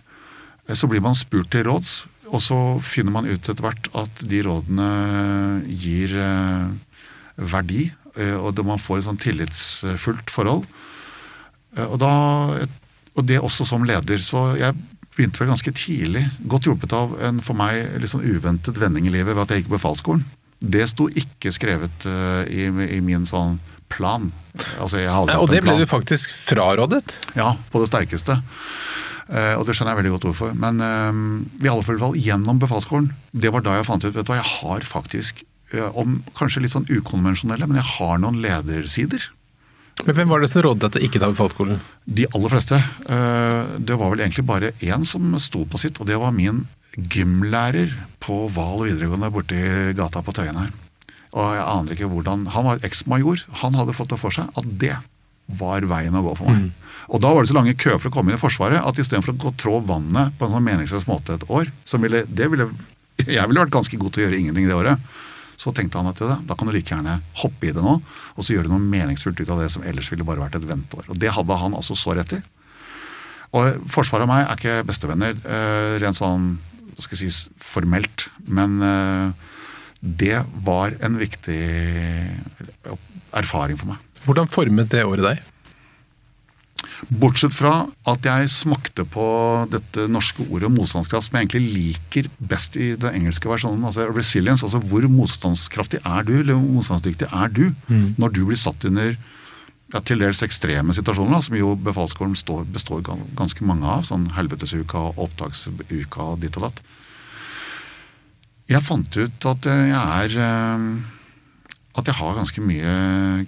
eh, 0.69 0.75
så 0.75 0.89
blir 0.91 1.03
man 1.05 1.19
spurt 1.19 1.51
til 1.51 1.67
råds, 1.69 2.07
og 2.31 2.43
så 2.43 2.59
finner 2.83 3.15
man 3.15 3.27
ut 3.27 3.49
etter 3.49 3.63
hvert 3.63 3.91
at 3.99 4.23
de 4.23 4.43
rådene 4.47 5.65
gir 5.67 6.13
verdi, 7.35 7.89
og 8.39 8.61
man 8.67 8.79
får 8.79 9.01
et 9.01 9.07
sånn 9.09 9.19
tillitsfullt 9.19 10.31
forhold. 10.31 10.63
Og, 11.75 11.97
da, 11.99 12.13
og 13.19 13.27
det 13.27 13.41
også 13.41 13.67
som 13.67 13.83
leder. 13.83 14.23
Så 14.23 14.45
jeg 14.61 14.79
begynte 15.17 15.43
vel 15.43 15.51
ganske 15.51 15.75
tidlig, 15.75 16.23
godt 16.47 16.69
hjulpet 16.69 16.95
av 16.95 17.17
en 17.19 17.43
for 17.43 17.59
meg 17.59 17.99
litt 17.99 18.13
sånn 18.13 18.23
uventet 18.23 18.79
vending 18.79 19.11
i 19.11 19.15
livet 19.17 19.35
ved 19.35 19.43
at 19.43 19.57
jeg 19.57 19.65
gikk 19.65 19.73
på 19.73 19.79
befalsskolen. 19.81 20.23
Det 20.63 20.87
sto 20.87 21.09
ikke 21.11 21.51
skrevet 21.51 22.07
i, 22.47 22.71
i 22.71 23.03
min 23.03 23.27
sånn 23.27 23.59
plan. 23.91 24.31
Altså, 24.81 25.03
og 25.07 25.51
det 25.51 25.63
ble 25.65 25.77
du 25.79 25.87
faktisk 25.89 26.33
frarådet? 26.47 27.19
Ja, 27.39 27.55
på 27.71 27.83
det 27.83 27.91
sterkeste. 27.91 28.41
Uh, 29.31 29.61
og 29.61 29.67
det 29.67 29.77
skjønner 29.77 29.95
jeg 29.95 30.01
veldig 30.01 30.15
godt 30.17 30.27
hvorfor. 30.27 30.55
Men 30.59 30.83
uh, 30.83 31.21
i 31.63 31.71
alle 31.71 31.87
fall 31.87 32.19
gjennom 32.19 32.59
befalsskolen, 32.63 33.13
det 33.31 33.53
var 33.55 33.63
da 33.67 33.79
jeg 33.79 33.87
fant 33.87 34.07
ut 34.07 34.15
vet 34.15 34.27
du 34.27 34.33
hva, 34.33 34.41
jeg 34.41 34.53
har 34.57 34.89
faktisk, 34.89 35.45
uh, 35.77 35.91
om 35.95 36.19
kanskje 36.39 36.65
litt 36.65 36.75
sånn 36.75 36.89
ukonvensjonelle, 36.91 37.69
men 37.71 37.79
jeg 37.79 37.89
har 37.95 38.19
noen 38.23 38.41
ledersider. 38.43 39.31
Men 40.01 40.17
Hvem 40.17 40.33
var 40.33 40.43
det 40.43 40.51
som 40.51 40.65
rådet 40.65 40.83
deg 40.83 40.93
til 40.95 41.03
å 41.03 41.07
ikke 41.11 41.23
ta 41.23 41.31
befalsskolen? 41.31 41.81
De 42.09 42.25
aller 42.33 42.53
fleste. 42.55 42.79
Det 43.85 43.97
var 44.01 44.13
vel 44.15 44.23
egentlig 44.23 44.47
bare 44.49 44.71
én 44.81 45.03
som 45.05 45.35
sto 45.43 45.67
på 45.69 45.81
sitt, 45.83 46.01
og 46.01 46.09
det 46.09 46.17
var 46.23 46.33
min 46.33 46.63
gymlærer 46.97 47.93
på 48.23 48.47
Val 48.55 48.87
videregående 48.87 49.29
borti 49.35 49.61
gata 49.99 50.23
på 50.25 50.33
Tøyen 50.35 50.57
her. 50.57 50.73
Og 51.31 51.55
jeg 51.55 51.63
aner 51.63 51.95
ikke 51.95 52.11
hvordan 52.11 52.49
Han 52.57 52.67
var 52.67 52.85
eksmajor. 52.87 53.45
Han 53.63 53.77
hadde 53.79 53.95
fått 53.95 54.11
det 54.11 54.19
for 54.19 54.35
seg 54.35 54.51
at 54.59 54.71
det 54.83 54.97
var 55.59 55.87
veien 55.91 56.15
å 56.15 56.23
gå 56.25 56.37
for 56.39 56.51
meg. 56.51 56.69
Mm. 56.69 56.91
Og 57.11 57.23
da 57.23 57.33
var 57.35 57.43
det 57.43 57.51
så 57.51 57.57
lange 57.57 57.79
køer 57.79 57.99
for 57.99 58.11
å 58.11 58.15
komme 58.15 58.31
inn 58.31 58.39
i 58.39 58.43
Forsvaret 58.43 58.85
at 58.87 58.99
istedenfor 59.03 59.35
å 59.35 59.41
gå 59.47 59.53
trå 59.59 59.81
vannet 59.83 60.37
på 60.39 60.47
en 60.47 60.55
sånn 60.55 60.67
meningsløs 60.67 61.09
måte 61.11 61.35
et 61.35 61.47
år, 61.51 61.73
som 61.89 62.03
ville, 62.07 62.23
det 62.29 62.51
ville 62.53 62.69
Jeg 63.27 63.51
ville 63.51 63.61
vært 63.61 63.75
ganske 63.75 63.99
god 64.01 64.15
til 64.15 64.23
å 64.23 64.27
gjøre 64.29 64.39
ingenting 64.39 64.69
det 64.71 64.79
året. 64.79 65.11
Så 65.61 65.75
tenkte 65.77 66.01
han 66.01 66.09
at 66.09 66.21
det, 66.23 66.39
da 66.49 66.57
kan 66.57 66.71
du 66.71 66.73
like 66.73 66.89
gjerne 66.89 67.19
hoppe 67.43 67.69
i 67.69 67.75
det 67.77 67.83
nå, 67.85 67.99
og 68.01 68.47
så 68.47 68.55
gjøre 68.55 68.71
noe 68.71 68.81
meningsfullt 68.81 69.43
ut 69.43 69.51
av 69.53 69.61
det 69.61 69.69
som 69.75 69.85
ellers 69.85 70.09
ville 70.09 70.25
bare 70.25 70.41
vært 70.41 70.57
et 70.57 70.65
venteår. 70.65 71.11
Og 71.13 71.21
det 71.21 71.35
hadde 71.37 71.59
han 71.61 71.77
altså 71.77 71.99
så 71.99 72.15
rett 72.17 72.33
i. 72.39 72.41
Og 73.59 73.83
Forsvaret 73.91 74.25
og 74.25 74.31
meg 74.31 74.47
er 74.47 74.57
ikke 74.57 74.87
bestevenner, 74.89 75.37
eh, 75.45 75.99
rent 76.01 76.17
sånn 76.17 76.55
skal 77.01 77.19
jeg 77.19 77.33
si, 77.35 77.53
formelt. 77.61 78.29
Men 78.49 78.81
eh, 78.87 79.50
det 80.01 80.41
var 80.65 80.97
en 81.05 81.19
viktig 81.21 81.61
erfaring 83.37 83.79
for 83.81 83.93
meg. 83.93 84.05
Hvordan 84.25 84.51
formet 84.51 84.93
det 84.93 85.05
året 85.07 85.27
deg? 85.27 85.47
Bortsett 87.09 87.55
fra 87.57 87.87
at 88.09 88.27
jeg 88.29 88.51
smakte 88.53 89.07
på 89.09 89.25
dette 89.73 90.05
norske 90.13 90.45
ordet 90.49 90.71
motstandskraft, 90.73 91.29
som 91.29 91.37
jeg 91.37 91.47
egentlig 91.47 91.75
liker 91.75 92.29
best 92.39 92.77
i 92.81 92.93
den 93.01 93.17
engelske 93.23 93.49
versjonen. 93.49 93.85
altså 93.89 94.09
Resilience. 94.09 94.65
altså 94.65 94.81
Hvor 94.81 95.07
motstandskraftig 95.09 96.01
er 96.05 96.25
du, 96.29 96.35
eller 96.41 96.61
motstandsdyktig 96.61 97.29
er 97.33 97.49
du, 97.49 97.71
mm. 97.89 98.15
når 98.21 98.35
du 98.37 98.45
blir 98.49 98.61
satt 98.61 98.85
under 98.89 99.17
ja, 99.91 100.01
til 100.01 100.23
dels 100.23 100.43
ekstreme 100.47 100.95
situasjoner, 100.95 101.41
som 101.43 101.57
jo 101.59 101.75
befalsskolen 101.75 102.37
består 102.73 103.03
ganske 103.37 103.65
mange 103.67 103.89
av. 103.89 104.05
Sånn 104.09 104.29
helvetesuka, 104.37 105.11
opptaksuka 105.17 106.33
og 106.33 106.41
ditt 106.45 106.61
og 106.61 106.69
datt. 106.69 106.85
Jeg 108.71 108.87
fant 108.87 109.17
ut 109.19 109.47
at 109.51 109.67
jeg 109.67 109.91
er 109.99 110.37
eh, 110.39 110.83
At 111.99 112.07
jeg 112.07 112.17
har 112.21 112.37
ganske 112.39 112.63
mye 112.63 112.93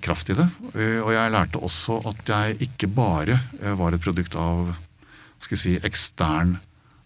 kraft 0.02 0.32
i 0.34 0.36
det. 0.38 0.48
Eh, 0.74 0.98
og 0.98 1.12
jeg 1.14 1.32
lærte 1.34 1.62
også 1.62 2.00
at 2.10 2.32
jeg 2.32 2.58
ikke 2.66 2.90
bare 2.90 3.38
eh, 3.60 3.74
var 3.78 3.94
et 3.94 4.02
produkt 4.02 4.34
av 4.34 4.72
skal 5.42 5.56
jeg 5.56 5.62
si, 5.62 5.74
ekstern 5.86 6.56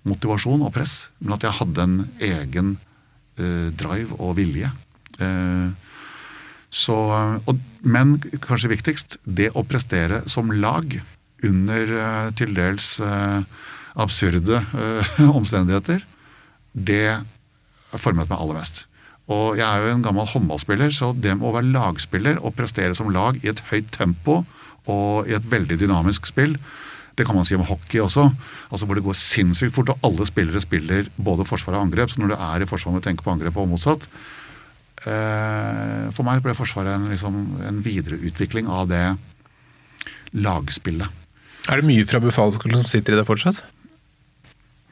motivasjon 0.07 0.65
og 0.65 0.73
press, 0.75 1.09
men 1.19 1.35
at 1.35 1.45
jeg 1.45 1.57
hadde 1.57 1.85
en 1.87 1.95
egen 2.23 2.75
drive 3.81 4.17
og 4.21 4.35
vilje. 4.37 4.69
Så, 6.69 6.97
men 7.81 8.13
kanskje 8.45 8.71
viktigst, 8.71 9.17
det 9.25 9.49
å 9.57 9.65
prestere 9.65 10.21
som 10.29 10.53
lag 10.53 10.99
under 11.49 11.93
til 12.37 12.53
dels 12.57 12.91
absurde 13.97 14.61
omstendigheter, 15.41 16.05
det 16.77 17.17
formet 18.03 18.31
meg 18.31 18.39
aller 18.39 18.61
mest. 18.61 18.85
Og 19.33 19.59
jeg 19.59 19.67
er 19.67 19.83
jo 19.83 19.95
en 19.97 20.05
gammel 20.05 20.29
håndballspiller, 20.31 20.93
så 20.95 21.11
det 21.13 21.35
med 21.35 21.49
å 21.49 21.55
være 21.57 21.73
lagspiller 21.75 22.39
og 22.39 22.55
prestere 22.59 22.95
som 22.95 23.11
lag 23.11 23.41
i 23.43 23.51
et 23.51 23.63
høyt 23.73 23.89
tempo 23.95 24.45
og 24.87 25.27
i 25.27 25.35
et 25.35 25.49
veldig 25.51 25.81
dynamisk 25.81 26.29
spill, 26.31 26.55
det 27.17 27.25
kan 27.25 27.35
man 27.35 27.47
si 27.49 27.57
om 27.57 27.65
hockey 27.65 27.99
også. 28.05 28.29
altså 28.71 28.87
Hvor 28.87 28.99
det 28.99 29.05
går 29.07 29.17
sinnssykt 29.17 29.75
fort, 29.75 29.89
og 29.89 30.05
alle 30.05 30.27
spillere 30.29 30.61
spiller 30.61 31.09
både 31.17 31.47
forsvar 31.49 31.79
og 31.79 31.87
angrep. 31.87 32.13
Så 32.13 32.21
når 32.21 32.35
du 32.35 32.37
er 32.37 32.63
i 32.63 32.69
forsvar 32.69 32.93
må 32.93 33.01
du 33.01 33.07
tenke 33.09 33.25
på 33.25 33.33
angrep 33.33 33.57
og 33.57 33.71
motsatt. 33.71 34.05
Eh, 35.07 36.09
for 36.13 36.27
meg 36.29 36.43
ble 36.45 36.55
Forsvaret 36.57 36.93
en, 36.93 37.09
liksom, 37.13 37.39
en 37.69 37.81
videreutvikling 37.85 38.69
av 38.69 38.89
det 38.93 39.05
lagspillet. 40.37 41.25
Er 41.67 41.81
det 41.81 41.89
mye 41.89 42.07
fra 42.09 42.21
befalsskolen 42.23 42.83
som 42.83 42.91
sitter 42.91 43.17
i 43.17 43.21
det 43.21 43.27
fortsatt? 43.29 43.65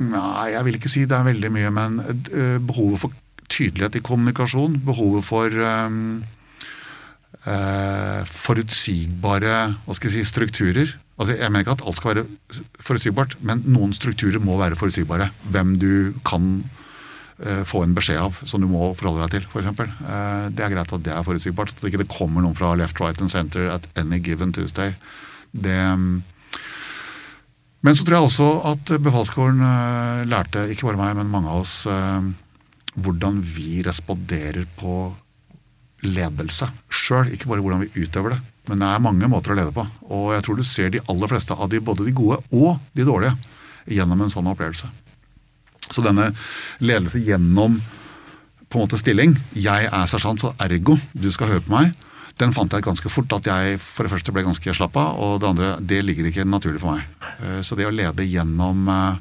Nei, 0.02 0.50
jeg 0.50 0.66
vil 0.66 0.78
ikke 0.78 0.90
si 0.90 1.04
det 1.06 1.14
er 1.14 1.28
veldig 1.28 1.50
mye, 1.54 1.70
men 1.74 2.00
uh, 2.02 2.58
behovet 2.58 3.04
for 3.04 3.14
tydelighet 3.52 4.00
i 4.00 4.02
kommunikasjon, 4.02 4.80
behovet 4.86 5.26
for 5.26 5.54
um, 5.86 6.24
uh, 7.46 8.22
forutsigbare 8.26 9.58
hva 9.84 9.96
skal 9.96 10.10
jeg 10.10 10.16
si, 10.16 10.32
strukturer. 10.32 10.96
Altså, 11.14 11.36
jeg 11.38 11.50
mener 11.52 11.62
ikke 11.62 11.76
at 11.76 11.84
alt 11.86 12.00
skal 12.00 12.14
være 12.14 12.26
forutsigbart, 12.82 13.38
men 13.46 13.62
noen 13.70 13.94
strukturer 13.94 14.42
må 14.42 14.58
være 14.58 14.78
forutsigbare. 14.80 15.30
Hvem 15.54 15.76
du 15.78 15.92
kan 16.26 16.50
uh, 16.64 17.62
få 17.68 17.84
en 17.86 17.94
beskjed 17.94 18.18
av 18.24 18.42
som 18.42 18.64
du 18.64 18.70
må 18.70 18.90
forholde 18.98 19.28
deg 19.28 19.36
til, 19.38 19.48
f.eks. 19.52 19.70
Uh, 20.02 20.50
det 20.50 20.66
er 20.66 20.74
greit 20.74 20.98
at 20.98 21.06
det 21.06 21.14
er 21.14 21.26
forutsigbart. 21.26 21.76
At 21.76 21.86
det 21.86 21.94
ikke 21.94 22.10
kommer 22.18 22.42
noen 22.42 22.58
fra 22.58 22.74
left, 22.74 22.98
right 22.98 23.22
and 23.22 23.30
center 23.30 23.70
at 23.78 23.86
any 23.94 24.18
given 24.18 24.52
Tuesday. 24.56 24.96
Det... 25.54 25.80
Um, 25.94 26.24
men 27.84 27.96
så 27.96 28.06
tror 28.06 28.16
jeg 28.16 28.28
også 28.30 28.48
at 28.72 28.94
befalsskolen 29.04 29.60
uh, 29.60 30.24
lærte, 30.28 30.64
ikke 30.72 30.88
bare 30.88 31.00
meg, 31.00 31.18
men 31.18 31.32
mange 31.32 31.52
av 31.52 31.64
oss, 31.66 31.82
uh, 31.84 32.24
hvordan 32.94 33.42
vi 33.44 33.82
responderer 33.84 34.64
på 34.78 35.12
ledelse 36.04 36.68
sjøl. 36.92 37.32
Ikke 37.32 37.50
bare 37.50 37.64
hvordan 37.64 37.84
vi 37.84 38.04
utøver 38.04 38.34
det. 38.34 38.40
Men 38.68 38.80
det 38.80 38.88
er 38.88 39.04
mange 39.04 39.28
måter 39.28 39.52
å 39.52 39.58
lede 39.58 39.74
på. 39.76 39.84
Og 40.08 40.30
jeg 40.34 40.44
tror 40.46 40.56
du 40.56 40.64
ser 40.64 40.92
de 40.94 41.02
aller 41.12 41.30
fleste 41.30 41.56
av 41.56 41.68
de, 41.72 41.82
både 41.84 42.06
de 42.06 42.14
gode 42.16 42.40
og 42.54 42.80
de 42.96 43.04
dårlige, 43.04 43.36
gjennom 43.92 44.24
en 44.24 44.32
sånn 44.32 44.48
opplevelse. 44.48 44.88
Så 45.90 46.04
denne 46.04 46.30
ledelse 46.80 47.20
gjennom 47.20 47.76
på 48.72 48.80
en 48.80 48.86
måte 48.86 48.96
stilling 48.96 49.34
Jeg 49.52 49.84
er 49.86 50.06
sersjant, 50.08 50.40
så 50.40 50.54
ergo 50.64 50.96
du 51.12 51.28
skal 51.34 51.52
høre 51.52 51.64
på 51.66 51.74
meg 51.74 51.92
den 52.40 52.54
fant 52.54 52.72
jeg 52.74 52.82
ganske 52.82 53.10
fort 53.12 53.30
at 53.36 53.46
jeg 53.46 53.76
for 53.82 54.06
det 54.06 54.12
første 54.14 54.32
ble 54.34 54.42
ganske 54.46 54.74
slapp 54.74 54.96
av, 54.98 55.20
og 55.22 55.36
det 55.42 55.50
andre 55.52 55.70
det 55.78 56.00
ligger 56.02 56.30
ikke 56.30 56.46
naturlig 56.48 56.82
for 56.82 56.96
meg. 56.96 57.30
Eh, 57.38 57.60
så 57.62 57.78
det 57.78 57.86
å 57.86 57.94
lede 57.94 58.26
gjennom 58.26 58.88
eh, 58.90 59.20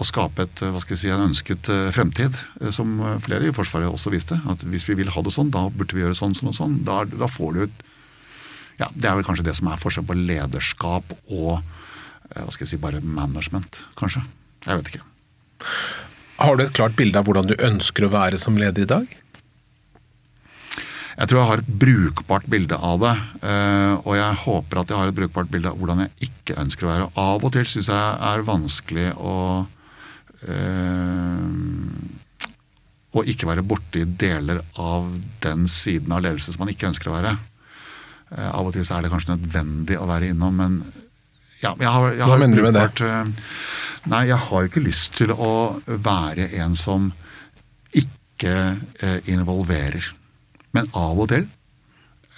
å 0.00 0.06
skape 0.08 0.46
et, 0.46 0.62
hva 0.64 0.80
skal 0.80 0.96
jeg 0.96 1.02
si, 1.02 1.10
en 1.12 1.26
ønsket 1.26 1.68
eh, 1.72 1.90
fremtid, 1.92 2.38
som 2.72 2.96
flere 3.24 3.50
i 3.50 3.54
Forsvaret 3.56 3.92
også 3.92 4.12
viste, 4.14 4.40
at 4.48 4.64
hvis 4.64 4.88
vi 4.88 4.96
vil 5.02 5.12
ha 5.12 5.24
det 5.26 5.34
sånn, 5.36 5.52
da 5.52 5.66
burde 5.68 5.96
vi 5.96 6.04
gjøre 6.04 6.16
sånn, 6.16 6.36
sånn 6.38 6.52
og 6.54 6.56
sånn. 6.56 6.80
Da, 6.88 7.02
da 7.04 7.28
får 7.28 7.56
du 7.56 7.62
et 7.68 7.86
ja, 8.80 8.86
Det 8.96 9.10
er 9.10 9.18
vel 9.18 9.26
kanskje 9.26 9.44
det 9.44 9.52
som 9.58 9.68
er 9.68 9.80
forskjellen 9.80 10.08
på 10.08 10.14
lederskap 10.16 11.10
og 11.28 11.58
hva 12.30 12.46
skal 12.54 12.64
jeg 12.64 12.70
si, 12.70 12.78
bare 12.80 13.02
management, 13.04 13.82
kanskje. 13.98 14.22
Jeg 14.64 14.78
vet 14.78 14.88
ikke. 14.88 15.02
Har 16.40 16.56
du 16.56 16.62
et 16.64 16.72
klart 16.72 16.94
bilde 16.96 17.20
av 17.20 17.26
hvordan 17.28 17.50
du 17.50 17.58
ønsker 17.60 18.06
å 18.06 18.12
være 18.14 18.38
som 18.40 18.56
leder 18.56 18.86
i 18.86 18.88
dag? 18.88 19.10
Jeg 21.18 21.28
tror 21.30 21.40
jeg 21.40 21.48
har 21.50 21.62
et 21.62 21.72
brukbart 21.82 22.46
bilde 22.50 22.76
av 22.76 23.00
det. 23.02 23.14
Eh, 23.42 23.94
og 24.04 24.14
jeg 24.16 24.38
håper 24.44 24.80
at 24.82 24.92
jeg 24.92 25.00
har 25.00 25.10
et 25.10 25.18
brukbart 25.18 25.50
bilde 25.52 25.72
av 25.72 25.78
hvordan 25.80 26.04
jeg 26.04 26.30
ikke 26.30 26.58
ønsker 26.62 26.86
å 26.86 26.92
være. 26.92 27.10
Av 27.24 27.44
og 27.44 27.52
til 27.56 27.66
syns 27.68 27.90
jeg 27.90 27.98
det 27.98 28.30
er 28.30 28.46
vanskelig 28.46 29.08
å 29.18 29.36
øh, 30.48 31.44
å 33.10 33.24
ikke 33.26 33.48
være 33.48 33.64
borti 33.66 34.04
deler 34.06 34.60
av 34.78 35.08
den 35.42 35.66
siden 35.70 36.12
av 36.14 36.22
ledelse 36.22 36.54
som 36.54 36.62
man 36.62 36.70
ikke 36.72 36.90
ønsker 36.92 37.10
å 37.10 37.16
være. 37.16 37.32
Eh, 38.30 38.50
av 38.54 38.68
og 38.68 38.74
til 38.76 38.86
så 38.86 38.98
er 38.98 39.06
det 39.06 39.12
kanskje 39.14 39.34
nødvendig 39.34 39.98
å 39.98 40.06
være 40.10 40.30
innom, 40.30 40.60
men 40.62 40.76
ja, 41.60 41.74
jeg 41.76 41.90
har, 41.90 42.14
jeg 42.16 42.28
Hva 42.30 42.38
mener 42.40 42.56
du 42.56 42.66
med 42.68 42.78
det? 42.78 42.86
eh, 43.04 43.58
Nei, 44.08 44.22
jeg 44.30 44.38
har 44.46 44.68
ikke 44.68 44.80
lyst 44.84 45.18
til 45.18 45.34
å 45.34 45.50
være 45.90 46.46
en 46.62 46.78
som 46.78 47.10
ikke 47.92 48.54
eh, 49.02 49.18
involverer. 49.28 50.06
Men 50.76 50.90
av 50.94 51.18
og 51.18 51.30
til, 51.32 51.48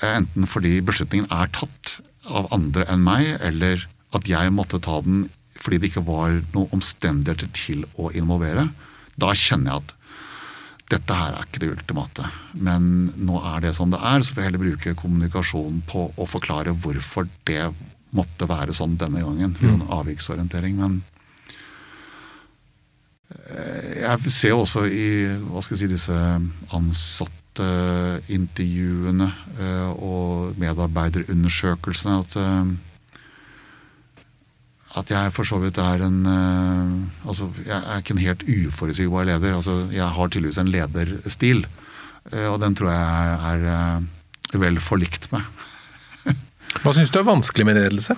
eh, 0.01 0.17
enten 0.17 0.49
fordi 0.49 0.81
beslutningen 0.81 1.31
er 1.31 1.53
tatt 1.53 1.99
av 2.31 2.53
andre 2.55 2.87
enn 2.91 3.03
meg, 3.05 3.37
eller 3.41 3.87
at 4.15 4.29
jeg 4.29 4.53
måtte 4.55 4.81
ta 4.83 5.01
den 5.01 5.29
fordi 5.63 5.79
det 5.79 5.93
ikke 5.93 6.07
var 6.07 6.41
noen 6.55 6.73
omstendigheter 6.75 7.51
til 7.55 7.85
å 7.95 8.11
involvere, 8.19 8.73
da 9.21 9.31
kjenner 9.37 9.71
jeg 9.71 9.83
at 9.83 9.93
dette 10.93 11.17
her 11.17 11.37
er 11.37 11.47
ikke 11.47 11.63
det 11.63 11.71
ultimate. 11.77 12.27
Men 12.53 13.13
nå 13.17 13.39
er 13.53 13.63
det 13.65 13.75
som 13.77 13.93
det 13.93 14.01
er, 14.03 14.25
så 14.25 14.33
får 14.33 14.43
jeg 14.43 14.49
heller 14.51 14.65
bruke 14.65 14.95
kommunikasjon 14.99 15.83
på 15.89 16.09
å 16.19 16.27
forklare 16.29 16.75
hvorfor 16.75 17.29
det 17.49 17.71
måtte 18.13 18.49
være 18.51 18.75
sånn 18.77 18.99
denne 19.01 19.23
gangen. 19.25 19.55
Litt 19.61 19.73
sånn 19.73 19.87
avviksorientering. 19.95 20.81
Men 20.83 20.99
eh, 23.31 24.03
jeg 24.03 24.35
ser 24.35 24.59
også 24.59 24.85
i 24.89 25.07
hva 25.47 25.63
skal 25.63 25.79
jeg 25.79 25.85
si, 25.85 25.93
disse 25.95 26.19
ansattintervjuene 26.75 27.42
eh, 27.61 28.17
og 29.93 30.57
medarbeiderundersøkelsene 30.59 32.19
at 32.23 32.37
eh, 32.37 32.67
at 35.01 35.09
jeg 35.09 35.33
for 35.33 35.49
så 35.49 35.57
vidt 35.63 35.79
er 35.81 36.03
en 36.05 36.19
eh, 36.29 37.29
Altså, 37.29 37.49
jeg 37.65 37.79
er 37.79 38.03
ikke 38.03 38.17
en 38.17 38.27
helt 38.27 38.43
uforutsigbar 38.45 39.25
leder. 39.25 39.55
Altså, 39.57 39.89
jeg 39.93 40.05
har 40.05 40.29
tydeligvis 40.29 40.59
en 40.59 40.73
lederstil, 40.73 41.67
eh, 42.33 42.49
og 42.51 42.61
den 42.61 42.77
tror 42.77 42.91
jeg 42.91 43.39
er 43.53 43.61
eh, 43.77 44.61
vel 44.61 44.81
forlikt 44.81 45.31
med. 45.33 45.41
Hva 46.83 46.93
syns 46.93 47.13
du 47.13 47.21
er 47.21 47.29
vanskelig 47.29 47.67
med 47.69 47.79
ledelse? 47.79 48.17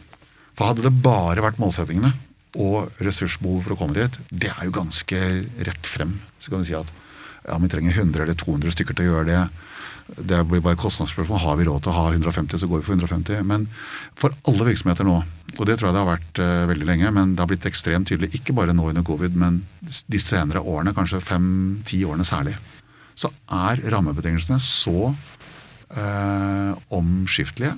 For 0.58 0.72
hadde 0.72 0.86
det 0.88 1.02
bare 1.04 1.44
vært 1.44 1.62
målsettingene 1.62 2.12
og 2.62 3.04
ressursbehov 3.04 3.62
for 3.64 3.76
å 3.76 3.80
komme 3.80 3.96
dit, 3.96 4.18
det 4.32 4.50
er 4.52 4.68
jo 4.68 4.74
ganske 4.76 5.20
rett 5.68 5.86
frem. 5.88 6.18
Så 6.42 6.52
kan 6.52 6.64
du 6.64 6.68
si 6.68 6.76
at 6.76 6.90
ja, 7.46 7.56
vi 7.62 7.70
trenger 7.72 7.96
100 7.96 8.26
eller 8.26 8.38
200 8.38 8.74
stykker 8.76 8.98
til 8.98 9.08
å 9.08 9.14
gjøre 9.14 9.30
det. 9.30 9.44
Det 10.08 10.40
blir 10.50 10.64
bare 10.64 10.80
kostnadsspørsmål. 10.80 11.40
Har 11.44 11.60
vi 11.60 11.68
råd 11.68 11.84
til 11.84 11.92
å 11.94 11.98
ha 11.98 12.08
150, 12.12 12.60
så 12.62 12.70
går 12.70 12.82
vi 12.82 12.88
for 12.88 12.98
150. 12.98 13.46
Men 13.48 13.68
for 14.20 14.36
alle 14.50 14.68
virksomheter 14.72 15.08
nå, 15.08 15.20
og 15.58 15.68
det 15.68 15.78
tror 15.78 15.90
jeg 15.90 15.96
det 15.96 16.02
har 16.02 16.10
vært 16.10 16.42
uh, 16.42 16.66
veldig 16.72 16.88
lenge, 16.88 17.14
men 17.16 17.34
det 17.36 17.44
har 17.44 17.50
blitt 17.52 17.68
ekstremt 17.68 18.08
tydelig, 18.10 18.32
ikke 18.38 18.56
bare 18.56 18.76
nå 18.76 18.88
under 18.92 19.06
covid, 19.08 19.36
men 19.40 19.62
de 19.82 20.22
senere 20.22 20.64
årene, 20.64 20.96
kanskje 20.96 21.24
fem-ti 21.24 22.02
årene 22.08 22.28
særlig, 22.28 22.56
så 23.20 23.32
er 23.52 23.82
rammebetingelsene 23.92 24.60
så 24.64 25.12
uh, 25.12 26.72
omskiftelige. 26.96 27.76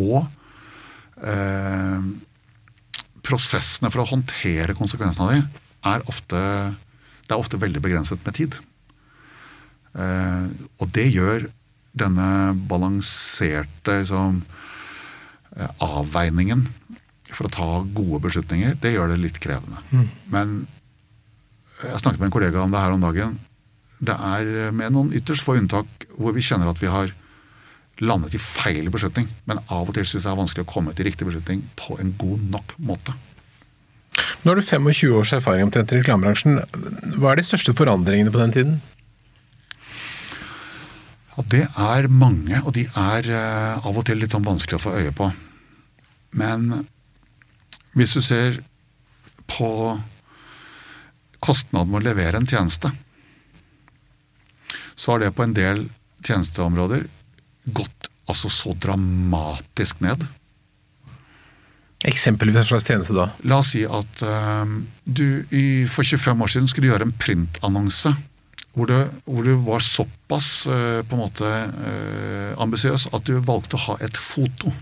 Og 0.00 0.24
uh, 1.22 2.06
prosessene 3.24 3.92
for 3.92 4.02
å 4.02 4.10
håndtere 4.10 4.76
konsekvensene 4.76 5.28
av 5.28 5.34
de 5.34 5.64
er 5.94 6.06
ofte, 6.10 6.40
det 7.24 7.34
er 7.34 7.40
ofte 7.40 7.60
veldig 7.60 7.82
begrenset 7.84 8.24
med 8.24 8.36
tid. 8.36 8.56
Eh, 9.94 10.46
og 10.82 10.94
det 10.94 11.06
gjør 11.14 11.48
denne 11.94 12.28
balanserte 12.68 14.00
liksom, 14.00 14.42
eh, 15.56 15.70
avveiningen 15.84 16.66
for 17.34 17.46
å 17.46 17.54
ta 17.54 17.68
gode 17.96 18.22
beslutninger, 18.28 18.76
det 18.80 18.94
gjør 18.94 19.14
det 19.14 19.22
litt 19.22 19.40
krevende. 19.42 19.80
Men 20.30 20.66
jeg 21.82 22.00
snakket 22.02 22.20
med 22.20 22.28
en 22.30 22.36
kollega 22.36 22.62
om 22.62 22.70
det 22.70 22.82
her 22.82 22.94
om 22.94 23.02
dagen. 23.02 23.38
Det 24.04 24.14
er 24.14 24.70
med 24.74 24.94
noen 24.94 25.12
ytterst 25.14 25.42
få 25.46 25.56
unntak 25.58 26.06
hvor 26.14 26.34
vi 26.36 26.44
kjenner 26.44 26.70
at 26.70 26.78
vi 26.82 26.90
har 26.90 27.10
landet 28.02 28.34
i 28.34 28.42
feil 28.42 28.90
beslutning. 28.90 29.28
Men 29.48 29.62
av 29.66 29.88
og 29.88 29.94
til 29.96 30.06
syns 30.06 30.22
jeg 30.22 30.28
det 30.28 30.32
er 30.34 30.42
vanskelig 30.42 30.66
å 30.66 30.72
komme 30.72 30.94
til 30.94 31.08
riktig 31.08 31.28
beslutning 31.28 31.62
på 31.78 31.98
en 32.02 32.14
god 32.18 32.48
nok 32.54 32.74
måte. 32.78 33.14
Nå 34.44 34.52
har 34.52 34.60
du 34.60 34.62
25 34.62 35.14
års 35.18 35.32
erfaring 35.34 35.66
omtrent 35.66 35.90
i 35.90 35.98
reklamebransjen. 35.98 36.60
Hva 37.18 37.32
er 37.32 37.40
de 37.40 37.46
største 37.46 37.74
forandringene 37.74 38.30
på 38.34 38.42
den 38.42 38.54
tiden? 38.54 38.74
Ja, 41.34 41.42
Det 41.50 41.64
er 41.66 42.08
mange, 42.08 42.60
og 42.62 42.74
de 42.76 42.86
er 42.86 43.30
eh, 43.30 43.86
av 43.86 43.96
og 43.96 44.04
til 44.06 44.20
litt 44.22 44.34
sånn 44.34 44.46
vanskelig 44.46 44.78
å 44.78 44.84
få 44.84 44.94
øye 45.00 45.14
på. 45.14 45.30
Men 46.38 46.86
hvis 47.94 48.14
du 48.14 48.22
ser 48.22 48.60
på 49.50 49.70
kostnaden 51.44 51.90
med 51.90 52.00
å 52.00 52.06
levere 52.08 52.40
en 52.40 52.48
tjeneste, 52.48 52.90
så 54.94 55.14
har 55.14 55.24
det 55.24 55.34
på 55.34 55.44
en 55.44 55.54
del 55.56 55.84
tjenesteområder 56.24 57.06
gått 57.64 58.08
altså 58.30 58.48
så 58.48 58.72
dramatisk 58.80 60.00
ned. 60.04 60.24
Eksempelvis 62.04 62.60
en 62.60 62.68
slags 62.68 62.86
tjeneste 62.88 63.16
da? 63.16 63.30
La 63.48 63.58
oss 63.62 63.72
si 63.74 63.82
at 63.84 64.22
uh, 64.24 64.64
du 65.04 65.44
i, 65.56 65.84
for 65.90 66.04
25 66.04 66.44
år 66.44 66.52
siden 66.52 66.70
skulle 66.70 66.90
gjøre 66.90 67.08
en 67.08 67.16
printannonse 67.16 68.12
hvor 68.74 68.90
du, 68.90 68.94
hvor 69.24 69.46
du, 69.46 69.52
var 69.62 69.82
såpass 69.86 70.66
eh, 70.66 71.00
på 71.06 71.14
en 71.14 71.22
måte 71.22 71.46
eh, 71.46 72.50
ambisiøs 72.58 73.06
at 73.14 73.26
du 73.28 73.36
valgte 73.46 73.78
å 73.78 73.84
ha 73.84 73.96
et 74.02 74.18
foto. 74.18 74.72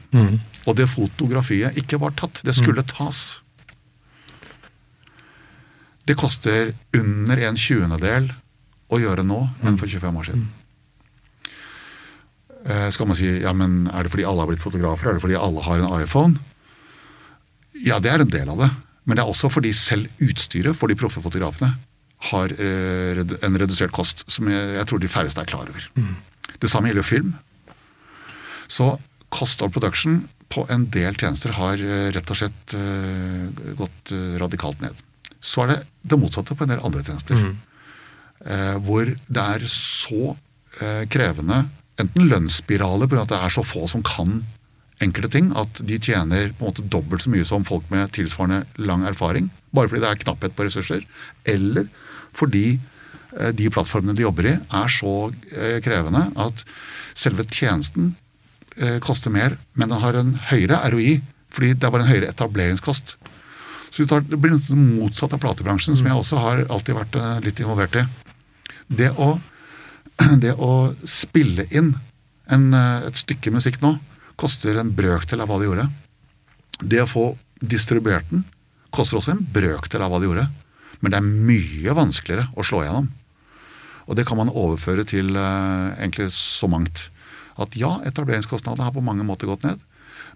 Og 0.65 0.77
det 0.79 0.89
fotografiet 0.89 1.77
ikke 1.81 2.01
var 2.01 2.15
tatt. 2.17 2.41
Det 2.47 2.55
skulle 2.57 2.87
tas. 2.89 3.43
Det 6.09 6.17
koster 6.19 6.73
under 6.97 7.45
en 7.49 7.59
tjuendedel 7.61 8.33
å 8.93 9.01
gjøre 9.01 9.27
nå 9.27 9.43
enn 9.63 9.79
for 9.81 9.91
25 9.91 10.19
år 10.23 10.29
siden. 10.31 10.49
Eh, 12.63 12.89
skal 12.95 13.11
man 13.11 13.19
si 13.19 13.29
ja, 13.43 13.53
men 13.57 13.87
er 13.93 14.07
det 14.07 14.15
fordi 14.15 14.27
alle 14.29 14.45
har 14.45 14.51
blitt 14.51 14.65
fotografer? 14.65 15.11
Er 15.11 15.19
det 15.19 15.25
fordi 15.25 15.39
alle 15.39 15.69
har 15.69 15.83
en 15.83 15.95
iPhone? 16.01 16.41
Ja, 17.83 17.99
det 18.01 18.13
er 18.13 18.25
en 18.25 18.33
del 18.33 18.51
av 18.53 18.61
det. 18.63 18.73
Men 19.05 19.19
det 19.19 19.25
er 19.25 19.31
også 19.31 19.51
fordi 19.51 19.73
selv 19.75 20.09
utstyret 20.23 20.79
for 20.79 20.89
de 20.89 20.97
proffe 20.99 21.21
fotografene 21.21 21.75
har 22.31 22.53
eh, 22.61 23.23
en 23.43 23.59
redusert 23.59 23.95
kost, 23.95 24.25
som 24.31 24.51
jeg, 24.51 24.77
jeg 24.79 24.89
tror 24.89 25.03
de 25.03 25.11
færreste 25.11 25.43
er 25.43 25.51
klar 25.51 25.71
over. 25.71 25.89
Det 26.63 26.71
samme 26.71 26.91
gjelder 26.91 27.07
film. 27.07 27.33
Så 28.71 28.95
cost 29.33 29.63
of 29.65 29.73
production 29.75 30.23
på 30.53 30.67
en 30.71 30.85
del 30.93 31.17
tjenester 31.19 31.55
har 31.57 31.81
eh, 31.81 32.11
rett 32.15 32.31
og 32.31 32.39
slett 32.39 32.77
uh, 32.77 33.49
gått 33.79 34.13
radikalt 34.41 34.83
ned. 34.85 34.99
Så 35.43 35.65
er 35.65 35.73
det 35.73 35.79
det 36.13 36.19
motsatte 36.21 36.55
på 36.55 36.67
en 36.67 36.75
del 36.75 36.83
andre 36.85 37.03
tjenester. 37.07 37.39
Eh, 38.43 38.75
hvor 38.83 39.07
det 39.07 39.43
er 39.57 39.65
så 39.71 40.35
uh, 40.35 41.05
krevende 41.11 41.65
enten 42.01 42.27
lønnsspiraler 42.31 43.11
på 43.11 43.21
at 43.21 43.31
det 43.31 43.39
er 43.39 43.55
så 43.55 43.65
få 43.67 43.87
som 43.91 44.03
kan 44.07 44.41
enkelte 45.03 45.33
ting, 45.35 45.51
at 45.59 45.83
de 45.87 45.99
tjener 45.99 46.53
på 46.55 46.65
en 46.65 46.71
måte 46.71 46.87
dobbelt 46.91 47.25
så 47.25 47.33
mye 47.33 47.47
som 47.47 47.67
folk 47.67 47.87
med 47.91 48.13
tilsvarende 48.15 48.63
lang 48.83 49.05
erfaring, 49.09 49.51
bare 49.75 49.91
fordi 49.91 50.03
det 50.05 50.11
er 50.11 50.23
knapphet 50.23 50.55
på 50.55 50.67
ressurser, 50.69 51.03
eller 51.49 51.89
fordi 52.37 52.67
eh, 52.77 53.53
de 53.57 53.71
plattformene 53.73 54.17
de 54.17 54.25
jobber 54.27 54.49
i, 54.51 54.57
er 54.59 54.93
så 54.93 55.15
eh, 55.57 55.79
krevende 55.85 56.27
at 56.41 56.65
selve 57.19 57.47
tjenesten 57.49 58.15
eh, 58.77 58.99
koster 59.05 59.33
mer, 59.35 59.59
men 59.75 59.93
den 59.93 60.03
har 60.03 60.19
en 60.19 60.35
høyere 60.51 60.81
ROI, 60.93 61.21
fordi 61.53 61.75
det 61.77 61.89
er 61.89 61.95
bare 61.95 62.07
en 62.07 62.13
høyere 62.13 62.33
etableringskost. 62.33 63.17
Så 63.93 64.07
Det 64.09 64.39
blir 64.41 64.55
noe 64.55 64.77
motsatt 64.81 65.35
av 65.37 65.43
platebransjen, 65.43 65.97
som 65.99 66.07
jeg 66.09 66.17
også 66.17 66.41
har 66.41 66.63
alltid 66.73 66.97
vært 66.97 67.19
litt 67.45 67.61
involvert 67.61 67.99
i. 68.01 68.07
Det 68.89 69.11
å, 69.21 69.35
det 70.45 70.55
å 70.57 70.95
spille 71.05 71.67
inn 71.69 71.93
en, 72.49 72.73
et 72.73 73.21
stykke 73.21 73.53
musikk 73.53 73.83
nå 73.85 73.99
koster 74.41 74.81
en 74.81 74.95
brøkdel 74.97 75.45
av 75.45 75.51
hva 75.53 75.61
det 75.61 75.69
gjorde. 75.69 75.87
Det 76.81 77.03
å 77.05 77.11
få 77.11 77.27
distribuert 77.61 78.33
den 78.33 78.47
koster 78.93 79.19
også 79.19 79.37
en 79.37 79.45
brøkdel 79.53 80.05
av 80.05 80.13
hva 80.13 80.21
det 80.21 80.29
gjorde. 80.29 80.49
Men 81.03 81.13
det 81.13 81.19
er 81.19 81.27
mye 81.51 81.97
vanskeligere 81.99 82.49
å 82.55 82.65
slå 82.67 82.85
igjennom. 82.85 83.11
Og 84.07 84.19
det 84.19 84.27
kan 84.27 84.39
man 84.39 84.51
overføre 84.51 85.05
til 85.09 85.35
uh, 85.39 85.95
egentlig 85.97 86.31
så 86.35 86.69
mangt. 86.71 87.09
At 87.61 87.75
ja, 87.79 87.97
etableringskostnadene 88.09 88.87
har 88.87 88.95
på 88.95 89.05
mange 89.05 89.27
måter 89.27 89.51
gått 89.51 89.67
ned. 89.67 89.83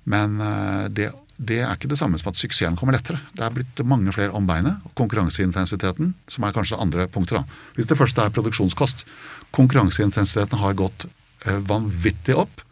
Men 0.06 0.38
uh, 0.42 0.86
det, 0.92 1.10
det 1.36 1.60
er 1.62 1.74
ikke 1.74 1.90
det 1.90 1.98
samme 2.00 2.18
som 2.20 2.30
at 2.32 2.40
suksessen 2.40 2.78
kommer 2.78 2.96
lettere. 2.96 3.20
Det 3.34 3.46
er 3.46 3.54
blitt 3.54 3.82
mange 3.86 4.14
flere 4.14 4.34
om 4.36 4.46
beinet. 4.48 4.82
Konkurranseintensiteten, 4.98 6.14
som 6.30 6.46
er 6.46 6.54
kanskje 6.56 6.76
det 6.76 6.84
andre 6.86 7.08
punktet. 7.10 7.40
da. 7.40 7.72
Hvis 7.78 7.90
det 7.90 7.98
første 7.98 8.22
er 8.22 8.34
produksjonskost. 8.34 9.06
Konkurranseintensiteten 9.56 10.62
har 10.62 10.78
gått 10.78 11.08
uh, 11.46 11.58
vanvittig 11.66 12.38
opp. 12.38 12.62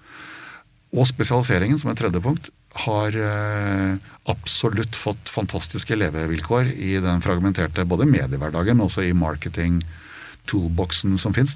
Og 0.94 1.08
spesialiseringen, 1.10 1.78
som 1.80 1.90
et 1.90 1.98
tredje 1.98 2.22
punkt, 2.22 2.52
har 2.74 3.14
eh, 3.14 3.94
absolutt 4.30 4.96
fått 4.98 5.28
fantastiske 5.30 5.96
levevilkår 5.96 6.64
i 6.74 7.00
den 7.02 7.20
fragmenterte 7.22 7.84
både 7.86 8.06
mediehverdagen, 8.10 8.80
og 8.80 8.86
også 8.90 9.02
i 9.06 9.12
marketing-toolboxen 9.14 11.18
som 11.20 11.34
fins. 11.36 11.54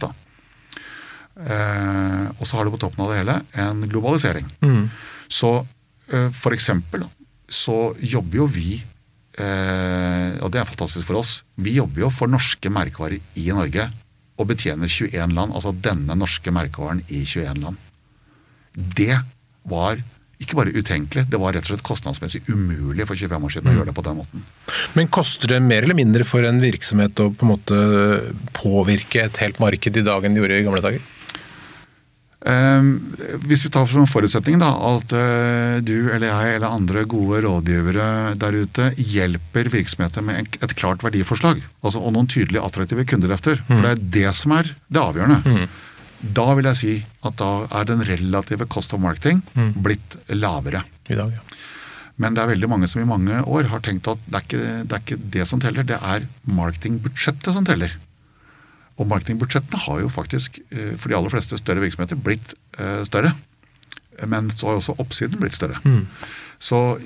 Eh, 1.38 2.24
og 2.38 2.46
så 2.46 2.56
har 2.58 2.64
du 2.64 2.70
på 2.74 2.82
toppen 2.82 3.04
av 3.04 3.10
det 3.12 3.20
hele 3.22 3.36
en 3.64 3.78
globalisering. 3.90 4.46
Så 5.28 5.66
eh, 6.12 6.30
for 6.34 6.52
eksempel 6.56 7.00
så 7.48 7.94
jobber 8.04 8.36
jo 8.42 8.46
vi 8.52 8.84
eh, 9.40 10.30
og 10.42 10.50
det 10.52 10.60
er 10.60 10.68
fantastisk 10.68 11.06
for 11.08 11.16
oss. 11.22 11.30
Vi 11.56 11.70
jobber 11.78 12.00
jo 12.06 12.10
for 12.14 12.26
norske 12.30 12.68
merkevarer 12.72 13.18
i 13.38 13.52
Norge 13.54 13.84
og 14.38 14.46
betjener 14.52 14.88
21 14.90 15.34
land. 15.34 15.54
Altså 15.54 15.72
denne 15.74 16.14
norske 16.18 16.50
merkevaren 16.54 17.02
i 17.08 17.24
21 17.24 17.62
land. 17.64 17.76
Det 18.74 19.16
var 19.68 20.02
ikke 20.38 20.58
bare 20.58 20.72
utenkelig, 20.74 21.26
det 21.30 21.38
var 21.42 21.54
rett 21.54 21.66
og 21.66 21.72
slett 21.72 21.86
kostnadsmessig 21.86 22.44
umulig 22.46 23.06
for 23.08 23.18
25 23.18 23.46
år 23.48 23.54
siden 23.56 23.72
å 23.72 23.76
gjøre 23.78 23.90
det 23.90 23.96
på 23.96 24.06
den 24.06 24.18
måten. 24.20 24.44
Men 24.94 25.10
koster 25.10 25.50
det 25.50 25.60
mer 25.64 25.82
eller 25.82 25.98
mindre 25.98 26.26
for 26.28 26.46
en 26.46 26.62
virksomhet 26.62 27.18
å 27.24 27.30
på 27.34 27.46
en 27.46 27.54
måte 27.56 27.78
påvirke 28.56 29.26
et 29.26 29.40
helt 29.42 29.58
marked 29.62 29.98
i 29.98 30.04
dag 30.06 30.24
enn 30.24 30.36
det 30.36 30.44
gjorde 30.44 30.60
i 30.60 30.66
gamle 30.68 30.84
dager? 30.84 31.06
Eh, 32.46 32.90
hvis 33.50 33.64
vi 33.66 33.72
tar 33.74 33.88
som 33.90 34.06
forutsetning 34.06 34.60
da, 34.62 34.70
at 34.92 35.10
eh, 35.16 35.80
du 35.82 36.06
eller 36.06 36.28
jeg 36.28 36.54
eller 36.60 36.70
andre 36.70 37.02
gode 37.10 37.42
rådgivere 37.42 38.36
der 38.38 38.60
ute 38.62 38.92
hjelper 38.94 39.72
virksomheter 39.74 40.22
med 40.22 40.58
et 40.62 40.76
klart 40.78 41.02
verdiforslag, 41.02 41.64
altså, 41.82 41.98
og 41.98 42.14
noen 42.14 42.30
tydelige 42.30 42.62
attraktive 42.62 43.08
kundeløfter, 43.10 43.64
for 43.66 43.82
det 43.82 43.90
er 43.96 44.08
det 44.22 44.34
som 44.38 44.54
er 44.54 44.70
det 44.86 45.02
avgjørende, 45.02 45.66
da 46.20 46.46
vil 46.58 46.66
jeg 46.70 46.78
si 46.78 46.94
at 47.26 47.36
da 47.38 47.50
er 47.80 47.88
den 47.88 48.02
relative 48.06 48.66
cost 48.70 48.94
of 48.96 49.02
marketing 49.02 49.42
blitt 49.78 50.18
lavere. 50.34 50.82
I 51.08 51.18
dag, 51.18 51.32
ja. 51.36 51.44
Men 52.18 52.34
det 52.34 52.42
er 52.42 52.50
veldig 52.50 52.68
mange 52.70 52.88
som 52.90 53.00
i 53.00 53.08
mange 53.08 53.38
år 53.46 53.68
har 53.70 53.82
tenkt 53.86 54.08
at 54.10 54.22
det 54.26 54.38
er 54.40 54.46
ikke 54.46 54.62
det, 54.62 54.96
er 54.96 55.02
ikke 55.04 55.18
det 55.38 55.46
som 55.46 55.62
teller, 55.62 55.86
det 55.86 55.98
er 56.02 56.26
marketingbudsjettet 56.50 57.54
som 57.54 57.66
teller. 57.66 57.94
Og 58.98 59.06
marketingbudsjettene 59.06 59.84
har 59.84 60.00
jo 60.02 60.10
faktisk 60.10 60.58
eh, 60.74 60.96
for 60.98 61.10
de 61.10 61.18
aller 61.18 61.30
fleste 61.30 61.58
større 61.60 61.84
virksomheter 61.84 62.18
blitt 62.18 62.56
eh, 62.80 63.04
større. 63.06 63.36
Men 64.26 64.50
så 64.50 64.72
har 64.72 64.80
også 64.80 64.96
oppsiden 64.98 65.38
blitt 65.38 65.54
større. 65.54 65.78
Så 66.58 66.98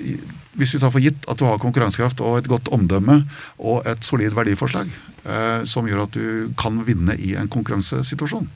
hvis 0.57 0.73
vi 0.73 0.79
tar 0.81 0.89
for 0.89 1.03
gitt 1.03 1.27
at 1.29 1.37
du 1.37 1.45
har 1.45 1.61
konkurransekraft 1.61 2.23
og 2.25 2.39
et 2.39 2.49
godt 2.49 2.71
omdømme 2.73 3.19
og 3.61 3.85
et 3.85 4.01
solid 4.01 4.33
verdiforslag 4.33 4.89
eh, 4.89 5.61
som 5.69 5.85
gjør 5.85 6.07
at 6.07 6.17
du 6.17 6.49
kan 6.57 6.81
vinne 6.87 7.13
i 7.21 7.35
en 7.37 7.51
konkurransesituasjon, 7.53 8.49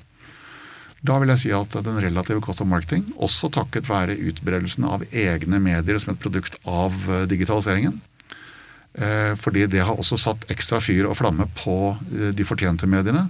da 1.06 1.18
vil 1.22 1.30
jeg 1.34 1.42
si 1.44 1.52
at 1.54 1.76
den 1.86 2.00
relative 2.02 2.42
cost 2.42 2.62
of 2.64 2.70
marketing, 2.70 3.06
også 3.22 3.52
takket 3.54 3.90
være 3.90 4.18
utbredelsen 4.32 4.88
av 4.90 5.06
egne 5.12 5.60
medier 5.62 6.00
som 6.02 6.14
et 6.14 6.22
produkt 6.22 6.58
av 6.66 6.94
eh, 7.06 7.26
digitaliseringen, 7.30 8.00
eh, 8.98 9.34
fordi 9.38 9.68
det 9.70 9.84
har 9.86 10.00
også 10.00 10.18
satt 10.18 10.48
ekstra 10.54 10.82
fyr 10.82 11.06
og 11.10 11.20
flamme 11.20 11.46
på 11.60 11.78
eh, 11.94 12.32
de 12.36 12.48
fortjente 12.48 12.90
mediene, 12.90 13.28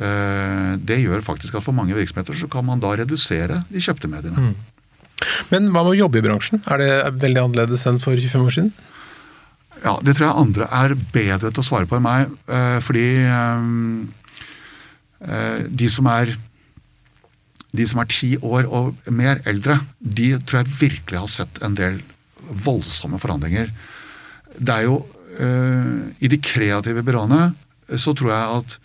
det 0.00 0.96
gjør 1.02 1.20
faktisk 1.20 1.58
at 1.58 1.64
for 1.66 1.76
mange 1.76 1.92
virksomheter 1.92 2.32
så 2.38 2.46
kan 2.48 2.64
man 2.64 2.80
da 2.80 2.94
redusere 2.96 3.58
de 3.68 3.80
kjøpte 3.84 4.08
mediene. 4.08 4.54
Men 5.50 5.66
hva 5.74 5.82
med 5.82 5.90
å 5.90 5.98
jobbe 5.98 6.22
i 6.22 6.24
bransjen? 6.24 6.62
Er 6.70 6.80
det 6.80 6.92
veldig 7.20 7.42
annerledes 7.42 7.84
enn 7.90 7.98
for 8.00 8.16
25 8.16 8.46
år 8.46 8.54
siden? 8.54 8.70
Ja, 9.82 9.98
Det 10.00 10.14
tror 10.16 10.28
jeg 10.28 10.44
andre 10.46 10.70
er 10.78 10.94
bedre 11.12 11.50
til 11.50 11.60
å 11.60 11.66
svare 11.66 11.90
på 11.90 11.98
enn 11.98 12.06
meg. 12.06 12.32
Fordi 12.86 13.08
de 15.68 15.90
som 15.92 16.08
er 16.14 16.32
de 17.76 17.86
som 17.86 18.00
er 18.02 18.08
ti 18.10 18.32
år 18.42 18.66
og 18.66 18.96
mer 19.14 19.40
eldre, 19.48 19.78
de 20.00 20.32
tror 20.42 20.62
jeg 20.64 20.76
virkelig 20.80 21.20
har 21.22 21.30
sett 21.30 21.60
en 21.62 21.76
del 21.78 22.00
voldsomme 22.64 23.20
forandringer. 23.22 23.70
Det 24.58 24.74
er 24.74 24.86
jo 24.88 24.96
eh, 25.38 25.90
I 26.24 26.30
de 26.32 26.38
kreative 26.42 27.04
byråene 27.06 27.52
så 27.98 28.14
tror 28.18 28.32
jeg 28.34 28.56
at 28.60 28.78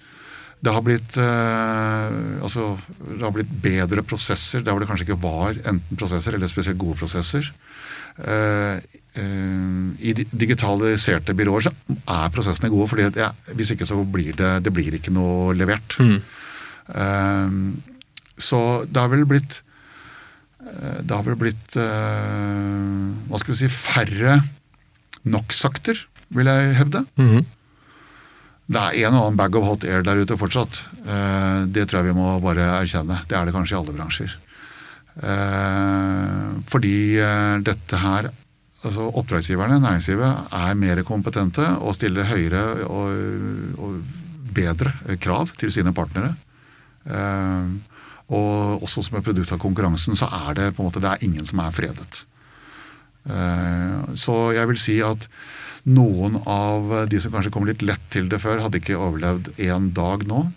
det 0.65 0.73
har 0.73 0.81
blitt 0.85 1.17
eh, 1.21 2.13
altså, 2.45 2.71
det 3.05 3.21
har 3.21 3.33
blitt 3.35 3.51
bedre 3.61 4.01
prosesser 4.07 4.63
der 4.65 4.73
hvor 4.73 4.81
det 4.81 4.87
kanskje 4.89 5.05
ikke 5.09 5.19
var 5.21 5.57
enten 5.61 5.97
prosesser 5.99 6.33
eller 6.37 6.49
spesielt 6.49 6.79
gode 6.81 6.97
prosesser. 7.01 7.49
Eh, 8.17 8.77
eh, 9.19 10.07
I 10.09 10.13
di- 10.17 10.25
digitaliserte 10.31 11.35
byråer 11.37 11.67
så 11.67 11.73
er 11.91 12.31
prosessene 12.33 12.71
gode, 12.73 12.87
fordi 12.93 13.09
ja, 13.19 13.29
hvis 13.53 13.73
ikke 13.75 13.85
så 13.89 13.99
blir 14.09 14.33
det, 14.39 14.53
det 14.65 14.73
blir 14.73 14.97
ikke 14.97 15.13
noe 15.13 15.53
levert. 15.57 15.97
Eh, 16.01 17.59
så 18.37 18.59
det 18.89 18.99
har 18.99 19.11
vel 19.11 19.25
blitt 19.29 19.61
eh, 20.59 21.01
det 21.01 21.13
har 21.13 21.25
vel 21.27 21.37
blitt 21.39 21.77
eh, 21.79 23.11
hva 23.29 23.41
skal 23.41 23.53
vi 23.53 23.59
si, 23.63 23.71
færre 23.71 24.39
NOx-akter, 25.25 25.99
vil 26.35 26.49
jeg 26.51 26.73
hevde. 26.79 27.05
Det 28.65 28.81
er 28.81 29.07
en 29.07 29.15
og 29.17 29.27
annen 29.27 29.39
bag 29.39 29.55
of 29.57 29.65
hot 29.65 29.85
air 29.87 30.03
der 30.05 30.21
ute 30.21 30.37
fortsatt. 30.37 30.83
Eh, 31.05 31.65
det 31.69 31.87
tror 31.87 32.01
jeg 32.01 32.11
vi 32.11 32.17
må 32.17 32.35
bare 32.43 32.67
erkjenne. 32.81 33.21
Det 33.29 33.37
er 33.37 33.47
det 33.47 33.55
kanskje 33.55 33.77
i 33.77 33.79
alle 33.79 33.95
bransjer. 33.95 34.41
Fordi 36.67 36.97
dette 37.63 37.99
her 38.01 38.25
altså 38.85 39.05
Oppdragsgiverne, 39.15 39.77
næringslivet, 39.79 40.49
er 40.51 40.73
mer 40.75 40.99
kompetente 41.07 41.63
og 41.79 41.95
stiller 41.95 42.27
høyere 42.27 42.83
og, 42.83 43.79
og 43.79 43.95
bedre 44.53 44.91
krav 45.23 45.55
til 45.55 45.71
sine 45.71 45.93
partnere. 45.95 46.33
Og 48.33 48.81
også 48.85 49.03
som 49.05 49.17
et 49.19 49.23
produkt 49.27 49.51
av 49.53 49.59
konkurransen, 49.61 50.15
så 50.17 50.25
er 50.33 50.53
det 50.57 50.71
på 50.75 50.81
en 50.81 50.88
måte 50.89 51.01
det 51.03 51.11
er 51.11 51.25
ingen 51.27 51.45
som 51.45 51.59
er 51.61 51.71
fredet. 51.75 52.23
Eh, 53.29 54.15
Så 54.17 54.53
jeg 54.55 54.67
vil 54.69 54.77
si 54.81 54.99
at 55.05 55.27
noen 55.85 56.39
av 56.49 57.07
de 57.09 57.19
som 57.21 57.31
kanskje 57.31 57.51
kom 57.53 57.65
litt 57.69 57.83
lett 57.85 58.01
til 58.09 58.29
det 58.29 58.39
før, 58.41 58.61
hadde 58.63 58.79
ikke 58.81 58.97
overlevd 58.97 59.51
én 59.61 59.91
dag 59.93 60.25
nå. 60.25 60.47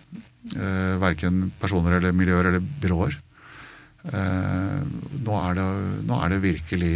Eh, 0.57 0.96
Verken 1.00 1.50
personer 1.61 1.98
eller 1.98 2.12
miljøer 2.16 2.48
eller 2.48 2.61
byråer. 2.81 3.18
Eh, 4.09 4.81
Nå 5.26 5.37
er 5.50 5.54
det, 5.59 5.66
nå 6.09 6.16
er 6.24 6.28
det 6.33 6.40
virkelig 6.40 6.94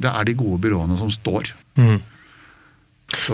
Det 0.00 0.06
er 0.12 0.24
de 0.28 0.34
gode 0.38 0.60
byråene 0.62 0.96
som 1.00 1.10
står. 1.10 1.50
Så, 1.74 1.98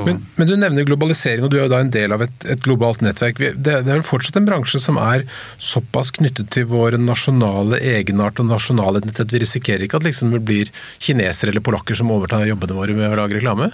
Men, 0.06 0.22
men 0.38 0.48
du 0.48 0.54
nevner 0.56 0.86
globalisering, 0.88 1.44
og 1.44 1.50
du 1.52 1.58
er 1.58 1.66
jo 1.66 1.72
da 1.72 1.80
en 1.84 1.92
del 1.92 2.14
av 2.14 2.22
et, 2.24 2.46
et 2.48 2.62
globalt 2.64 3.02
nettverk. 3.04 3.38
Det, 3.38 3.52
det 3.60 3.74
er 3.76 3.84
vel 3.90 4.06
fortsatt 4.06 4.38
en 4.40 4.48
bransje 4.48 4.80
som 4.82 4.98
er 5.00 5.26
såpass 5.62 6.12
knyttet 6.16 6.48
til 6.54 6.68
vår 6.70 6.96
nasjonale 7.00 7.80
egenart 7.84 8.40
og 8.42 8.48
nasjonale 8.50 9.02
identitet. 9.02 9.34
Vi 9.36 9.42
risikerer 9.44 9.86
ikke 9.86 10.00
at 10.00 10.06
liksom 10.08 10.32
det 10.32 10.42
blir 10.48 10.72
kinesere 11.02 11.52
eller 11.52 11.64
polakker 11.64 11.98
som 11.98 12.12
overtar 12.14 12.48
jobbene 12.48 12.78
våre 12.78 12.96
med 12.96 13.12
å 13.12 13.20
lage 13.20 13.38
reklame? 13.38 13.70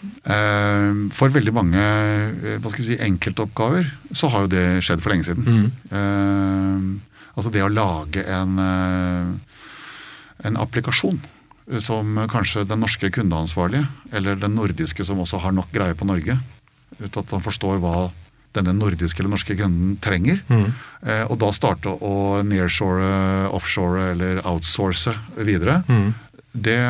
Eh, 0.00 0.90
For 1.14 1.32
veldig 1.32 1.52
mange 1.54 1.80
eh, 1.80 2.56
hva 2.58 2.72
skal 2.72 2.82
jeg 2.82 2.88
si, 2.88 3.02
enkeltoppgaver 3.04 3.90
så 4.16 4.30
har 4.32 4.46
jo 4.46 4.52
det 4.54 4.64
skjedd 4.84 5.02
for 5.04 5.14
lenge 5.14 5.28
siden. 5.28 5.68
Eh, 5.92 7.34
altså 7.36 7.52
det 7.54 7.62
å 7.64 7.72
lage 7.72 8.24
en, 8.26 8.56
en 10.44 10.58
applikasjon 10.60 11.20
som 11.78 12.18
kanskje 12.30 12.64
den 12.66 12.80
norske 12.82 13.10
kundeansvarlige, 13.14 13.86
eller 14.12 14.34
den 14.40 14.56
nordiske 14.58 15.04
som 15.06 15.20
også 15.22 15.38
har 15.44 15.52
nok 15.54 15.70
greie 15.72 15.94
på 15.94 16.08
Norge, 16.08 16.34
ut 16.98 17.16
at 17.16 17.30
han 17.30 17.44
forstår 17.44 17.78
hva 17.78 18.08
denne 18.56 18.72
nordiske 18.74 19.22
eller 19.22 19.30
norske 19.30 19.54
kunden 19.54 19.92
trenger. 20.02 20.40
Eh, 20.50 21.22
og 21.30 21.36
da 21.38 21.52
starte 21.54 21.92
å 21.92 22.40
nearshore, 22.42 23.46
offshore 23.54 24.08
eller 24.16 24.42
outsource 24.42 25.14
videre. 25.38 25.84
Det, 26.50 26.80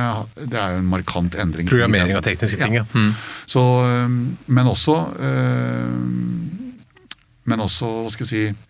det 0.40 0.56
er 0.56 0.72
jo 0.72 0.80
en 0.80 0.88
markant 0.88 1.36
endring. 1.36 1.68
Programmering 1.68 2.16
av 2.16 2.24
tekniske 2.24 2.56
ting, 2.62 2.78
ja. 2.80 2.86
så, 3.44 3.64
men 4.48 4.70
også 4.70 4.96
eh, 5.20 5.92
Men 7.50 7.60
også, 7.64 7.86
hva 8.04 8.10
skal 8.14 8.24
jeg 8.24 8.30
si 8.30 8.69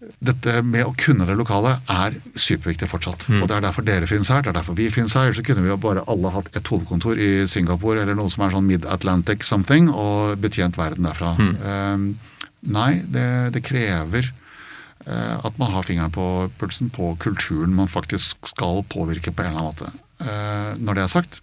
Dette 0.00 0.62
med 0.64 0.86
å 0.86 0.94
kunne 0.96 1.26
det 1.28 1.34
lokale 1.36 1.74
er 1.92 2.14
superviktig 2.32 2.88
fortsatt. 2.88 3.26
Og 3.36 3.44
det 3.44 3.56
er 3.56 3.64
derfor 3.66 3.84
dere 3.84 4.08
finnes 4.08 4.30
her, 4.32 4.40
det 4.40 4.52
er 4.54 4.56
derfor 4.56 4.76
vi 4.78 4.88
finnes 4.92 5.12
her. 5.16 5.28
Ellers 5.28 5.40
så 5.40 5.44
kunne 5.44 5.64
vi 5.64 5.68
jo 5.68 5.76
bare 5.80 6.04
alle 6.08 6.32
hatt 6.32 6.48
et 6.56 6.70
hovedkontor 6.72 7.20
i 7.20 7.30
Singapore 7.50 8.00
eller 8.00 8.16
noe 8.16 8.32
som 8.32 8.46
er 8.46 8.54
sånn 8.54 8.68
Mid-Atlantic 8.68 9.44
something, 9.44 9.90
og 9.92 10.40
betjent 10.40 10.80
verden 10.80 11.08
derfra. 11.08 11.34
Øhm, 11.36 12.06
nei, 12.72 12.90
det, 13.12 13.26
det 13.56 13.64
krever 13.66 14.30
uh, 15.04 15.36
at 15.44 15.60
man 15.60 15.74
har 15.74 15.84
fingeren 15.84 16.14
på 16.14 16.48
pulsen 16.60 16.88
på 16.96 17.12
kulturen 17.20 17.76
man 17.76 17.90
faktisk 17.92 18.48
skal 18.54 18.80
påvirke 18.88 19.34
på 19.34 19.44
en 19.44 19.52
eller 19.52 19.60
annen 19.60 19.74
måte. 19.74 19.92
Uh, 20.20 20.80
når 20.80 20.96
det 20.96 21.04
er 21.04 21.12
sagt, 21.12 21.42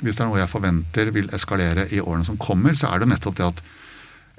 hvis 0.00 0.16
det 0.16 0.24
er 0.24 0.30
noe 0.30 0.40
jeg 0.40 0.52
forventer 0.52 1.12
vil 1.12 1.28
eskalere 1.36 1.84
i 1.92 2.00
årene 2.00 2.24
som 2.24 2.40
kommer, 2.40 2.72
så 2.72 2.88
er 2.88 3.02
det 3.02 3.10
nettopp 3.12 3.36
det 3.36 3.50
at 3.50 3.62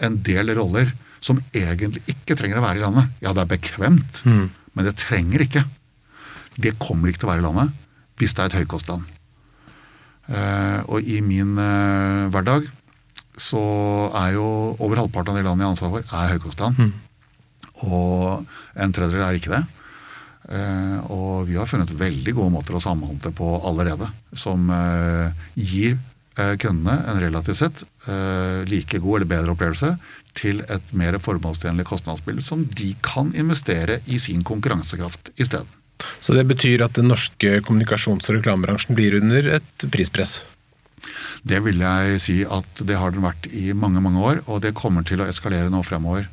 en 0.09 0.17
del 0.25 0.55
roller 0.57 0.95
som 1.19 1.41
egentlig 1.51 2.03
ikke 2.07 2.37
trenger 2.39 2.61
å 2.61 2.63
være 2.63 2.79
i 2.79 2.83
landet 2.83 3.23
Ja, 3.23 3.33
det 3.35 3.43
er 3.43 3.51
bekvemt, 3.51 4.21
men 4.25 4.87
det 4.87 4.95
trenger 5.01 5.43
ikke. 5.43 5.65
Det 6.59 6.77
kommer 6.79 7.09
ikke 7.09 7.23
til 7.23 7.29
å 7.29 7.33
være 7.33 7.43
i 7.43 7.47
landet 7.47 7.77
hvis 8.19 8.35
det 8.35 8.43
er 8.43 8.51
et 8.51 8.59
høykostland. 8.61 9.07
Uh, 10.29 10.85
og 10.93 11.07
i 11.09 11.21
min 11.25 11.55
uh, 11.57 12.29
hverdag 12.29 12.67
så 13.39 13.61
er 14.19 14.35
jo 14.35 14.45
over 14.77 14.99
halvparten 14.99 15.33
av 15.33 15.39
de 15.39 15.45
landene 15.45 15.63
jeg 15.63 15.69
har 15.69 15.75
ansvar 15.77 15.93
for, 15.95 16.09
er 16.19 16.33
høykostland. 16.35 16.81
Og 17.87 18.83
en 18.83 18.93
tredjedel 18.93 19.23
er 19.23 19.39
ikke 19.39 19.53
det. 19.55 19.63
Uh, 20.49 20.97
og 21.15 21.33
vi 21.47 21.57
har 21.57 21.69
funnet 21.69 21.95
veldig 21.97 22.35
gode 22.35 22.53
måter 22.53 22.77
å 22.77 22.83
samhandle 22.83 23.31
på 23.35 23.55
allerede, 23.69 24.11
som 24.37 24.69
gir 25.55 25.97
kundene 26.61 26.93
en 27.09 27.17
relativt 27.19 27.59
sett 27.59 27.81
like 28.69 29.01
god 29.03 29.17
eller 29.17 29.27
bedre 29.27 29.51
opplevelse 29.51 29.89
til 30.37 30.61
et 30.71 30.93
mer 30.95 31.17
formålstjenlig 31.21 31.87
kostnadsbilde 31.89 32.43
som 32.45 32.63
de 32.65 32.93
kan 33.05 33.33
investere 33.37 33.99
i 34.07 34.19
sin 34.21 34.43
konkurransekraft 34.47 35.33
isteden. 35.37 35.67
Så 36.23 36.35
det 36.35 36.45
betyr 36.47 36.85
at 36.85 36.95
den 36.95 37.09
norske 37.11 37.59
kommunikasjons- 37.65 38.29
og 38.29 38.39
reklamebransjen 38.39 38.95
blir 38.95 39.17
under 39.19 39.55
et 39.59 39.85
prispress? 39.91 40.43
Det 41.43 41.59
vil 41.63 41.81
jeg 41.83 42.19
si 42.23 42.37
at 42.43 42.83
det 42.87 42.97
har 42.99 43.11
den 43.11 43.23
vært 43.23 43.47
i 43.55 43.71
mange 43.73 44.01
mange 44.03 44.21
år, 44.23 44.41
og 44.47 44.61
det 44.63 44.75
kommer 44.77 45.05
til 45.07 45.23
å 45.23 45.27
eskalere 45.27 45.71
nå 45.71 45.81
fremover. 45.87 46.27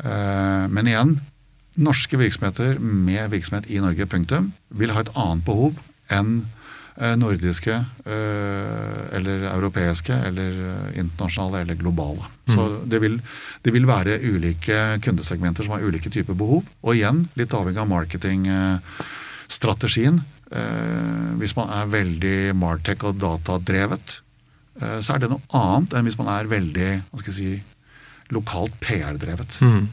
Eh, 0.00 0.64
men 0.72 0.88
igjen, 0.88 1.18
norske 1.80 2.18
virksomheter 2.20 2.80
med 2.80 3.30
virksomhet 3.32 3.68
i 3.70 3.80
Norge, 3.82 4.08
punktum, 4.08 4.52
vil 4.70 4.92
ha 4.94 5.04
et 5.04 5.12
annet 5.14 5.44
behov 5.46 5.76
enn 6.12 6.48
nordiske 7.16 7.72
eh, 7.72 9.16
eller 9.16 9.42
europeiske 9.50 10.12
eller 10.28 10.50
internasjonale 10.98 11.60
eller 11.64 11.76
globale. 11.80 12.24
Mm. 12.48 12.54
Så 12.54 12.60
det 12.84 12.98
vil, 13.02 13.20
det 13.64 13.70
vil, 13.74 13.86
være 13.88 14.20
ulike 14.20 14.98
kundesegmenter 15.04 15.62
som 15.64 15.72
har 15.76 15.86
ulike 15.86 16.10
typer 16.12 16.34
behov. 16.36 16.62
Og 16.84 16.94
igjen, 16.96 17.18
litt 17.40 17.54
avhengig 17.56 17.82
av 17.82 17.88
marketingstrategien. 17.90 20.16
Hvis 21.38 21.54
man 21.54 21.68
er 21.70 21.92
veldig 21.92 22.54
Martech 22.58 23.04
og 23.06 23.14
datadrevet, 23.22 24.18
så 24.80 25.12
er 25.14 25.18
det 25.22 25.30
noe 25.30 25.46
annet 25.54 25.94
enn 25.94 26.06
hvis 26.08 26.18
man 26.18 26.26
er 26.32 26.50
veldig 26.50 26.90
hva 27.06 27.16
skal 27.20 27.30
jeg 27.30 27.38
si, 27.38 27.52
lokalt 28.34 28.74
PR-drevet. 28.82 29.62
Mm. 29.62 29.86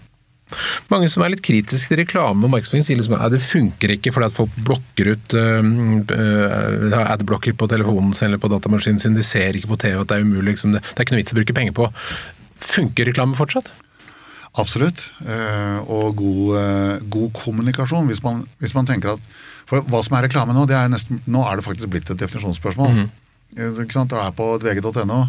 Mange 0.88 1.09
som 1.11 1.23
er 1.23 1.33
litt 1.33 1.43
kritiske 1.43 1.91
til 1.91 1.99
reklame 1.99 2.45
og 2.47 2.51
markedsføring, 2.53 2.85
sier 2.88 2.99
liksom 2.99 3.17
at 3.17 3.33
det 3.33 3.41
funker 3.43 3.91
ikke 3.97 4.13
fordi 4.15 4.29
at 4.29 4.35
folk 4.38 4.53
blokker 4.63 5.09
ut 5.11 5.35
uh, 5.35 6.99
adblocker 7.01 7.57
på 7.59 7.67
telefonen 7.67 8.13
sin 8.15 8.29
eller 8.29 8.39
på 8.39 8.51
datamaskinen 8.51 9.01
sin. 9.03 9.17
De 9.17 9.25
ser 9.25 9.57
ikke 9.59 9.73
på 9.73 9.79
TV 9.81 9.99
at 9.99 10.07
det 10.07 10.19
er 10.19 10.23
umulig. 10.23 10.53
Liksom, 10.53 10.77
det, 10.77 10.83
det, 10.88 10.95
er 10.95 11.03
ikke 11.03 11.17
noe 11.17 11.23
vits 11.23 11.35
å 11.35 11.39
bruke 11.41 11.55
penger 11.57 11.75
på. 11.75 11.89
Funker 12.63 13.09
reklame 13.09 13.35
fortsatt? 13.35 13.73
Absolutt. 14.57 15.03
Uh, 15.27 15.83
og 15.91 16.21
god, 16.21 16.45
uh, 16.55 17.07
god 17.17 17.33
kommunikasjon. 17.35 18.07
Hvis 18.07 18.23
man, 18.23 18.45
hvis 18.63 18.75
man, 18.77 18.88
tenker 18.88 19.17
at 19.17 19.33
For 19.67 19.83
hva 19.91 19.99
som 20.05 20.15
er 20.15 20.23
reklame 20.29 20.55
nå, 20.55 20.63
det 20.69 20.77
er 20.79 20.88
nesten, 20.88 21.19
nå 21.27 21.41
er 21.43 21.59
det 21.59 21.65
faktisk 21.65 21.91
blitt 21.91 22.07
et 22.13 22.21
definisjonsspørsmål. 22.21 22.93
Mm 22.93 23.01
-hmm. 23.03 23.09
Det 23.57 24.15
er 24.21 24.31
på 24.31 24.45
vg.no, 24.57 25.19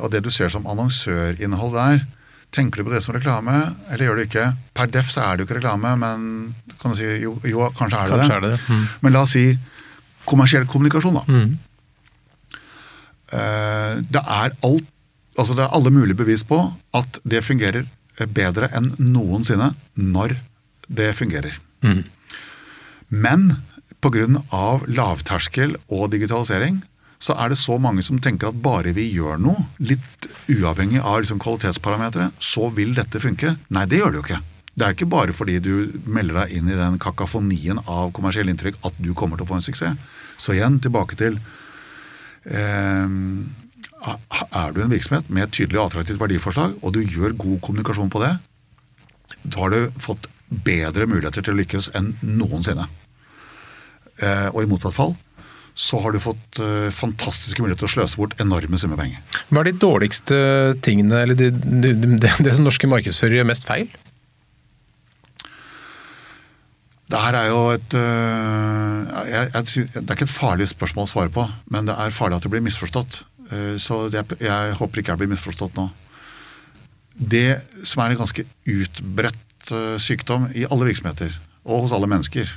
og 0.00 0.12
det 0.12 0.24
du 0.24 0.30
ser 0.30 0.48
som 0.48 0.66
annonsørinnhold 0.66 1.74
der, 1.74 2.06
Tenker 2.50 2.80
du 2.80 2.88
på 2.88 2.94
det 2.94 3.02
som 3.04 3.14
reklame, 3.14 3.56
eller 3.90 4.08
gjør 4.08 4.18
du 4.18 4.24
ikke? 4.24 4.46
Per 4.74 4.90
def 4.90 5.10
så 5.12 5.22
er 5.22 5.36
det 5.36 5.44
jo 5.44 5.48
ikke 5.48 5.60
reklame, 5.60 5.92
men 6.00 6.24
kan 6.80 6.90
du 6.90 6.98
si 6.98 7.06
jo, 7.22 7.36
jo 7.46 7.68
kanskje 7.78 8.00
er 8.00 8.10
det 8.10 8.16
kanskje 8.18 8.38
det. 8.42 8.52
Er 8.52 8.56
det. 8.56 8.62
Mm. 8.66 8.86
Men 9.04 9.14
la 9.14 9.22
oss 9.26 9.34
si 9.36 9.44
kommersiell 10.26 10.66
kommunikasjon, 10.70 11.20
da. 11.20 11.24
Mm. 11.30 11.52
Uh, 13.30 13.92
det 14.10 14.24
er 14.26 14.56
alt 14.66 14.88
Altså 15.38 15.54
det 15.54 15.62
er 15.62 15.72
alle 15.72 15.92
mulige 15.94 16.18
bevis 16.18 16.42
på 16.44 16.56
at 16.98 17.20
det 17.24 17.38
fungerer 17.46 17.86
bedre 18.34 18.66
enn 18.76 18.90
noensinne 18.98 19.70
når 19.94 20.34
det 20.90 21.14
fungerer. 21.16 21.54
Mm. 21.86 22.02
Men 23.08 23.46
pga. 24.02 24.26
lavterskel 24.90 25.76
og 25.88 26.10
digitalisering 26.12 26.82
så 27.20 27.36
er 27.36 27.52
det 27.52 27.58
så 27.60 27.76
mange 27.80 28.02
som 28.04 28.18
tenker 28.22 28.48
at 28.48 28.60
bare 28.64 28.94
vi 28.96 29.04
gjør 29.12 29.40
noe, 29.40 29.66
litt 29.84 30.28
uavhengig 30.48 31.02
av 31.04 31.20
liksom 31.20 31.40
kvalitetsparametere, 31.42 32.30
så 32.40 32.70
vil 32.72 32.94
dette 32.96 33.20
funke. 33.20 33.58
Nei, 33.68 33.84
det 33.90 34.00
gjør 34.00 34.14
det 34.14 34.20
jo 34.20 34.24
ikke. 34.24 34.40
Det 34.70 34.86
er 34.86 34.94
ikke 34.96 35.10
bare 35.12 35.34
fordi 35.36 35.58
du 35.60 35.74
melder 36.08 36.40
deg 36.40 36.54
inn 36.56 36.70
i 36.72 36.78
den 36.78 36.96
kakofonien 37.02 37.82
av 37.84 38.14
kommersielle 38.16 38.54
inntrykk 38.54 38.78
at 38.88 38.96
du 39.02 39.12
kommer 39.18 39.36
til 39.36 39.44
å 39.44 39.50
få 39.50 39.58
en 39.58 39.66
suksess. 39.66 40.16
Så 40.40 40.56
igjen 40.56 40.78
tilbake 40.80 41.18
til 41.20 41.36
eh, 42.48 43.04
Er 43.04 44.72
du 44.72 44.80
en 44.80 44.92
virksomhet 44.94 45.28
med 45.28 45.44
et 45.44 45.56
tydelig 45.58 45.82
attraktivt 45.82 46.22
verdiforslag, 46.22 46.78
og 46.80 46.94
du 46.96 47.02
gjør 47.04 47.36
god 47.36 47.60
kommunikasjon 47.66 48.12
på 48.12 48.22
det, 48.24 48.32
da 49.42 49.60
har 49.60 49.74
du 49.74 50.00
fått 50.00 50.30
bedre 50.48 51.04
muligheter 51.06 51.44
til 51.44 51.52
å 51.52 51.60
lykkes 51.60 51.92
enn 51.98 52.14
noensinne. 52.24 52.88
Eh, 54.20 54.48
og 54.54 54.62
i 54.64 54.70
motsatt 54.70 54.96
fall 54.96 55.14
så 55.80 56.00
har 56.04 56.12
du 56.12 56.20
fått 56.20 56.60
uh, 56.60 56.90
fantastiske 56.92 57.62
muligheter 57.62 57.86
til 57.86 57.88
å 57.88 57.94
sløse 57.94 58.20
bort 58.20 58.36
enorme 58.42 58.78
summer 58.80 59.00
penger. 59.00 59.22
Hva 59.48 59.62
er 59.62 59.70
de 59.70 59.80
dårligste 59.80 60.36
tingene, 60.84 61.22
eller 61.24 61.38
det, 61.38 61.50
det, 61.56 61.94
det, 62.20 62.34
det 62.44 62.52
som 62.56 62.66
norske 62.66 62.90
markedsførere 62.90 63.40
gjør 63.40 63.48
mest 63.48 63.64
feil? 63.68 63.88
Det 67.10 67.18
her 67.24 67.38
er 67.40 67.48
jo 67.48 67.62
et 67.72 67.96
uh, 67.96 69.24
jeg, 69.24 69.48
jeg, 69.56 69.88
Det 69.96 70.04
er 70.04 70.18
ikke 70.18 70.28
et 70.28 70.36
farlig 70.36 70.68
spørsmål 70.70 71.08
å 71.08 71.12
svare 71.14 71.32
på, 71.34 71.46
men 71.72 71.88
det 71.88 71.96
er 71.96 72.14
farlig 72.14 72.38
at 72.38 72.46
det 72.46 72.52
blir 72.52 72.66
misforstått. 72.68 73.22
Uh, 73.48 73.74
så 73.80 74.04
jeg, 74.12 74.36
jeg, 74.36 74.78
håper 74.78 75.00
ikke 75.00 75.14
jeg 75.14 75.24
blir 75.24 75.32
misforstått 75.32 75.80
nå. 75.80 75.88
Det 77.16 77.56
som 77.88 78.04
er 78.04 78.12
en 78.12 78.20
ganske 78.20 78.44
utbredt 78.68 79.72
sykdom 80.00 80.46
i 80.56 80.64
alle 80.72 80.86
virksomheter, 80.88 81.34
og 81.68 81.84
hos 81.84 81.92
alle 81.92 82.08
mennesker, 82.08 82.48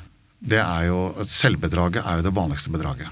det 0.43 0.59
er 0.59 0.87
jo 0.89 1.25
Selvbedraget 1.29 2.03
er 2.03 2.19
jo 2.19 2.25
det 2.25 2.35
vanligste 2.35 2.71
bedraget. 2.73 3.07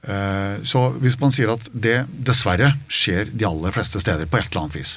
Eh, 0.00 0.62
så 0.64 0.86
hvis 1.02 1.18
man 1.20 1.32
sier 1.34 1.52
at 1.52 1.68
det 1.72 1.98
dessverre 2.08 2.72
skjer 2.88 3.28
de 3.34 3.44
aller 3.44 3.74
fleste 3.74 4.00
steder 4.00 4.30
på 4.30 4.38
et 4.40 4.48
eller 4.48 4.62
annet 4.62 4.78
vis 4.78 4.92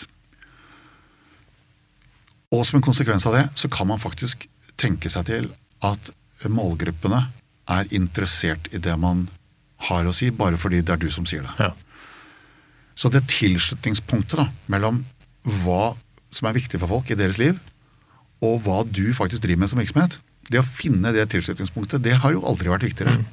Og 2.55 2.63
som 2.63 2.77
en 2.79 2.85
konsekvens 2.85 3.25
av 3.27 3.35
det, 3.35 3.43
så 3.59 3.67
kan 3.67 3.89
man 3.89 3.99
faktisk 3.99 4.47
tenke 4.79 5.11
seg 5.11 5.27
til 5.27 5.49
at 5.83 6.13
målgruppene 6.47 7.19
er 7.71 7.91
interessert 7.95 8.69
i 8.71 8.79
det 8.79 8.95
man 8.99 9.27
har 9.89 10.07
å 10.07 10.15
si, 10.15 10.29
bare 10.31 10.59
fordi 10.59 10.81
det 10.83 10.95
er 10.95 11.01
du 11.01 11.09
som 11.11 11.27
sier 11.27 11.43
det. 11.43 11.53
Ja. 11.59 11.71
Så 12.95 13.09
det 13.11 13.25
tilslutningspunktet 13.31 14.39
da, 14.39 14.47
mellom 14.71 15.01
hva 15.63 15.95
som 16.33 16.47
er 16.47 16.57
viktig 16.57 16.79
for 16.81 16.91
folk 16.91 17.11
i 17.11 17.17
deres 17.19 17.39
liv, 17.41 17.59
og 18.43 18.61
hva 18.65 18.83
du 18.87 19.13
faktisk 19.15 19.43
driver 19.43 19.63
med 19.63 19.71
som 19.71 19.81
virksomhet, 19.81 20.19
det 20.49 20.59
å 20.59 20.65
finne 20.67 21.13
det 21.15 21.29
tilslutningspunktet, 21.31 22.03
det 22.03 22.17
har 22.23 22.35
jo 22.35 22.43
aldri 22.49 22.71
vært 22.71 22.87
viktigere. 22.89 23.19
Mm. 23.21 23.31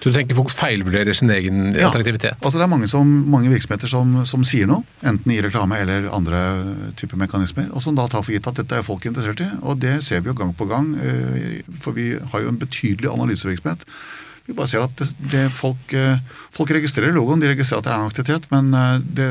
Så 0.00 0.08
du 0.08 0.16
tenker 0.16 0.36
folk 0.38 0.52
feilvurderer 0.56 1.12
sin 1.16 1.28
egen 1.34 1.74
ja. 1.76 1.90
attraktivitet? 1.90 2.38
Altså 2.40 2.56
det 2.56 2.64
er 2.64 2.70
mange, 2.72 2.88
som, 2.88 3.08
mange 3.28 3.50
virksomheter 3.52 3.90
som, 3.92 4.14
som, 4.28 4.46
sier 4.48 4.68
noe, 4.70 4.80
enten 5.04 5.34
i 5.34 5.40
reklame 5.44 5.76
eller 5.82 6.08
andre 6.16 6.40
typer 6.96 7.20
mekanismer, 7.20 7.68
og 7.76 7.84
som 7.84 7.98
da 7.98 8.06
tar 8.08 8.24
for 8.24 8.32
gitt 8.32 8.48
at 8.48 8.62
dette 8.62 8.80
er 8.80 8.86
folk 8.86 9.04
interessert 9.10 9.42
i. 9.44 9.50
Og 9.60 9.76
det 9.82 9.98
ser 10.06 10.24
vi 10.24 10.32
jo 10.32 10.36
gang 10.38 10.54
på 10.56 10.68
gang, 10.70 10.94
eh, 11.04 11.60
for 11.84 11.96
vi 11.96 12.14
har 12.16 12.46
jo 12.46 12.48
en 12.48 12.60
betydelig 12.62 13.12
analysevirksomhet. 13.12 13.84
Vi 14.48 14.56
bare 14.56 14.72
ser 14.72 14.86
at 14.86 14.96
det, 14.96 15.10
det 15.34 15.44
folk, 15.52 15.92
eh, 15.92 16.24
folk, 16.56 16.72
registrerer 16.80 17.12
logoen, 17.12 17.44
de 17.44 17.52
registrerer 17.52 17.84
at 17.84 17.90
det 17.90 17.92
er 17.92 18.00
en 18.00 18.08
aktivitet, 18.14 18.48
men 18.54 18.72
eh, 18.72 18.96
det, 19.04 19.30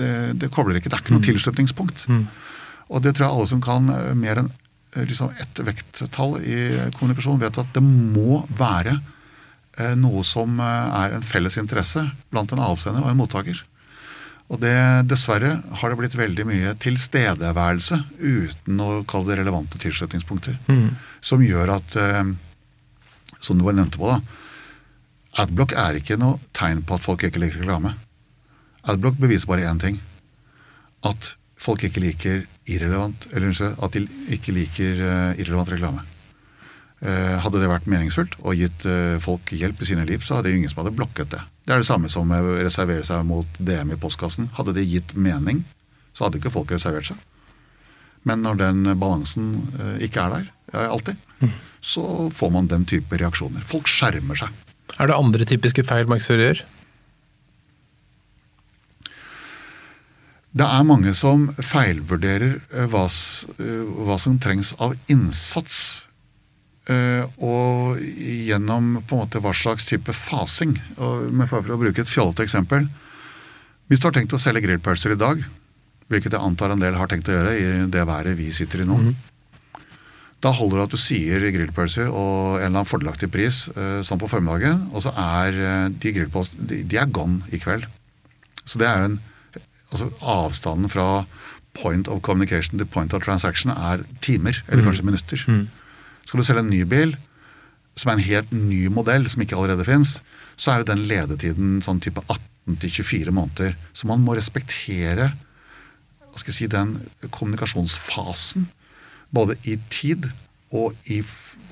det, 0.00 0.14
det 0.40 0.52
kobler 0.54 0.80
ikke. 0.80 0.88
Det 0.88 0.96
er 0.96 1.04
ikke 1.04 1.18
noe 1.18 1.26
mm. 1.26 1.28
tilslutningspunkt. 1.28 2.08
Mm. 2.08 2.24
Og 2.88 3.04
det 3.04 3.18
tror 3.18 3.28
jeg 3.28 3.36
alle 3.36 3.52
som 3.52 3.60
kan 3.60 3.92
mer 4.16 4.46
enn 4.46 4.54
liksom 5.04 5.34
et 5.36 5.60
vekttall 5.66 6.38
i 6.40 6.58
kommunikasjon 6.96 7.40
vet 7.42 7.60
at 7.60 7.72
det 7.74 7.82
må 7.84 8.42
være 8.56 8.96
eh, 9.78 9.94
noe 9.98 10.24
som 10.26 10.60
eh, 10.62 11.00
er 11.02 11.16
en 11.16 11.26
felles 11.26 11.58
interesse 11.60 12.04
blant 12.32 12.52
en 12.54 12.64
avsender 12.64 13.04
og 13.04 13.12
en 13.12 13.20
mottaker. 13.20 13.60
Og 14.46 14.60
det, 14.62 14.76
Dessverre 15.10 15.56
har 15.80 15.90
det 15.90 15.98
blitt 15.98 16.16
veldig 16.18 16.46
mye 16.46 16.74
tilstedeværelse 16.82 17.98
uten 18.22 18.82
å 18.82 18.90
kalle 19.10 19.32
det 19.32 19.40
relevante 19.40 19.80
tilslutningspunkter. 19.82 20.58
Mm. 20.70 20.92
Som 21.24 21.42
gjør 21.42 21.76
at, 21.80 21.96
eh, 21.98 22.34
som 23.40 23.58
du 23.58 23.66
bare 23.66 23.80
nevnte 23.80 24.00
på, 24.00 24.10
da, 24.12 24.20
Adblock 25.42 25.74
er 25.76 25.98
ikke 25.98 26.16
noe 26.16 26.38
tegn 26.56 26.80
på 26.86 26.96
at 26.96 27.04
folk 27.04 27.26
ikke 27.26 27.42
liker 27.42 27.60
reklame. 27.60 27.92
Adblock 28.88 29.18
beviser 29.20 29.50
bare 29.50 29.66
én 29.68 29.80
ting. 29.82 29.98
At 31.04 31.34
folk 31.60 31.86
ikke 31.86 32.02
liker 32.04 32.44
irrelevant, 32.68 33.28
eller 33.32 33.54
at 33.54 33.96
de 33.96 34.04
ikke 34.34 34.54
liker 34.54 35.00
uh, 35.00 35.32
irrelevant 35.38 35.72
reklame. 35.72 36.04
Uh, 36.96 37.36
hadde 37.44 37.60
det 37.60 37.68
vært 37.68 37.88
meningsfullt 37.92 38.38
og 38.40 38.56
gitt 38.56 38.86
uh, 38.88 39.18
folk 39.22 39.52
hjelp 39.52 39.82
i 39.84 39.88
sine 39.90 40.06
liv, 40.08 40.24
så 40.24 40.38
hadde 40.38 40.54
ingen 40.54 40.70
som 40.72 40.82
hadde 40.82 40.94
blokket 40.96 41.32
det. 41.34 41.42
Det 41.66 41.74
er 41.74 41.82
det 41.82 41.88
samme 41.88 42.10
som 42.12 42.30
å 42.32 42.42
reservere 42.56 43.04
seg 43.06 43.24
mot 43.28 43.58
DM 43.58 43.94
i 43.94 44.00
postkassen. 44.00 44.50
Hadde 44.56 44.76
det 44.76 44.86
gitt 44.88 45.16
mening, 45.18 45.64
så 46.16 46.26
hadde 46.26 46.40
ikke 46.40 46.54
folk 46.54 46.72
reservert 46.72 47.10
seg. 47.10 47.24
Men 48.26 48.42
når 48.42 48.58
den 48.58 48.86
balansen 48.98 49.50
ikke 50.02 50.24
er 50.24 50.32
der, 50.32 50.46
alltid, 50.88 51.18
mm. 51.38 51.52
så 51.78 52.02
får 52.34 52.50
man 52.54 52.70
den 52.70 52.86
type 52.88 53.18
reaksjoner. 53.20 53.62
Folk 53.66 53.86
skjermer 53.90 54.38
seg. 54.40 54.54
Er 54.98 55.10
det 55.10 55.18
andre 55.18 55.46
typiske 55.46 55.84
feil 55.86 56.08
markedsfører 56.10 56.48
gjør? 56.48 56.64
Det 60.56 60.64
er 60.64 60.86
mange 60.88 61.12
som 61.16 61.50
feilvurderer 61.60 62.54
eh, 62.72 62.86
hva, 62.88 63.04
eh, 63.60 63.88
hva 64.08 64.16
som 64.20 64.38
trengs 64.40 64.72
av 64.80 64.94
innsats. 65.12 65.80
Eh, 66.88 67.26
og 67.44 68.00
gjennom 68.00 69.02
på 69.02 69.18
en 69.18 69.24
måte 69.24 69.42
hva 69.44 69.52
slags 69.56 69.88
type 69.88 70.14
fasing. 70.16 70.78
Og 70.96 71.28
med 71.28 71.50
for 71.50 71.60
å 71.60 71.80
bruke 71.80 72.00
et 72.00 72.12
fjollete 72.12 72.46
eksempel. 72.46 72.88
Hvis 73.90 74.00
du 74.00 74.08
har 74.08 74.16
tenkt 74.16 74.32
å 74.32 74.40
selge 74.40 74.64
grillpølser 74.64 75.12
i 75.12 75.20
dag, 75.20 75.44
hvilket 76.08 76.32
jeg 76.32 76.40
antar 76.48 76.72
en 76.72 76.80
del 76.80 76.96
har 76.96 77.10
tenkt 77.10 77.28
å 77.28 77.36
gjøre 77.36 77.54
i 77.58 77.68
det 77.92 78.08
været 78.08 78.38
vi 78.38 78.48
sitter 78.54 78.84
i 78.84 78.88
nå, 78.88 79.00
mm. 79.02 79.16
Da 80.44 80.50
holder 80.52 80.78
det 80.78 80.84
at 80.84 80.92
du 80.92 81.00
sier 81.00 81.42
grillpølser 81.50 82.10
og 82.10 82.58
en 82.58 82.58
eller 82.58 82.66
annen 82.68 82.88
fordelaktig 82.88 83.30
pris 83.32 83.62
sånn 84.04 84.20
på 84.20 84.28
formiddagen, 84.30 84.82
og 84.92 85.00
så 85.02 85.10
er 85.16 85.88
de 85.96 86.12
grillpølsene 86.12 86.68
de, 86.70 86.82
de 86.86 86.98
er 87.00 87.08
gone 87.10 87.40
i 87.56 87.58
kveld. 87.58 87.86
Så 88.68 88.78
det 88.78 88.86
er 88.86 89.00
jo 89.00 89.08
en 89.08 89.16
altså 89.92 90.10
Avstanden 90.22 90.90
fra 90.90 91.26
point 91.76 92.08
of 92.08 92.22
communication 92.22 92.78
til 92.78 92.86
point 92.86 93.12
of 93.14 93.22
transaction 93.24 93.70
er 93.70 94.04
timer, 94.24 94.62
eller 94.68 94.82
Mm. 94.82 94.88
kanskje 94.90 95.04
minutter. 95.04 95.36
Skal 96.24 96.40
du 96.40 96.44
selge 96.44 96.58
en 96.64 96.70
ny 96.70 96.82
bil, 96.84 97.16
som 97.96 98.10
er 98.10 98.14
en 98.14 98.24
helt 98.24 98.52
ny 98.52 98.86
modell, 98.88 99.28
som 99.28 99.42
ikke 99.42 99.56
allerede 99.56 99.84
fins, 99.84 100.20
så 100.56 100.70
er 100.72 100.78
jo 100.78 100.84
den 100.94 101.06
ledetiden 101.08 101.82
sånn 101.82 102.00
type 102.00 102.20
18 102.28 102.78
til 102.80 102.90
24 102.90 103.30
måneder. 103.32 103.74
Så 103.94 104.06
man 104.06 104.20
må 104.24 104.34
respektere 104.36 105.32
hva 106.32 106.38
skal 106.38 106.52
jeg 106.52 106.54
si, 106.54 106.66
den 106.66 107.08
kommunikasjonsfasen. 107.30 108.66
Både 109.32 109.56
i 109.64 109.76
tid 109.90 110.30
og 110.72 110.94
i 111.10 111.22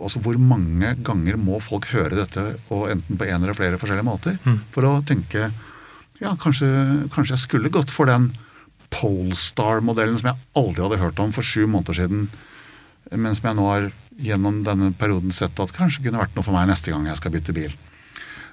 altså 0.01 0.19
hvor 0.23 0.39
mange 0.39 0.95
ganger 1.05 1.37
må 1.39 1.61
folk 1.63 1.87
høre 1.93 2.17
dette, 2.17 2.57
og 2.71 2.89
enten 2.91 3.17
på 3.19 3.27
en 3.29 3.43
eller 3.43 3.55
flere 3.55 3.79
forskjellige 3.79 4.05
måter, 4.07 4.39
for 4.73 4.83
å 4.89 5.05
tenke 5.07 5.51
ja, 6.23 6.35
kanskje, 6.41 6.69
kanskje 7.15 7.35
jeg 7.35 7.45
skulle 7.45 7.73
gått 7.75 7.93
for 7.93 8.11
den 8.11 8.33
Polestar-modellen 8.95 10.19
som 10.21 10.31
jeg 10.31 10.43
aldri 10.61 10.85
hadde 10.85 11.01
hørt 11.01 11.23
om 11.23 11.33
for 11.35 11.47
sju 11.47 11.65
måneder 11.67 11.99
siden, 11.99 12.29
men 13.11 13.35
som 13.35 13.49
jeg 13.49 13.59
nå 13.59 13.65
har 13.67 13.89
gjennom 14.23 14.61
denne 14.67 14.93
perioden 14.95 15.35
sett 15.35 15.59
at 15.59 15.75
kanskje 15.75 16.05
kunne 16.05 16.21
vært 16.21 16.37
noe 16.37 16.47
for 16.47 16.55
meg 16.55 16.69
neste 16.71 16.93
gang 16.93 17.09
jeg 17.09 17.19
skal 17.19 17.35
bytte 17.35 17.57
bil. 17.57 17.75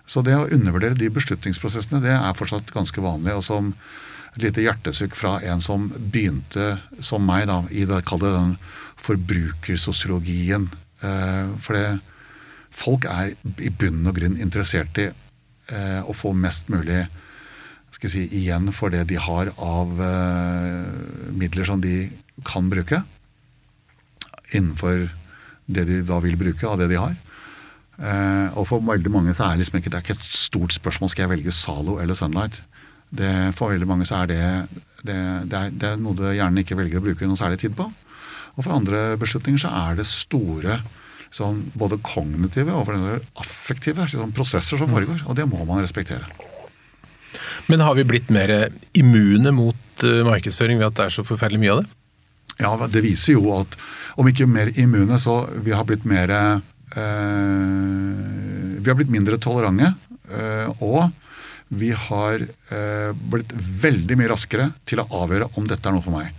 Så 0.09 0.23
det 0.25 0.33
å 0.35 0.47
undervurdere 0.49 0.97
de 0.97 1.11
beslutningsprosessene, 1.13 2.01
det 2.03 2.15
er 2.15 2.37
fortsatt 2.37 2.73
ganske 2.73 3.03
vanlig. 3.03 3.35
Og 3.37 3.45
som 3.45 3.69
et 4.33 4.45
lite 4.45 4.63
hjertesukk 4.65 5.15
fra 5.15 5.37
en 5.45 5.61
som 5.63 5.89
begynte 5.91 6.79
som 7.03 7.23
meg 7.25 7.45
da, 7.51 7.61
i 7.69 7.85
det, 7.87 8.01
kall 8.07 8.21
det 8.23 8.33
den 8.33 8.55
forbrukersosiologien. 9.01 10.69
Eh, 11.05 11.51
for 11.61 11.77
det, 11.77 12.01
folk 12.71 13.07
er 13.11 13.35
i 13.61 13.71
bunn 13.71 14.05
og 14.07 14.17
grunn 14.17 14.39
interessert 14.41 14.97
i 15.01 15.09
eh, 15.11 16.01
å 16.01 16.15
få 16.17 16.33
mest 16.37 16.71
mulig 16.71 17.03
skal 17.91 18.07
jeg 18.07 18.13
si, 18.13 18.41
igjen 18.41 18.71
for 18.75 18.93
det 18.93 19.03
de 19.09 19.17
har 19.19 19.51
av 19.59 19.99
eh, 20.01 21.31
midler 21.37 21.67
som 21.67 21.81
de 21.83 22.05
kan 22.47 22.69
bruke. 22.71 23.01
Innenfor 24.55 25.09
det 25.71 25.85
de 25.87 25.99
da 26.07 26.19
vil 26.23 26.39
bruke 26.39 26.67
av 26.67 26.79
det 26.81 26.89
de 26.91 26.99
har. 26.99 27.15
Eh, 28.01 28.47
og 28.57 28.65
for 28.69 28.83
veldig 28.85 29.11
mange 29.13 29.35
så 29.37 29.49
er 29.49 29.59
liksom 29.61 29.79
ikke, 29.79 29.91
det 29.93 29.99
er 29.99 30.05
ikke 30.05 30.17
et 30.17 30.29
stort 30.33 30.75
spørsmål 30.75 31.11
skal 31.11 31.27
jeg 31.27 31.33
velge 31.35 31.55
Zalo 31.55 31.99
eller 32.01 32.17
Sunlight. 32.17 32.61
Det, 33.11 33.31
for 33.57 33.73
veldig 33.73 33.89
mange 33.89 34.07
så 34.07 34.23
er 34.23 34.31
det, 34.31 34.43
det, 35.03 35.17
det, 35.51 35.59
er, 35.59 35.75
det 35.75 35.89
er 35.91 35.99
noe 35.99 36.15
du 36.17 36.23
gjerne 36.31 36.63
ikke 36.63 36.79
velger 36.79 37.01
å 37.01 37.05
bruke 37.09 37.27
noe 37.27 37.39
særlig 37.39 37.59
tid 37.61 37.75
på. 37.77 37.89
Og 38.55 38.63
for 38.63 38.75
andre 38.75 39.11
beslutninger 39.19 39.61
så 39.63 39.71
er 39.85 39.99
det 39.99 40.07
store 40.09 40.79
sånn, 41.31 41.63
både 41.79 41.99
kognitive 42.03 42.75
og 42.75 42.89
affektive 43.39 44.07
sånn, 44.11 44.33
prosesser 44.35 44.79
som 44.79 44.91
foregår. 44.91 45.23
Og 45.27 45.37
det 45.37 45.47
må 45.47 45.63
man 45.67 45.83
respektere. 45.83 46.27
Men 47.69 47.83
har 47.85 47.95
vi 47.95 48.03
blitt 48.07 48.29
mer 48.33 48.71
immune 48.97 49.51
mot 49.55 50.03
eh, 50.05 50.21
markedsføring 50.27 50.79
ved 50.81 50.87
at 50.91 50.97
det 50.99 51.05
er 51.07 51.15
så 51.17 51.25
forferdelig 51.27 51.61
mye 51.61 51.73
av 51.75 51.81
det? 51.83 51.89
Ja, 52.61 52.71
Det 52.87 53.01
viser 53.03 53.33
jo 53.37 53.53
at 53.59 53.77
om 54.19 54.27
ikke 54.27 54.47
mer 54.49 54.71
immune, 54.79 55.17
så 55.19 55.45
vi 55.63 55.71
har 55.73 55.85
blitt 55.87 56.05
mer 56.05 56.29
eh, 56.35 56.59
Vi 58.81 58.89
har 58.89 58.97
blitt 58.97 59.13
mindre 59.13 59.37
tolerante. 59.41 59.93
Eh, 60.31 60.83
og 60.83 61.11
vi 61.71 61.91
har 61.95 62.41
eh, 62.43 63.11
blitt 63.31 63.53
veldig 63.55 64.17
mye 64.19 64.31
raskere 64.33 64.71
til 64.89 64.99
å 64.99 65.07
avgjøre 65.23 65.51
om 65.55 65.67
dette 65.69 65.87
er 65.87 65.95
noe 65.95 66.03
for 66.03 66.17
meg. 66.17 66.33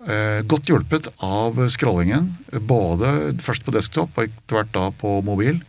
Eh, 0.00 0.40
godt 0.48 0.70
hjulpet 0.72 1.10
av 1.22 1.58
scrollingen, 1.70 2.32
både 2.66 3.12
først 3.44 3.66
på 3.66 3.74
desktop 3.76 4.16
og 4.16 4.24
etter 4.26 4.56
hvert 4.58 4.72
da 4.74 4.88
på 4.90 5.20
mobil. 5.26 5.60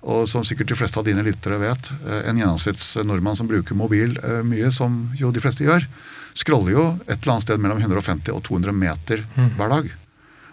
Og 0.00 0.24
som 0.30 0.44
sikkert 0.48 0.70
de 0.70 0.78
fleste 0.78 0.96
av 0.96 1.04
dine 1.04 1.24
lyttere 1.26 1.58
vet, 1.60 1.90
en 2.08 2.30
en 2.32 2.40
gjennomsnittsnordmann 2.40 3.36
som 3.36 3.48
bruker 3.50 3.76
mobil 3.76 4.16
eh, 4.24 4.40
mye, 4.46 4.70
som 4.72 5.10
jo 5.18 5.32
de 5.32 5.42
fleste 5.44 5.66
gjør, 5.66 5.84
scroller 6.32 6.72
jo 6.72 6.84
et 7.06 7.18
eller 7.18 7.34
annet 7.34 7.48
sted 7.48 7.60
mellom 7.60 7.82
150 7.82 8.32
og 8.32 8.44
200 8.46 8.72
meter 8.72 9.24
hver 9.58 9.72
dag. 9.72 9.90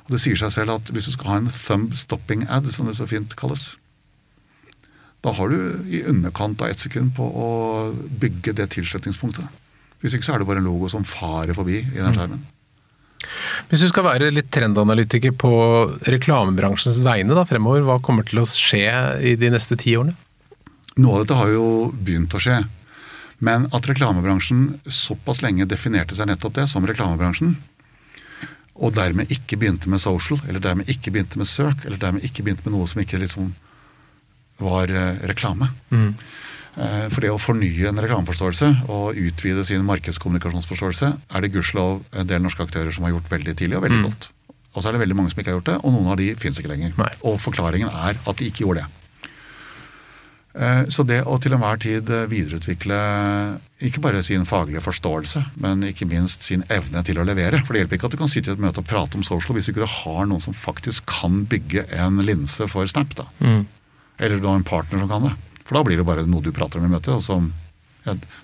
Og 0.07 0.15
det 0.15 0.21
sier 0.23 0.39
seg 0.39 0.51
selv 0.55 0.77
at 0.77 0.91
hvis 0.91 1.07
du 1.07 1.13
skal 1.15 1.31
ha 1.31 1.37
en 1.41 1.51
thumb 1.51 1.93
stopping 1.95 2.47
ad, 2.49 2.67
som 2.71 2.87
det 2.89 2.97
så 2.99 3.07
fint 3.07 3.35
kalles, 3.39 3.75
da 5.25 5.33
har 5.35 5.49
du 5.51 5.87
i 5.91 6.03
underkant 6.07 6.61
av 6.61 6.71
ett 6.71 6.83
sekund 6.83 7.15
på 7.17 7.25
å 7.25 7.47
bygge 8.21 8.53
det 8.57 8.69
tilslutningspunktet. 8.75 9.47
Hvis 10.01 10.13
ikke 10.15 10.27
så 10.27 10.35
er 10.35 10.43
det 10.43 10.47
bare 10.49 10.61
en 10.61 10.69
logo 10.69 10.89
som 10.91 11.07
farer 11.07 11.57
forbi 11.57 11.81
i 11.81 11.97
den 11.99 12.13
skjermen. 12.15 12.43
Hvis 13.67 13.83
du 13.83 13.89
skal 13.89 14.05
være 14.07 14.31
litt 14.31 14.49
trendanalytiker 14.53 15.33
på 15.39 15.51
reklamebransjens 16.07 17.01
vegne 17.05 17.35
da, 17.35 17.43
fremover, 17.47 17.83
hva 17.87 17.99
kommer 18.03 18.27
til 18.27 18.41
å 18.43 18.47
skje 18.49 18.87
i 19.25 19.35
de 19.39 19.51
neste 19.53 19.77
ti 19.79 19.97
årene? 19.99 20.15
Noe 20.97 21.17
av 21.17 21.25
dette 21.25 21.37
har 21.37 21.51
jo 21.53 21.67
begynt 21.93 22.33
å 22.37 22.41
skje. 22.41 22.61
Men 23.43 23.67
at 23.75 23.85
reklamebransjen 23.89 24.79
såpass 24.89 25.43
lenge 25.45 25.67
definerte 25.69 26.15
seg 26.17 26.29
nettopp 26.31 26.55
det 26.57 26.65
som 26.71 26.85
reklamebransjen, 26.89 27.53
og 28.77 28.93
dermed 28.93 29.31
ikke 29.33 29.57
begynte 29.57 29.89
med 29.89 30.01
social, 30.01 30.39
eller 30.47 30.61
dermed 30.61 30.89
ikke 30.89 31.13
begynte 31.13 31.39
med 31.41 31.49
søk, 31.49 31.85
eller 31.85 32.01
dermed 32.01 32.25
ikke 32.25 32.45
begynte 32.45 32.65
med 32.65 32.75
noe 32.77 32.89
som 32.89 33.01
ikke 33.01 33.21
liksom 33.21 33.51
var 34.61 34.89
eh, 34.89 35.21
reklame. 35.29 35.69
Eh, 35.93 36.11
For 36.77 37.23
det 37.25 37.31
å 37.33 37.39
fornye 37.41 37.87
en 37.89 37.97
reklameforståelse 38.03 38.67
og 38.93 39.17
utvide 39.17 39.63
sin 39.65 39.81
markedskommunikasjonsforståelse 39.87 41.07
er 41.33 41.41
det 41.41 41.49
gudskjelov 41.55 42.03
en 42.21 42.27
del 42.29 42.43
norske 42.43 42.61
aktører 42.67 42.93
som 42.93 43.07
har 43.07 43.15
gjort 43.15 43.31
veldig 43.31 43.55
tidlig 43.57 43.79
og 43.79 43.87
veldig 43.87 44.03
godt. 44.05 44.27
Og 44.75 44.83
så 44.83 44.89
er 44.91 44.93
det 44.93 45.01
veldig 45.01 45.15
mange 45.17 45.31
som 45.33 45.39
ikke 45.41 45.49
har 45.49 45.57
gjort 45.57 45.71
det, 45.71 45.77
og 45.81 45.95
noen 45.95 46.11
av 46.13 46.19
de 46.21 46.27
finnes 46.37 46.59
ikke 46.61 46.69
lenger. 46.69 46.93
Nei. 46.99 47.09
Og 47.25 47.39
forklaringen 47.41 47.89
er 47.89 48.19
at 48.29 48.37
de 48.37 48.51
ikke 48.51 48.61
gjorde 48.67 48.83
det. 48.83 48.91
Eh, 50.57 50.83
Så 50.93 51.01
det 51.05 51.23
å 51.25 51.39
til 51.41 51.53
enhver 51.57 51.77
tid 51.81 52.09
eh, 52.13 52.27
videreutvikle 52.29 52.99
ikke 53.89 54.01
bare 54.01 54.21
sin 54.25 54.45
faglige 54.45 54.81
forståelse, 54.85 55.43
men 55.61 55.81
ikke 55.85 56.05
minst 56.09 56.45
sin 56.45 56.63
evne 56.73 57.01
til 57.05 57.17
å 57.21 57.25
levere. 57.25 57.63
For 57.65 57.73
det 57.73 57.83
hjelper 57.87 57.97
ikke 57.99 58.09
at 58.09 58.15
du 58.15 58.21
kan 58.21 58.29
sitte 58.31 58.53
i 58.53 58.53
et 58.53 58.61
møte 58.61 58.81
og 58.81 58.87
prate 58.89 59.17
om 59.17 59.25
social 59.25 59.57
hvis 59.57 59.69
du 59.69 59.73
ikke 59.75 59.89
har 60.03 60.29
noen 60.29 60.41
som 60.45 60.53
faktisk 60.57 61.05
kan 61.09 61.43
bygge 61.49 61.87
en 61.97 62.21
linse 62.25 62.69
for 62.69 62.85
Snap. 62.89 63.13
da. 63.17 63.27
Eller 64.19 64.37
du 64.41 64.47
har 64.49 64.55
en 64.57 64.63
partner 64.65 65.01
som 65.01 65.09
kan 65.09 65.25
det. 65.29 65.33
For 65.67 65.77
da 65.77 65.83
blir 65.83 65.99
det 65.99 66.07
bare 66.07 66.23
noe 66.27 66.43
du 66.43 66.53
prater 66.55 66.79
om 66.79 66.87
i 66.87 66.91
møtet, 66.91 67.11
og 67.17 67.23
så, 67.23 67.37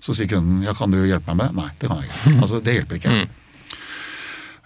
så 0.03 0.15
sier 0.15 0.27
kunden 0.31 0.65
ja, 0.65 0.75
kan 0.75 0.91
du 0.91 0.99
hjelpe 1.07 1.31
meg 1.31 1.53
med? 1.53 1.61
Nei, 1.61 1.69
det 1.79 1.89
kan 1.89 2.01
jeg 2.03 2.11
ikke. 2.11 2.35
Altså, 2.43 2.59
Det 2.63 2.75
hjelper 2.77 2.99
ikke. 2.99 3.15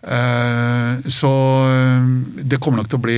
Eh, 0.07 1.09
så 1.11 1.31
eh, 1.67 2.09
det 2.47 2.59
kommer 2.61 2.81
nok 2.81 2.91
til 2.91 2.99
å 2.99 3.05
bli 3.05 3.17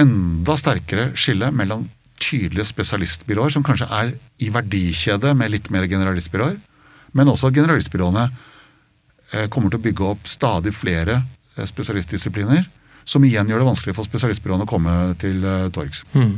enda 0.00 0.56
sterkere 0.60 1.10
skille 1.18 1.48
mellom 1.52 1.88
tydelige 2.20 2.68
spesialistbyråer, 2.68 3.52
som 3.52 3.64
kanskje 3.64 3.88
er 3.96 4.12
i 4.44 4.50
verdikjede 4.52 5.32
med 5.36 5.54
litt 5.54 5.70
mer 5.72 5.88
generalistbyråer, 5.90 6.58
men 7.16 7.32
også 7.32 7.48
at 7.48 7.56
generalistbyråene 7.56 8.26
eh, 8.28 9.46
kommer 9.52 9.72
til 9.72 9.80
å 9.80 9.86
bygge 9.88 10.10
opp 10.12 10.28
stadig 10.30 10.74
flere 10.76 11.22
spesialistdisipliner, 11.56 12.68
som 13.08 13.24
igjen 13.26 13.48
gjør 13.50 13.64
det 13.64 13.70
vanskelig 13.72 13.96
for 13.96 14.06
spesialistbyråene 14.06 14.68
å 14.68 14.70
komme 14.70 14.92
til 15.20 15.42
torgs. 15.74 16.04
torgs. 16.12 16.36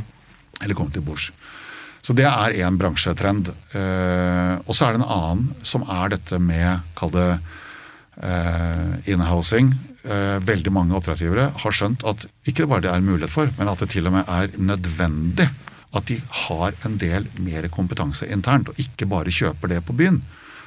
Eller 0.63 0.77
komme 0.77 0.93
til 0.95 1.03
bords. 1.05 1.29
Så 2.03 2.15
det 2.17 2.25
er 2.27 2.57
én 2.59 2.77
bransjetrend. 2.79 3.53
Eh, 3.79 4.55
og 4.67 4.75
så 4.75 4.87
er 4.89 4.95
det 4.95 5.01
en 5.01 5.13
annen 5.15 5.65
som 5.65 5.85
er 5.87 6.11
dette 6.11 6.39
med, 6.41 6.83
kall 6.99 7.13
det 7.15 7.29
eh, 8.19 9.11
inhousing. 9.13 9.71
Eh, 10.03 10.37
veldig 10.43 10.73
mange 10.75 10.97
oppdragsgivere 10.99 11.47
har 11.63 11.75
skjønt 11.75 12.03
at 12.09 12.27
ikke 12.49 12.67
bare 12.67 12.83
det 12.83 12.91
er 12.91 12.99
en 12.99 13.07
mulighet 13.07 13.31
for, 13.31 13.53
men 13.55 13.71
at 13.71 13.79
det 13.79 13.93
til 13.95 14.09
og 14.09 14.17
med 14.17 14.27
er 14.27 14.51
nødvendig 14.59 15.47
at 15.93 16.09
de 16.09 16.17
har 16.47 16.75
en 16.87 16.97
del 16.99 17.27
mer 17.45 17.69
kompetanse 17.71 18.27
internt, 18.27 18.71
og 18.71 18.79
ikke 18.81 19.07
bare 19.07 19.31
kjøper 19.31 19.71
det 19.71 19.83
på 19.87 19.95
byen. 19.95 20.19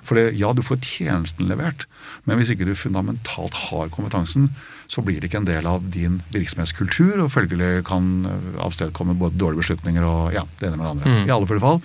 For 0.07 0.19
det, 0.19 0.31
ja, 0.39 0.53
du 0.55 0.63
får 0.65 0.81
tjenesten 0.87 1.51
levert, 1.51 1.89
men 2.25 2.39
hvis 2.39 2.53
ikke 2.55 2.69
du 2.69 2.75
fundamentalt 2.79 3.57
har 3.67 3.93
kompetansen, 3.95 4.53
så 4.87 5.03
blir 5.03 5.19
det 5.19 5.31
ikke 5.31 5.41
en 5.43 5.49
del 5.49 5.67
av 5.67 5.87
din 5.91 6.21
virksomhetskultur, 6.35 7.17
og 7.25 7.33
følgelig 7.35 7.85
kan 7.89 8.11
eh, 8.31 8.49
avstedkomme 8.63 9.19
både 9.19 9.39
dårlige 9.41 9.65
beslutninger 9.65 10.07
og 10.07 10.35
ja, 10.37 10.47
det 10.61 10.71
ene 10.71 10.79
med 10.79 10.87
det 10.87 10.93
andre. 10.95 11.15
I 11.27 11.35
alle 11.35 11.63
fall, 11.63 11.81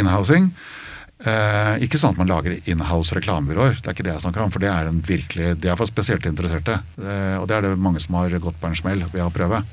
inhousing. 0.00 0.52
Eh, 1.18 1.72
ikke 1.82 1.98
sånn 1.98 2.14
at 2.14 2.20
man 2.20 2.30
lager 2.30 2.54
inhouse 2.70 3.16
reklamebyråer, 3.18 3.80
det 3.80 3.90
er 3.90 3.96
ikke 3.96 4.06
det 4.06 4.14
jeg 4.14 4.24
snakker 4.24 4.44
om. 4.44 4.52
For 4.54 4.62
det 4.62 4.70
er, 4.70 4.88
en 4.88 5.02
virkelig, 5.04 5.50
det 5.58 5.72
er 5.72 5.78
for 5.80 5.90
spesielt 5.90 6.28
interesserte. 6.30 6.78
Eh, 7.00 7.36
og 7.40 7.48
det 7.50 7.58
er 7.58 7.66
det 7.66 7.74
mange 7.76 8.02
som 8.02 8.16
har 8.20 8.36
gått 8.42 8.60
på 8.60 8.70
en 8.70 8.78
smell 8.78 9.02
ved 9.10 9.24
å 9.24 9.32
prøve. 9.34 9.64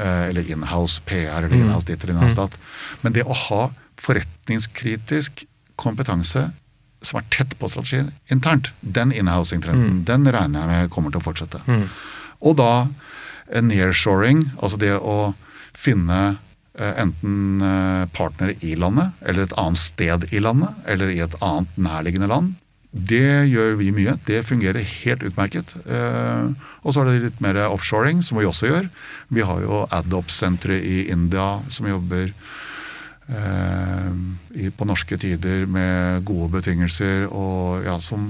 Eh, 0.00 0.30
eller 0.30 0.48
inhouse 0.48 1.02
PR 1.04 1.44
eller 1.44 1.58
inhouse 1.58 1.88
ditt 1.90 2.02
eller 2.04 2.16
inhouse 2.16 2.38
datt. 2.38 2.56
Men 3.04 3.16
det 3.16 3.26
å 3.28 3.36
ha 3.36 3.66
forretningskritisk 4.00 5.44
kompetanse 5.80 6.48
som 7.02 7.16
er 7.20 7.24
tett 7.32 7.54
på 7.58 7.68
strategien 7.72 8.10
internt, 8.28 8.72
den 8.80 9.12
inhousing-trenden, 9.16 10.04
den 10.04 10.26
regner 10.28 10.60
jeg 10.60 10.68
med 10.68 10.90
kommer 10.92 11.10
til 11.14 11.22
å 11.22 11.24
fortsette. 11.24 11.60
Og 12.40 12.56
da 12.60 12.88
eh, 13.48 13.62
nearshoring, 13.64 14.50
altså 14.60 14.76
det 14.80 14.92
å 15.00 15.34
finne 15.72 16.20
eh, 16.78 16.94
enten 17.00 17.60
eh, 17.64 18.04
partnere 18.12 18.56
i 18.60 18.74
landet, 18.76 19.12
eller 19.24 19.46
et 19.48 19.56
annet 19.60 19.80
sted 19.80 20.28
i 20.30 20.40
landet, 20.44 20.76
eller 20.86 21.08
i 21.12 21.20
et 21.24 21.36
annet 21.40 21.76
nærliggende 21.76 22.28
land, 22.28 22.56
Det 22.92 23.46
gjør 23.46 23.76
vi 23.78 23.92
mye. 23.94 24.16
Det 24.26 24.40
fungerer 24.42 24.82
helt 24.82 25.22
utmerket. 25.22 25.76
Og 26.82 26.90
så 26.90 27.04
er 27.04 27.06
det 27.06 27.20
litt 27.22 27.40
mer 27.40 27.54
offshoring, 27.68 28.18
som 28.26 28.40
vi 28.40 28.48
også 28.48 28.66
gjør. 28.66 28.88
Vi 29.30 29.44
har 29.46 29.60
jo 29.62 29.84
Adop-senteret 29.94 30.82
i 30.82 31.04
India 31.14 31.60
som 31.70 31.86
jobber 31.86 32.32
på 33.30 34.86
norske 34.88 35.14
tider 35.22 35.62
med 35.70 36.24
gode 36.26 36.48
betingelser 36.56 37.28
og 37.28 37.84
ja, 37.86 37.94
som 38.02 38.24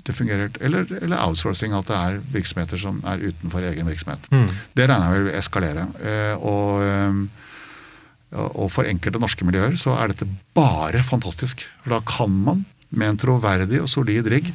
det 0.00 0.14
fungerer 0.16 0.48
Eller, 0.64 0.86
eller 1.02 1.20
outsourcing, 1.20 1.74
at 1.76 1.90
det 1.90 1.96
er 1.98 2.20
virksomheter 2.32 2.80
som 2.80 3.02
er 3.04 3.20
utenfor 3.20 3.66
egen 3.68 3.86
virksomhet. 3.86 4.30
Det 4.72 4.88
regner 4.88 5.12
jeg 5.12 5.24
vil 5.26 5.34
eskalere. 5.36 5.86
Eh, 6.00 6.34
og 6.40 6.82
eh, 6.86 7.20
og 8.30 8.68
for 8.70 8.86
enkelte 8.86 9.18
norske 9.18 9.46
miljøer 9.46 9.74
så 9.78 9.96
er 9.98 10.12
dette 10.12 10.28
bare 10.54 11.02
fantastisk. 11.02 11.64
For 11.82 11.96
da 11.96 12.00
kan 12.06 12.30
man 12.30 12.64
med 12.90 13.08
en 13.08 13.18
troverdig 13.18 13.80
og 13.82 13.90
solid 13.90 14.28
rigg 14.30 14.52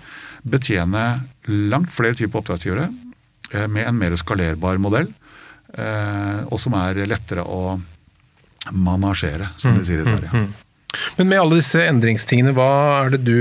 betjene 0.48 1.04
langt 1.48 1.92
flere 1.92 2.16
typer 2.16 2.40
oppdragsgivere 2.40 2.88
eh, 3.52 3.68
med 3.68 3.88
en 3.88 4.00
mer 4.00 4.16
skalerbar 4.20 4.80
modell, 4.82 5.10
eh, 5.76 6.40
og 6.48 6.60
som 6.62 6.76
er 6.80 7.04
lettere 7.10 7.44
å 7.44 7.78
manasjere, 8.72 9.50
som 9.62 9.76
de 9.78 9.86
sier 9.86 10.02
i 10.02 10.08
Sverige. 10.08 10.46
Men 11.20 11.28
med 11.28 11.42
alle 11.42 11.60
disse 11.60 11.82
endringstingene, 11.84 12.54
er 12.56 13.18
du, 13.20 13.36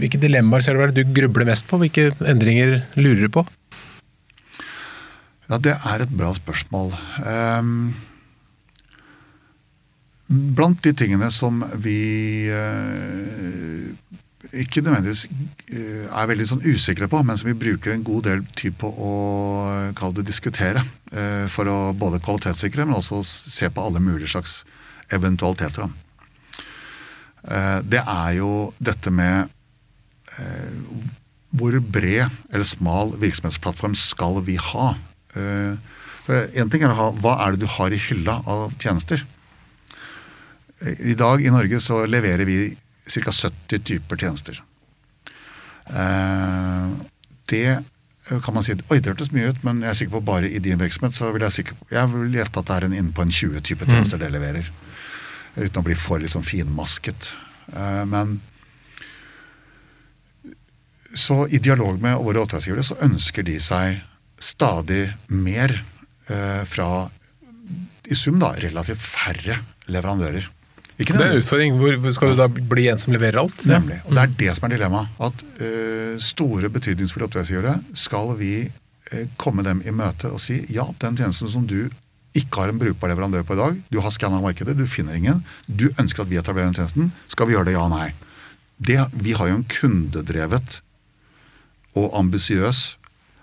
hvilke 0.00 0.20
dilemmaer 0.20 0.64
ser 0.64 0.74
du 0.74 0.82
er 0.82 0.92
det 0.92 1.06
du 1.06 1.14
grubler 1.14 1.46
mest 1.48 1.66
på? 1.70 1.78
Hvilke 1.82 2.10
endringer 2.26 2.80
lurer 2.98 3.22
du 3.26 3.32
på? 3.38 3.46
Ja, 5.48 5.56
Det 5.56 5.74
er 5.78 6.04
et 6.04 6.12
bra 6.12 6.32
spørsmål. 6.36 6.92
Um, 7.24 7.94
blant 10.28 10.82
de 10.84 10.92
tingene 10.92 11.30
som 11.32 11.62
vi 11.80 12.50
uh, 12.52 13.88
ikke 14.52 14.82
nødvendigvis 14.84 15.26
uh, 15.28 16.06
er 16.08 16.28
veldig 16.30 16.46
sånn 16.50 16.64
usikre 16.64 17.08
på, 17.10 17.20
men 17.26 17.38
som 17.38 17.50
vi 17.50 17.58
bruker 17.58 17.92
en 17.94 18.04
god 18.06 18.26
del 18.28 18.44
tid 18.58 18.76
på 18.80 18.88
å 18.88 19.12
kalle 19.98 20.20
det 20.20 20.28
diskutere, 20.30 20.82
uh, 21.12 21.46
for 21.52 21.68
å 21.70 21.78
både 21.96 22.20
kvalitetssikre, 22.24 22.86
men 22.88 22.98
også 22.98 23.22
se 23.26 23.70
på 23.72 23.84
alle 23.84 24.02
mulige 24.02 24.32
slags 24.34 24.62
eventualiteter. 25.14 25.88
Det 27.88 28.00
er 28.02 28.32
jo 28.36 28.74
dette 28.82 29.08
med 29.14 29.48
hvor 31.56 31.78
bred 31.80 32.26
eller 32.50 32.66
smal 32.68 33.14
virksomhetsplattform 33.22 33.94
skal 33.96 34.42
vi 34.44 34.58
ha? 34.60 34.90
En 35.38 36.68
ting 36.68 36.84
er 36.84 36.92
å 36.92 36.98
ha 36.98 37.06
hva 37.22 37.38
er 37.46 37.54
det 37.54 37.62
du 37.62 37.70
har 37.78 37.94
i 37.94 38.02
hylla 38.04 38.34
av 38.44 38.74
tjenester? 38.82 39.22
I 40.84 41.16
dag 41.18 41.40
i 41.40 41.54
Norge 41.54 41.80
så 41.80 42.02
leverer 42.10 42.44
vi 42.44 42.58
ca. 43.08 43.32
70 43.32 43.84
typer 43.88 44.20
tjenester. 44.20 44.60
Det 47.48 47.78
kan 48.44 48.54
man 48.54 48.64
si 48.64 48.74
Oi, 48.76 48.98
det 49.00 49.08
hørtes 49.08 49.32
mye 49.32 49.52
ut, 49.52 49.62
men 49.64 49.80
jeg 49.80 49.90
er 49.90 49.98
sikker 50.02 50.18
på 50.18 50.26
bare 50.28 50.50
i 50.50 50.60
din 50.60 50.80
virksomhet 50.80 51.16
så 51.16 51.30
vil 51.32 51.46
jeg 51.46 51.56
sikker 51.60 51.78
på, 51.78 51.86
jeg 51.94 52.10
vil 52.12 52.36
gjette 52.36 52.60
at 52.60 52.68
det 52.68 52.74
er 52.76 52.86
en 52.88 52.96
inne 52.98 53.14
på 53.16 53.24
en 53.24 53.32
20 53.32 53.64
typer 53.64 53.88
tjenester 53.88 54.20
mm. 54.20 54.24
det 54.24 54.32
leverer. 54.34 54.70
Uten 55.56 55.80
å 55.80 55.86
bli 55.86 55.96
for 55.98 56.20
liksom 56.22 56.44
finmasket. 56.46 57.32
Men 58.12 58.38
så 61.16 61.46
i 61.48 61.60
dialog 61.64 61.96
med 62.02 62.20
våre 62.20 62.44
oppdragsgivere 62.44 62.84
så 62.84 62.98
ønsker 63.06 63.46
de 63.48 63.56
seg 63.62 64.02
stadig 64.38 65.06
mer 65.32 65.72
fra 66.68 67.08
i 68.08 68.16
sum 68.16 68.38
da, 68.40 68.52
relativt 68.60 69.02
færre 69.04 69.58
leverandører. 69.88 70.46
Ikke 70.98 71.14
det 71.14 71.22
er 71.22 71.36
en 71.36 71.42
utfordring. 71.42 71.78
Hvor 71.78 72.14
skal 72.14 72.32
du 72.32 72.40
da 72.40 72.48
bli 72.50 72.88
en 72.90 72.98
som 72.98 73.14
leverer 73.14 73.38
alt? 73.44 73.62
Nemlig. 73.70 74.00
Og 74.06 74.16
Det 74.16 74.24
er 74.24 74.34
det 74.42 74.56
som 74.58 74.66
er 74.66 74.74
dilemmaet. 74.74 75.14
At 75.22 75.44
uh, 75.60 76.18
store, 76.22 76.70
betydningsfulle 76.74 77.28
oppdragsgivere 77.28 77.76
skal 77.94 78.34
vi 78.40 78.52
uh, 78.66 79.24
komme 79.38 79.62
dem 79.66 79.84
i 79.86 79.94
møte 79.94 80.32
og 80.34 80.42
si 80.42 80.64
ja, 80.74 80.88
den 81.02 81.18
tjenesten 81.18 81.52
som 81.52 81.68
du 81.70 81.86
ikke 82.36 82.62
har 82.62 82.72
en 82.72 82.80
brukbar 82.80 83.10
leverandør 83.12 83.46
på 83.46 83.56
i 83.56 83.60
dag, 83.60 83.78
du 83.90 84.00
har 84.04 84.12
skanna 84.14 84.40
markedet, 84.42 84.76
du 84.76 84.86
finner 84.90 85.16
ingen, 85.16 85.40
du 85.66 85.88
ønsker 85.98 86.22
at 86.22 86.30
vi 86.30 86.38
etablerer 86.38 86.68
den 86.68 86.76
tjenesten, 86.76 87.12
skal 87.30 87.48
vi 87.48 87.56
gjøre 87.56 87.70
det 87.70 87.78
ja 87.78 87.86
nei? 87.90 88.10
Det, 88.78 88.98
vi 89.16 89.34
har 89.34 89.48
jo 89.50 89.58
en 89.58 89.66
kundedrevet 89.66 90.78
og 91.98 92.12
ambisiøs 92.14 92.82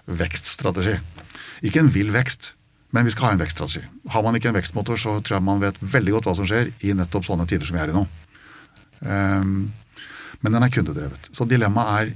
vekststrategi. 0.06 0.99
Ikke 1.66 1.82
en 1.82 1.91
vill 1.91 2.14
vekst, 2.16 2.53
men 2.96 3.08
vi 3.08 3.12
skal 3.12 3.28
ha 3.28 3.36
en 3.36 3.41
vekststrategi. 3.41 3.84
Har 4.14 4.24
man 4.24 4.38
ikke 4.38 4.54
en 4.54 4.56
vekstmotor, 4.56 5.00
så 5.00 5.18
tror 5.20 5.38
jeg 5.38 5.43
man 5.43 5.64
vet 5.64 5.80
veldig 5.82 6.14
godt 6.16 6.30
hva 6.30 6.36
som 6.38 6.48
skjer 6.48 6.72
i 6.88 6.93
nettopp 6.96 7.28
sånne 7.28 7.48
tider 7.50 7.68
som 7.68 7.76
vi 7.76 7.84
er 7.84 7.91
i 7.91 7.96
nå. 7.96 8.06
Um, 9.04 9.56
men 10.39 10.56
den 10.56 10.64
er 10.64 10.72
kundedrevet. 10.72 11.28
Så 11.36 11.48
dilemmaet 11.50 11.91
er 12.00 12.14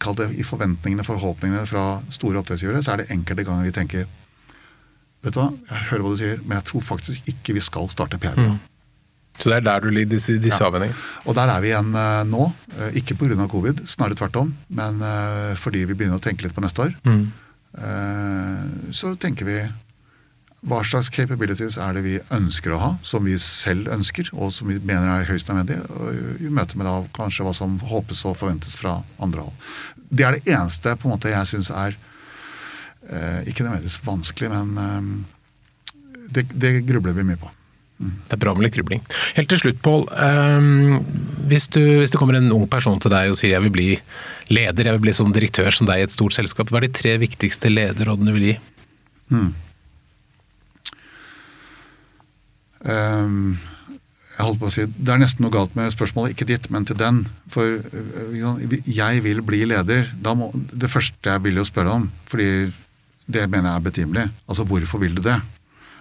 kall 0.00 0.16
det 0.18 0.30
i 0.38 0.44
forventningene, 0.46 1.04
forhåpningene 1.06 1.64
fra 1.68 1.84
store 2.12 2.40
oppdragsgivere, 2.40 2.82
så 2.84 2.94
er 2.94 3.02
det 3.02 3.10
enkelte 3.14 3.46
ganger 3.46 3.68
vi 3.68 3.74
tenker 3.76 4.12
Vet 5.24 5.32
du 5.32 5.38
hva, 5.40 5.46
jeg 5.70 5.84
hører 5.88 6.02
hva 6.04 6.10
du 6.12 6.18
sier, 6.20 6.40
men 6.44 6.58
jeg 6.58 6.66
tror 6.68 6.82
faktisk 6.84 7.28
ikke 7.30 7.54
vi 7.56 7.60
skal 7.64 7.86
starte 7.88 8.18
PR-byrå. 8.20 8.58
Mm. 8.58 9.38
Så 9.40 9.48
det 9.48 9.54
er 9.56 9.62
der 9.64 9.80
du 9.80 9.86
ligger, 9.88 10.18
i 10.20 10.34
disse 10.36 10.60
ja. 10.60 10.66
avveiningene? 10.68 10.98
Og 11.24 11.36
der 11.38 11.48
er 11.48 11.62
vi 11.64 11.70
igjen 11.70 11.88
uh, 11.96 12.26
nå. 12.28 12.50
Uh, 12.74 12.90
ikke 13.00 13.16
pga. 13.16 13.46
covid, 13.48 13.80
snarere 13.88 14.18
tvert 14.20 14.36
om, 14.42 14.50
men 14.68 15.00
uh, 15.00 15.56
fordi 15.56 15.86
vi 15.88 15.96
begynner 15.96 16.20
å 16.20 16.24
tenke 16.26 16.44
litt 16.44 16.52
på 16.54 16.64
neste 16.64 16.88
år. 16.88 16.92
Mm. 17.08 17.24
så 18.94 19.16
tenker 19.18 19.48
vi 19.48 19.56
hva 20.64 20.80
slags 20.86 21.10
capabilities 21.12 21.76
er 21.80 21.96
det 21.96 22.02
vi 22.06 22.14
ønsker 22.32 22.72
å 22.72 22.80
ha, 22.80 22.90
som 23.04 23.26
vi 23.28 23.34
selv 23.40 23.90
ønsker, 23.92 24.30
og 24.32 24.52
som 24.56 24.70
vi 24.70 24.78
mener 24.80 25.10
er 25.12 25.28
høyst 25.28 25.50
nødvendig, 25.50 25.76
i 26.40 26.52
møte 26.52 26.78
med 26.80 26.88
da 26.88 26.94
kanskje 27.16 27.44
hva 27.44 27.52
som 27.56 27.76
håpes 27.84 28.22
og 28.28 28.38
forventes 28.40 28.76
fra 28.80 28.96
andre 29.22 29.44
hold. 29.44 29.74
Det 30.08 30.24
er 30.24 30.38
det 30.38 30.54
eneste 30.54 30.94
på 30.96 31.08
en 31.08 31.16
måte 31.16 31.32
jeg 31.32 31.50
syns 31.50 31.68
er 31.74 31.98
eh, 33.10 33.42
ikke 33.50 33.66
nødvendigvis 33.66 34.00
vanskelig, 34.06 34.52
men 34.54 34.80
eh, 34.80 36.22
det, 36.38 36.46
det, 36.54 36.72
grubler 36.88 37.16
vi 37.16 37.26
mye 37.28 37.40
på. 37.40 37.50
Mm. 38.00 38.14
Det 38.24 38.36
er 38.36 38.40
bra 38.42 38.54
med 38.56 38.64
litt 38.66 38.78
grubling. 38.78 39.04
Helt 39.36 39.52
til 39.52 39.60
slutt, 39.60 39.82
Pål. 39.84 40.08
Um, 40.16 41.04
hvis, 41.50 41.68
hvis, 41.76 42.10
det 42.10 42.18
kommer 42.18 42.38
en 42.38 42.50
ung 42.56 42.64
person 42.70 42.96
til 43.02 43.12
deg 43.12 43.30
og 43.30 43.36
sier 43.38 43.54
jeg 43.54 43.66
vil 43.66 43.74
bli 43.74 43.90
leder, 44.48 44.88
jeg 44.88 44.96
vil 44.96 45.04
bli 45.04 45.14
sånn 45.14 45.36
direktør 45.36 45.70
som 45.76 45.88
deg 45.90 46.00
i 46.00 46.08
et 46.08 46.14
stort 46.14 46.34
selskap, 46.36 46.72
hva 46.72 46.80
er 46.80 46.88
de 46.88 46.96
tre 46.96 47.14
viktigste 47.22 47.70
lederrådene 47.70 48.32
du 48.32 48.38
vil 48.38 48.48
gi? 48.48 48.56
Mm. 49.34 49.52
Um, 52.84 53.56
jeg 54.34 54.44
holdt 54.44 54.60
på 54.60 54.68
å 54.68 54.72
si, 54.74 54.84
Det 54.84 55.12
er 55.14 55.20
nesten 55.22 55.44
noe 55.46 55.54
galt 55.54 55.76
med 55.78 55.92
spørsmålet, 55.94 56.34
ikke 56.34 56.48
ditt, 56.48 56.68
men 56.74 56.84
til 56.84 56.98
den. 57.00 57.22
For 57.52 57.78
uh, 57.80 58.64
jeg 58.84 59.24
vil 59.24 59.42
bli 59.46 59.64
leder. 59.70 60.10
Må, 60.36 60.50
det 60.54 60.92
første 60.92 61.36
jeg 61.36 61.44
vil 61.46 61.60
jo 61.60 61.66
spørre 61.68 62.00
om, 62.00 62.10
fordi 62.30 62.72
det 63.24 63.46
mener 63.48 63.70
jeg 63.70 63.80
er 63.80 63.86
betimelig. 63.88 64.26
Altså 64.48 64.66
hvorfor 64.68 65.00
vil 65.00 65.16
du 65.16 65.22
det? 65.24 65.38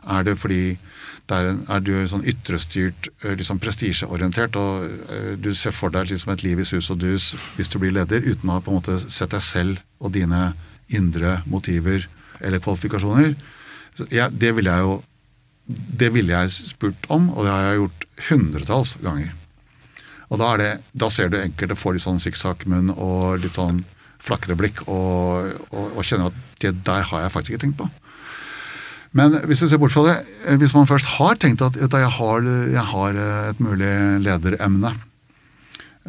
Er 0.03 0.25
det 0.27 0.35
fordi 0.41 0.75
det 1.23 1.37
er, 1.37 1.53
en, 1.53 1.61
er 1.71 1.79
du 1.79 1.93
sånn 2.11 2.25
ytrestyrt, 2.27 3.07
uh, 3.23 3.31
liksom 3.39 3.61
prestisjeorientert, 3.63 4.59
og 4.59 4.89
uh, 5.07 5.31
du 5.39 5.53
ser 5.55 5.75
for 5.75 5.93
deg 5.93 6.11
liksom 6.11 6.33
et 6.33 6.43
liv 6.43 6.59
i 6.59 6.67
sus 6.67 6.91
og 6.91 6.99
dus 7.05 7.31
hvis 7.55 7.71
du 7.71 7.79
blir 7.79 7.95
leder, 7.95 8.25
uten 8.27 8.51
å 8.51 8.59
på 8.59 8.73
en 8.73 8.81
måte 8.81 8.99
sette 9.05 9.37
deg 9.37 9.45
selv 9.45 10.03
og 10.03 10.11
dine 10.17 10.51
indre 10.91 11.39
motiver 11.47 12.09
eller 12.43 12.59
kvalifikasjoner? 12.59 13.37
Ja, 14.11 14.27
det 14.27 14.51
vil 14.57 14.67
jeg 14.67 14.83
jo 14.83 14.97
det 15.67 16.11
ville 16.11 16.35
jeg 16.35 16.51
spurt 16.73 17.07
om, 17.13 17.29
og 17.31 17.45
det 17.45 17.53
har 17.53 17.65
jeg 17.65 17.79
gjort 17.79 18.05
hundretalls 18.27 18.93
ganger. 19.03 19.31
Og 20.33 20.39
da, 20.41 20.53
det, 20.59 20.69
da 20.97 21.09
ser 21.13 21.29
du 21.31 21.39
enkelte 21.39 21.77
får 21.77 21.95
litt 21.95 22.05
sånn 22.05 22.21
sikksakkmunn 22.21 22.91
og 22.93 23.43
litt 23.43 23.59
sånn 23.59 23.83
flakkere 24.23 24.57
blikk 24.57 24.81
og, 24.87 25.51
og, 25.69 25.85
og, 25.97 26.01
kjenner 26.07 26.31
at 26.31 26.59
det 26.63 26.71
der 26.87 27.03
har 27.09 27.25
jeg 27.25 27.33
faktisk 27.33 27.53
ikke 27.53 27.65
tenkt 27.65 27.79
på. 27.81 27.89
Men 29.13 29.35
hvis 29.45 29.61
jeg 29.61 29.69
ser 29.69 29.81
bort 29.81 29.93
fra 29.93 30.07
det, 30.07 30.15
hvis 30.57 30.73
man 30.73 30.89
først 30.89 31.11
har 31.19 31.37
tenkt 31.37 31.61
at 31.61 31.77
jeg 31.77 32.13
har, 32.17 32.47
jeg 32.73 32.85
har 32.91 33.19
et 33.51 33.59
mulig 33.61 33.91
lederemne, 34.25 34.89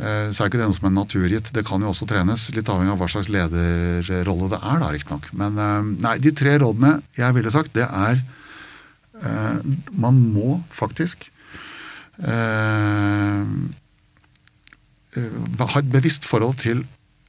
eh, 0.00 0.30
så 0.32 0.44
er 0.44 0.48
ikke 0.48 0.62
det 0.62 0.70
noe 0.70 0.78
som 0.78 0.88
er 0.88 0.94
naturgitt. 0.94 1.50
Det 1.52 1.66
kan 1.68 1.84
jo 1.84 1.90
også 1.92 2.08
trenes, 2.08 2.46
litt 2.56 2.70
avhengig 2.72 2.94
av 2.94 3.02
hva 3.02 3.10
slags 3.12 3.28
lederrolle 3.34 4.48
det 4.54 4.62
er, 4.62 4.80
da, 4.80 4.88
riktignok. 4.94 5.28
Men 5.36 5.60
eh, 5.60 5.92
nei, 6.06 6.16
de 6.24 6.32
tre 6.32 6.56
rådene 6.64 6.96
jeg 7.18 7.36
ville 7.36 7.52
sagt, 7.52 7.76
det 7.76 7.90
er 7.90 8.24
Eh, 8.24 8.40
man 9.14 10.18
må 10.34 10.58
faktisk 10.74 11.28
eh, 12.18 13.44
eh, 15.14 15.38
ha 15.60 15.80
et 15.80 15.90
bevisst 15.92 16.26
forhold 16.26 16.58
til 16.64 16.84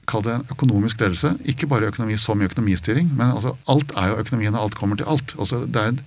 kall 0.09 0.21
det 0.25 0.38
økonomisk 0.53 1.01
ledelse. 1.01 1.33
Ikke 1.49 1.69
bare 1.69 1.89
økonomi 1.89 2.17
som 2.21 2.41
i 2.41 2.45
økonomistyring, 2.45 3.09
men 3.17 3.33
altså 3.33 3.55
alt 3.71 3.93
er 3.97 4.11
jo 4.11 4.21
økonomien, 4.21 4.55
og 4.55 4.67
alt 4.67 4.77
kommer 4.77 4.99
til 4.99 5.09
alt. 5.09 5.33
Altså 5.39 5.63
det 5.65 5.81
er 5.81 5.99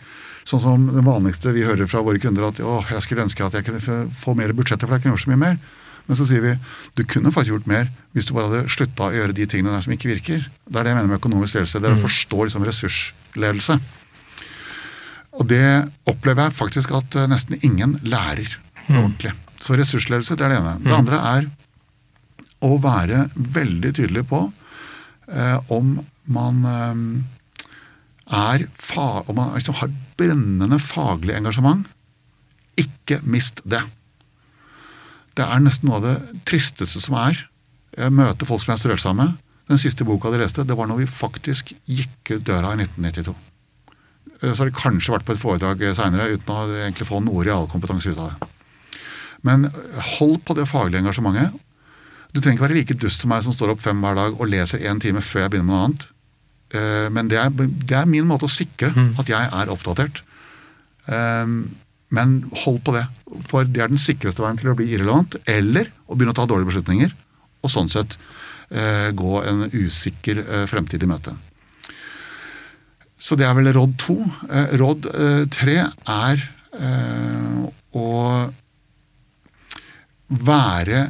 sånn 0.48 0.62
som 0.62 0.86
Det 0.94 1.04
vanligste 1.04 1.52
vi 1.52 1.66
hører 1.66 1.90
fra 1.90 2.00
våre 2.00 2.20
kunder, 2.22 2.46
at 2.48 2.60
å, 2.64 2.78
jeg 2.88 3.04
skulle 3.04 3.26
ønske 3.26 3.44
at 3.44 3.58
jeg 3.58 3.66
kunne 3.66 4.06
få 4.16 4.34
mer 4.38 4.54
budsjetter, 4.56 4.86
for 4.86 4.96
jeg 4.96 5.04
kunne 5.04 5.16
gjort 5.16 5.26
så 5.26 5.32
mye 5.34 5.42
mer. 5.42 5.58
Men 6.08 6.16
så 6.16 6.24
sier 6.24 6.40
vi 6.40 6.54
du 6.96 7.02
kunne 7.04 7.32
faktisk 7.34 7.52
gjort 7.52 7.68
mer 7.68 7.90
hvis 8.16 8.24
du 8.24 8.32
bare 8.32 8.48
hadde 8.48 8.72
slutta 8.72 9.10
å 9.10 9.12
gjøre 9.12 9.36
de 9.36 9.44
tingene 9.44 9.74
der 9.74 9.84
som 9.84 9.92
ikke 9.92 10.08
virker. 10.08 10.46
Det 10.64 10.78
er 10.78 10.86
det 10.86 10.94
jeg 10.94 10.98
mener 11.02 11.10
med 11.10 11.20
økonomisk 11.20 11.58
ledelse. 11.58 11.82
Det 11.82 11.90
er 11.90 11.98
å 11.98 11.98
mm. 11.98 12.06
forstå 12.06 12.46
liksom 12.46 12.64
ressursledelse. 12.64 13.76
Og 15.38 15.46
det 15.50 15.64
opplever 16.10 16.48
jeg 16.48 16.58
faktisk 16.58 16.92
at 16.98 17.16
eh, 17.18 17.28
nesten 17.30 17.58
ingen 17.62 17.96
lærer 18.02 18.50
mm. 18.88 18.96
ordentlig. 18.96 19.34
Så 19.58 19.78
ressursledelse, 19.78 20.36
det 20.38 20.46
er 20.46 20.54
det 20.54 20.60
ene. 20.60 20.76
Det 20.82 20.90
mm. 20.92 20.98
andre 20.98 21.22
er 21.32 21.48
å 22.66 22.78
være 22.82 23.28
veldig 23.34 23.92
tydelig 23.94 24.24
på 24.30 24.42
eh, 25.30 25.58
om 25.74 25.98
man 26.28 26.64
eh, 26.68 27.04
er 28.38 28.66
om 28.98 29.38
man 29.38 29.54
liksom 29.54 29.78
har 29.78 29.94
brennende 30.18 30.80
faglig 30.82 31.36
engasjement. 31.38 31.86
Ikke 32.78 33.22
mist 33.22 33.62
det. 33.64 33.82
Det 35.38 35.46
er 35.46 35.62
nesten 35.62 35.88
noe 35.88 36.00
av 36.00 36.06
det 36.06 36.42
tristeste 36.48 37.00
som 37.00 37.16
er. 37.18 37.38
Jeg 37.94 38.14
møter 38.14 38.46
folk 38.46 38.62
som 38.62 38.72
jeg 38.72 38.76
har 38.76 38.82
strøket 38.82 39.06
sammen 39.06 39.30
med. 39.30 39.44
Den 39.68 39.80
siste 39.80 40.06
boka 40.08 40.32
de 40.32 40.40
leste, 40.40 40.64
det 40.64 40.76
var 40.76 40.88
når 40.88 41.02
vi 41.02 41.10
faktisk 41.10 41.74
gikk 41.86 42.32
ut 42.32 42.44
døra 42.46 42.72
i 42.74 42.82
1992. 42.82 43.34
Eh, 44.42 44.52
så 44.52 44.62
har 44.62 44.70
de 44.70 44.76
kanskje 44.76 45.14
vært 45.16 45.26
på 45.28 45.34
et 45.34 45.42
foredrag 45.42 45.82
seinere 45.96 46.30
uten 46.34 46.54
å 46.54 46.66
egentlig 46.78 47.08
få 47.08 47.22
noe 47.24 47.46
realkompetanse 47.46 48.12
ut 48.12 48.22
av 48.22 48.34
det. 48.34 48.52
Men 49.46 49.68
hold 50.18 50.40
på 50.46 50.56
det 50.58 50.66
faglige 50.70 51.02
engasjementet. 51.04 51.56
Du 52.34 52.40
trenger 52.40 52.58
ikke 52.58 52.66
være 52.66 52.78
like 52.80 52.96
dust 53.00 53.22
som 53.22 53.32
meg 53.32 53.44
som 53.46 53.54
står 53.54 53.72
opp 53.74 53.82
fem 53.82 54.00
hver 54.02 54.16
dag 54.18 54.36
og 54.36 54.50
leser 54.50 54.82
én 54.84 55.00
time 55.00 55.22
før 55.24 55.46
jeg 55.46 55.52
begynner 55.54 55.68
med 55.68 55.74
noe 55.74 55.84
annet. 55.86 56.08
Eh, 56.76 57.06
men 57.14 57.30
det 57.30 57.38
er, 57.40 57.52
det 57.52 57.96
er 57.96 58.10
min 58.10 58.26
måte 58.28 58.48
å 58.48 58.52
sikre 58.52 58.90
at 58.92 59.30
jeg 59.30 59.52
er 59.60 59.72
oppdatert. 59.72 60.22
Eh, 61.08 61.54
men 62.18 62.34
hold 62.64 62.82
på 62.84 62.94
det, 62.96 63.04
for 63.50 63.68
det 63.68 63.84
er 63.84 63.92
den 63.92 64.00
sikreste 64.00 64.44
veien 64.44 64.60
til 64.60 64.72
å 64.72 64.76
bli 64.76 64.88
irrelevant 64.94 65.36
eller 65.48 65.90
å 66.08 66.16
begynne 66.16 66.32
å 66.32 66.38
ta 66.38 66.46
dårlige 66.48 66.70
beslutninger, 66.70 67.12
og 67.64 67.72
sånn 67.72 67.90
sett 67.92 68.16
eh, 68.70 69.10
gå 69.16 69.42
en 69.44 69.66
usikker 69.74 70.40
fremtid 70.70 71.04
i 71.04 71.10
møte. 71.10 71.34
Så 73.18 73.34
det 73.38 73.46
er 73.48 73.56
vel 73.58 73.72
råd 73.74 73.96
to. 73.98 74.16
Råd 74.78 75.08
tre 75.50 75.76
er 75.82 76.44
å 77.98 78.08
være 80.28 81.02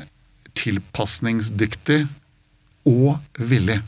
tilpasningsdyktig 0.58 2.00
og 2.88 3.42
villig. 3.50 3.78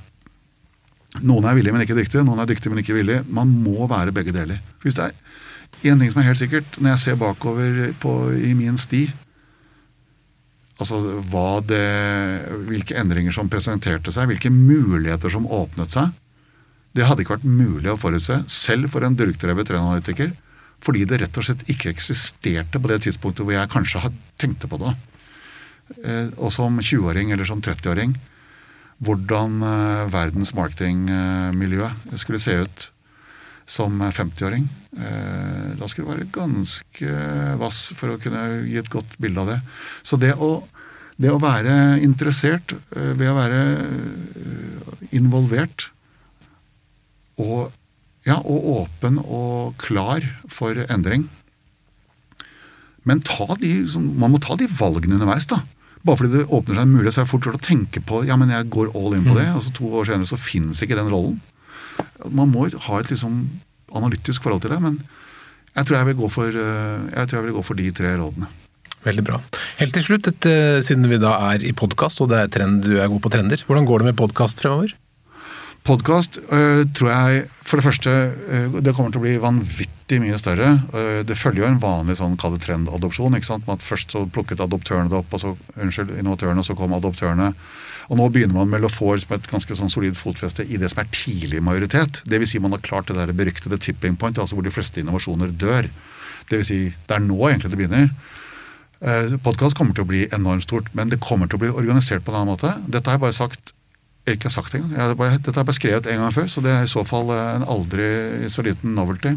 Noen 1.26 1.48
er 1.48 1.56
villige, 1.58 1.74
men 1.74 1.82
ikke 1.84 1.96
dyktige. 1.98 2.22
Noen 2.26 2.42
er 2.42 2.50
dyktige, 2.50 2.70
men 2.72 2.82
ikke 2.84 2.98
villige. 2.98 3.24
Man 3.32 3.50
må 3.64 3.88
være 3.90 4.14
begge 4.14 4.34
deler. 4.34 4.60
Hvis 4.84 4.98
det 4.98 5.08
er 5.08 5.90
én 5.90 5.98
ting 5.98 6.12
som 6.12 6.20
er 6.22 6.28
helt 6.28 6.40
sikkert, 6.40 6.78
når 6.78 6.94
jeg 6.94 7.02
ser 7.04 7.18
bakover 7.20 7.82
på, 8.02 8.14
i 8.36 8.54
min 8.58 8.78
sti 8.78 9.08
Altså 10.80 10.96
det, 11.68 11.80
hvilke 12.64 12.96
endringer 12.96 13.34
som 13.36 13.50
presenterte 13.52 14.14
seg, 14.14 14.30
hvilke 14.30 14.48
muligheter 14.48 15.28
som 15.28 15.44
åpnet 15.44 15.92
seg. 15.92 16.14
Det 16.96 17.06
hadde 17.06 17.22
ikke 17.22 17.36
vært 17.38 17.46
mulig 17.46 17.90
å 17.92 17.98
forutse, 18.00 18.40
selv 18.50 18.90
for 18.94 19.06
en 19.06 19.16
durkdrevet 19.18 19.68
trendanalytiker. 19.70 20.32
Fordi 20.80 21.04
det 21.06 21.20
rett 21.20 21.38
og 21.38 21.44
slett 21.46 21.66
ikke 21.70 21.92
eksisterte 21.92 22.80
på 22.80 22.90
det 22.90 23.02
tidspunktet 23.04 23.44
hvor 23.44 23.54
jeg 23.54 23.72
kanskje 23.72 24.10
tenkte 24.40 24.70
på 24.70 24.80
det. 24.80 24.94
Eh, 26.00 26.28
og 26.38 26.52
som 26.54 26.78
20-åring 26.80 27.34
eller 27.34 27.48
som 27.48 27.62
30-åring 27.62 28.16
hvordan 29.04 29.60
eh, 29.64 30.08
verdens 30.12 30.52
marketingmiljø 30.56 31.88
skulle 32.20 32.40
se 32.42 32.56
ut 32.64 32.88
som 33.70 34.02
50-åring. 34.02 34.66
Eh, 34.98 35.70
da 35.78 35.88
skulle 35.88 36.08
du 36.08 36.12
være 36.12 36.32
ganske 36.34 37.14
vass 37.60 37.86
for 37.96 38.12
å 38.12 38.20
kunne 38.20 38.66
gi 38.66 38.76
et 38.80 38.92
godt 38.92 39.16
bilde 39.22 39.44
av 39.44 39.54
det. 39.54 39.60
Så 40.02 40.18
det 40.20 40.34
å, 40.36 40.52
det 41.20 41.32
å 41.32 41.40
være 41.40 42.00
interessert 42.04 42.74
eh, 42.74 43.14
ved 43.16 43.30
å 43.30 43.38
være 43.38 43.62
involvert 45.16 45.88
og, 47.40 47.76
ja, 48.28 48.38
og 48.38 48.70
åpen 48.76 49.18
og 49.24 49.76
klar 49.80 50.24
for 50.52 50.76
endring 50.92 51.28
Men 53.08 53.22
de, 53.24 53.70
man 53.96 54.34
må 54.34 54.38
ta 54.44 54.56
de 54.60 54.68
valgene 54.68 55.16
underveis, 55.16 55.48
da. 55.48 55.62
Bare 56.04 56.20
fordi 56.20 56.38
det 56.38 56.48
åpner 56.48 56.76
seg 56.76 56.84
en 56.84 56.92
mulighet, 56.94 57.14
så 57.14 57.22
er 57.22 57.26
det 57.26 57.32
fort 57.32 57.48
gjort 57.48 57.60
å 57.60 57.64
tenke 57.64 58.00
på 58.04 58.22
ja, 58.28 58.36
men 58.40 58.52
jeg 58.52 58.68
går 58.72 58.92
all 58.96 59.16
in 59.16 59.26
på 59.26 59.36
det. 59.36 59.48
og 59.56 59.64
så 59.64 59.72
To 59.76 59.88
år 60.00 60.08
senere 60.08 60.28
så 60.28 60.38
finnes 60.40 60.80
ikke 60.84 60.96
den 60.96 61.10
rollen. 61.12 61.40
Man 62.28 62.52
må 62.52 62.68
ha 62.86 63.00
et 63.00 63.10
liksom 63.12 63.42
analytisk 63.96 64.44
forhold 64.44 64.64
til 64.64 64.72
det. 64.74 64.80
Men 64.84 65.00
jeg 65.74 65.86
tror 65.86 65.98
jeg 65.98 66.08
vil 66.10 66.18
gå 66.22 66.30
for, 66.32 66.48
eh, 66.48 67.04
jeg 67.12 67.28
tror 67.28 67.38
jeg 67.38 67.46
vil 67.48 67.58
gå 67.58 67.64
for 67.66 67.80
de 67.80 67.90
tre 67.96 68.14
rådene. 68.20 68.48
Veldig 69.04 69.24
bra. 69.24 69.38
Helt 69.80 69.94
til 69.96 70.04
slutt, 70.04 70.28
et, 70.28 70.46
eh, 70.46 70.80
siden 70.84 71.08
vi 71.08 71.16
da 71.16 71.32
er 71.52 71.64
i 71.64 71.72
podkast 71.72 72.20
og 72.20 72.28
det 72.28 72.38
er 72.38 72.48
trend, 72.52 72.82
du 72.84 72.98
er 73.00 73.08
god 73.08 73.22
på 73.22 73.32
trender, 73.32 73.64
hvordan 73.64 73.86
går 73.88 73.98
det 74.00 74.08
med 74.10 74.16
podkast 74.16 74.60
fremover? 74.60 74.92
Podkast 75.80 76.36
øh, 76.52 76.84
tror 76.92 77.08
jeg 77.08 77.44
for 77.64 77.80
det 77.80 77.84
første 77.86 78.10
øh, 78.10 78.74
det 78.84 78.92
kommer 78.94 79.12
til 79.12 79.20
å 79.20 79.24
bli 79.24 79.36
vanvittig 79.40 80.18
mye 80.20 80.36
større. 80.36 80.74
Øh, 80.92 81.20
det 81.24 81.38
følger 81.38 81.64
jo 81.64 81.70
en 81.70 81.80
vanlig 81.80 82.18
sånn 82.18 82.36
trendadopsjon. 82.36 83.36
ikke 83.38 83.48
sant? 83.48 83.68
At 83.72 83.82
Først 83.82 84.12
så 84.12 84.26
plukket 84.28 84.60
adoptørene 84.60 85.08
det 85.08 85.16
opp, 85.16 85.32
og 85.32 85.40
så, 85.40 85.54
unnskyld, 85.80 86.12
innovatørene, 86.18 86.60
og 86.60 86.68
så 86.68 86.76
kom 86.76 86.92
adoptørene. 86.98 87.54
Og 88.10 88.18
Nå 88.18 88.28
begynner 88.28 88.58
man 88.58 88.68
med 88.68 88.84
Lofor 88.84 89.22
som 89.22 89.32
et 89.38 89.48
ganske 89.48 89.78
sånn 89.78 89.92
solid 89.92 90.18
fotfeste 90.18 90.66
i 90.66 90.76
det 90.76 90.92
som 90.92 91.00
er 91.00 91.10
tidlig 91.14 91.62
majoritet. 91.64 92.20
Dvs. 92.28 92.52
Si 92.52 92.60
man 92.60 92.76
har 92.76 92.84
klart 92.84 93.08
det 93.08 93.16
der 93.16 93.32
beryktede 93.32 93.80
tipping 93.80 94.20
point, 94.20 94.38
altså 94.38 94.58
hvor 94.58 94.66
de 94.66 94.74
fleste 94.74 95.00
innovasjoner 95.00 95.48
dør. 95.48 95.88
Dvs. 96.50 96.74
Si, 96.74 96.80
det 96.92 97.16
er 97.16 97.24
nå 97.24 97.40
egentlig 97.48 97.72
det 97.72 97.80
begynner. 97.80 98.12
Podkast 99.46 99.78
kommer 99.78 99.96
til 99.96 100.04
å 100.04 100.10
bli 100.10 100.26
enormt 100.28 100.66
stort, 100.66 100.90
men 100.92 101.08
det 101.08 101.22
kommer 101.24 101.48
til 101.48 101.56
å 101.56 101.62
bli 101.62 101.70
organisert 101.72 102.26
på 102.26 102.34
en 102.34 102.42
annen 102.42 102.52
måte. 102.52 102.74
Dette 102.84 103.08
har 103.08 103.16
jeg 103.16 103.24
bare 103.30 103.38
sagt 103.38 103.72
ikke 104.28 104.48
har 104.48 104.54
sagt 104.54 104.74
engang. 104.76 104.92
Dette 105.16 105.54
har 105.54 105.62
jeg 105.62 105.70
beskrevet 105.70 106.08
en 106.10 106.22
gang 106.24 106.34
før, 106.34 106.48
så 106.50 106.62
det 106.64 106.72
er 106.74 106.86
i 106.86 106.92
så 106.92 107.04
fall 107.08 107.32
eh, 107.34 107.54
en 107.56 107.66
aldri 107.76 108.08
så 108.52 108.64
liten 108.66 108.94
novelty. 108.98 109.34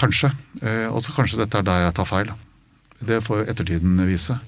Kanskje. 0.00 0.32
Eh, 0.62 0.86
og 0.90 1.02
så 1.04 1.14
kanskje 1.16 1.40
dette 1.42 1.60
er 1.60 1.66
der 1.66 1.86
jeg 1.86 1.96
tar 1.98 2.08
feil. 2.08 2.32
Det 3.04 3.22
får 3.24 3.46
ettertiden 3.52 4.00
vise. 4.08 4.38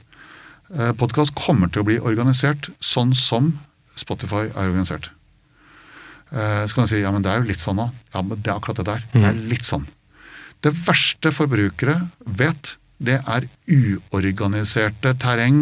Eh, 0.72 0.92
Podkast 1.00 1.36
kommer 1.36 1.70
til 1.72 1.84
å 1.84 1.88
bli 1.88 2.00
organisert 2.00 2.70
sånn 2.84 3.14
som 3.16 3.54
Spotify 3.98 4.48
er 4.48 4.68
organisert. 4.68 5.10
Eh, 6.32 6.64
så 6.68 6.74
kan 6.74 6.88
du 6.88 6.92
si 6.92 7.00
ja, 7.00 7.12
men 7.14 7.24
det 7.24 7.32
er 7.32 7.40
jo 7.40 7.48
litt 7.48 7.64
sånn 7.64 7.80
òg. 7.84 7.94
Ja, 8.12 8.24
men 8.24 8.42
det 8.42 8.52
er 8.52 8.58
akkurat 8.58 8.80
det 8.82 8.88
der. 8.90 9.06
Det 9.14 9.24
er 9.24 9.36
mm. 9.36 9.46
litt 9.52 9.68
sånn. 9.68 9.86
Det 10.64 10.74
verste 10.74 11.32
forbrukere 11.32 12.00
vet, 12.38 12.74
det 12.98 13.20
er 13.20 13.46
uorganiserte 13.70 15.12
terreng 15.22 15.60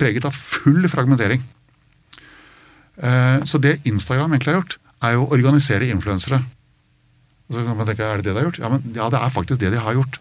preget 0.00 0.26
av 0.26 0.34
full 0.34 0.88
fragmentering. 0.90 1.44
Eh, 2.96 3.44
så 3.44 3.58
det 3.58 3.80
Instagram 3.88 4.32
egentlig 4.32 4.52
har 4.54 4.60
gjort, 4.62 4.76
er 5.02 5.16
jo 5.16 5.24
å 5.24 5.32
organisere 5.34 5.88
influensere. 5.90 6.42
Så 7.50 7.64
kan 7.64 7.76
man 7.76 7.86
tenke, 7.86 8.04
Er 8.04 8.16
det 8.16 8.24
det 8.24 8.34
de 8.34 8.40
har 8.40 8.46
gjort? 8.48 8.58
Ja, 8.58 8.68
men, 8.68 8.82
ja, 8.94 9.08
det 9.10 9.20
er 9.20 9.30
faktisk 9.30 9.60
det 9.60 9.72
de 9.72 9.80
har 9.80 9.94
gjort. 9.94 10.18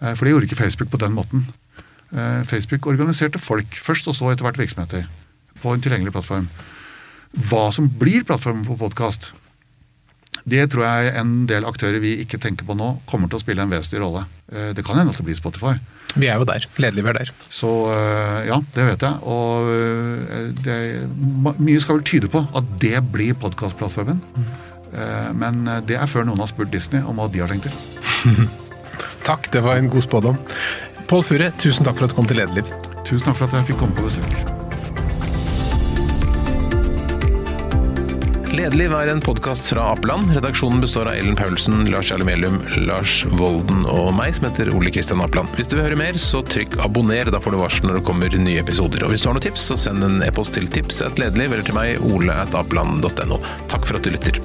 Eh, 0.00 0.14
for 0.14 0.24
det 0.24 0.32
gjorde 0.32 0.48
ikke 0.48 0.62
Facebook 0.62 0.90
på 0.90 0.98
den 0.98 1.14
måten. 1.14 1.46
Eh, 2.12 2.42
Facebook 2.44 2.86
organiserte 2.86 3.38
folk 3.38 3.74
først, 3.74 4.08
og 4.08 4.14
så 4.14 4.30
etter 4.32 4.44
hvert 4.44 4.58
virksomheter. 4.58 5.06
På 5.62 5.74
en 5.74 5.80
tilgjengelig 5.80 6.12
plattform. 6.12 6.48
Hva 7.48 7.70
som 7.72 7.88
blir 7.88 8.24
plattformen 8.24 8.64
på 8.66 8.78
podkast, 8.80 9.32
det 10.48 10.66
tror 10.72 10.86
jeg 10.86 11.14
en 11.20 11.32
del 11.50 11.66
aktører 11.68 12.00
vi 12.02 12.16
ikke 12.24 12.40
tenker 12.40 12.68
på 12.68 12.76
nå, 12.78 12.94
kommer 13.10 13.30
til 13.30 13.40
å 13.40 13.42
spille 13.42 13.64
en 13.64 13.72
vesentlig 13.72 14.02
rolle. 14.02 14.24
Eh, 14.52 14.70
det 14.76 14.84
kan 14.86 14.98
hende 14.98 15.14
at 15.14 15.20
det 15.20 15.26
blir 15.26 15.38
Spotify. 15.38 15.76
Vi 16.16 16.26
er 16.26 16.40
jo 16.40 16.46
der. 16.48 16.66
Gledelig 16.76 17.04
er 17.06 17.18
der. 17.20 17.32
Så 17.54 17.70
eh, 17.94 18.40
ja, 18.48 18.58
det 18.74 18.86
vet 18.88 19.06
jeg. 19.06 19.20
Og 19.30 19.70
eh, 19.74 20.48
det, 20.64 20.78
mye 21.60 21.82
skal 21.82 22.00
vel 22.00 22.06
tyde 22.08 22.30
på 22.32 22.42
at 22.56 22.74
det 22.82 22.96
blir 23.12 23.36
podkastplattformen. 23.38 24.22
Mm. 24.36 24.50
Men 25.38 25.60
det 25.86 25.94
er 26.02 26.08
før 26.10 26.24
noen 26.26 26.40
har 26.42 26.48
spurt 26.50 26.72
Disney 26.72 26.98
om 27.06 27.20
hva 27.20 27.28
de 27.30 27.38
har 27.38 27.52
tenkt 27.52 27.68
til. 27.68 28.48
takk, 29.28 29.46
det 29.54 29.62
var 29.62 29.78
en 29.78 29.90
god 29.92 30.02
spådom. 30.02 30.40
Pål 31.06 31.22
Fure, 31.28 31.52
tusen 31.62 31.86
takk 31.86 32.00
for 32.00 32.08
at 32.08 32.10
du 32.10 32.18
kom 32.18 32.26
til 32.26 32.42
Lederliv. 32.42 32.74
Tusen 33.04 33.28
takk 33.28 33.38
for 33.38 33.46
at 33.46 33.60
jeg 33.60 33.70
fikk 33.70 33.84
komme 33.84 33.94
på 33.94 34.08
besøk. 34.10 34.69
Lederliv 38.50 38.90
er 38.98 39.06
en 39.12 39.20
podkast 39.22 39.68
fra 39.70 39.84
Apeland. 39.92 40.32
Redaksjonen 40.34 40.80
består 40.82 41.06
av 41.06 41.14
Ellen 41.14 41.36
Paulsen, 41.38 41.84
Lars 41.90 42.10
Jarle 42.10 42.26
Lars 42.82 43.20
Volden 43.38 43.84
og 43.86 44.10
meg, 44.18 44.34
som 44.34 44.48
heter 44.48 44.72
Ole 44.74 44.90
Kristian 44.90 45.22
Apeland. 45.22 45.52
Hvis 45.54 45.70
du 45.70 45.76
vil 45.76 45.86
høre 45.86 45.98
mer, 46.00 46.18
så 46.18 46.42
trykk 46.42 46.80
abonner. 46.82 47.30
Da 47.30 47.38
får 47.42 47.54
du 47.54 47.60
varsel 47.60 47.86
når 47.86 48.00
det 48.00 48.06
kommer 48.10 48.34
nye 48.42 48.58
episoder. 48.64 49.06
Og 49.06 49.14
hvis 49.14 49.22
du 49.22 49.30
har 49.30 49.38
noen 49.38 49.46
tips, 49.46 49.68
så 49.70 49.78
send 49.78 50.02
en 50.06 50.18
e-post 50.26 50.56
til 50.58 50.66
tips.ledelig 50.66 51.46
eller 51.46 51.62
til 51.62 51.78
meg, 51.78 52.02
ole.apeland.no. 52.10 53.40
Takk 53.70 53.86
for 53.86 54.00
at 54.00 54.06
du 54.08 54.14
lytter. 54.16 54.42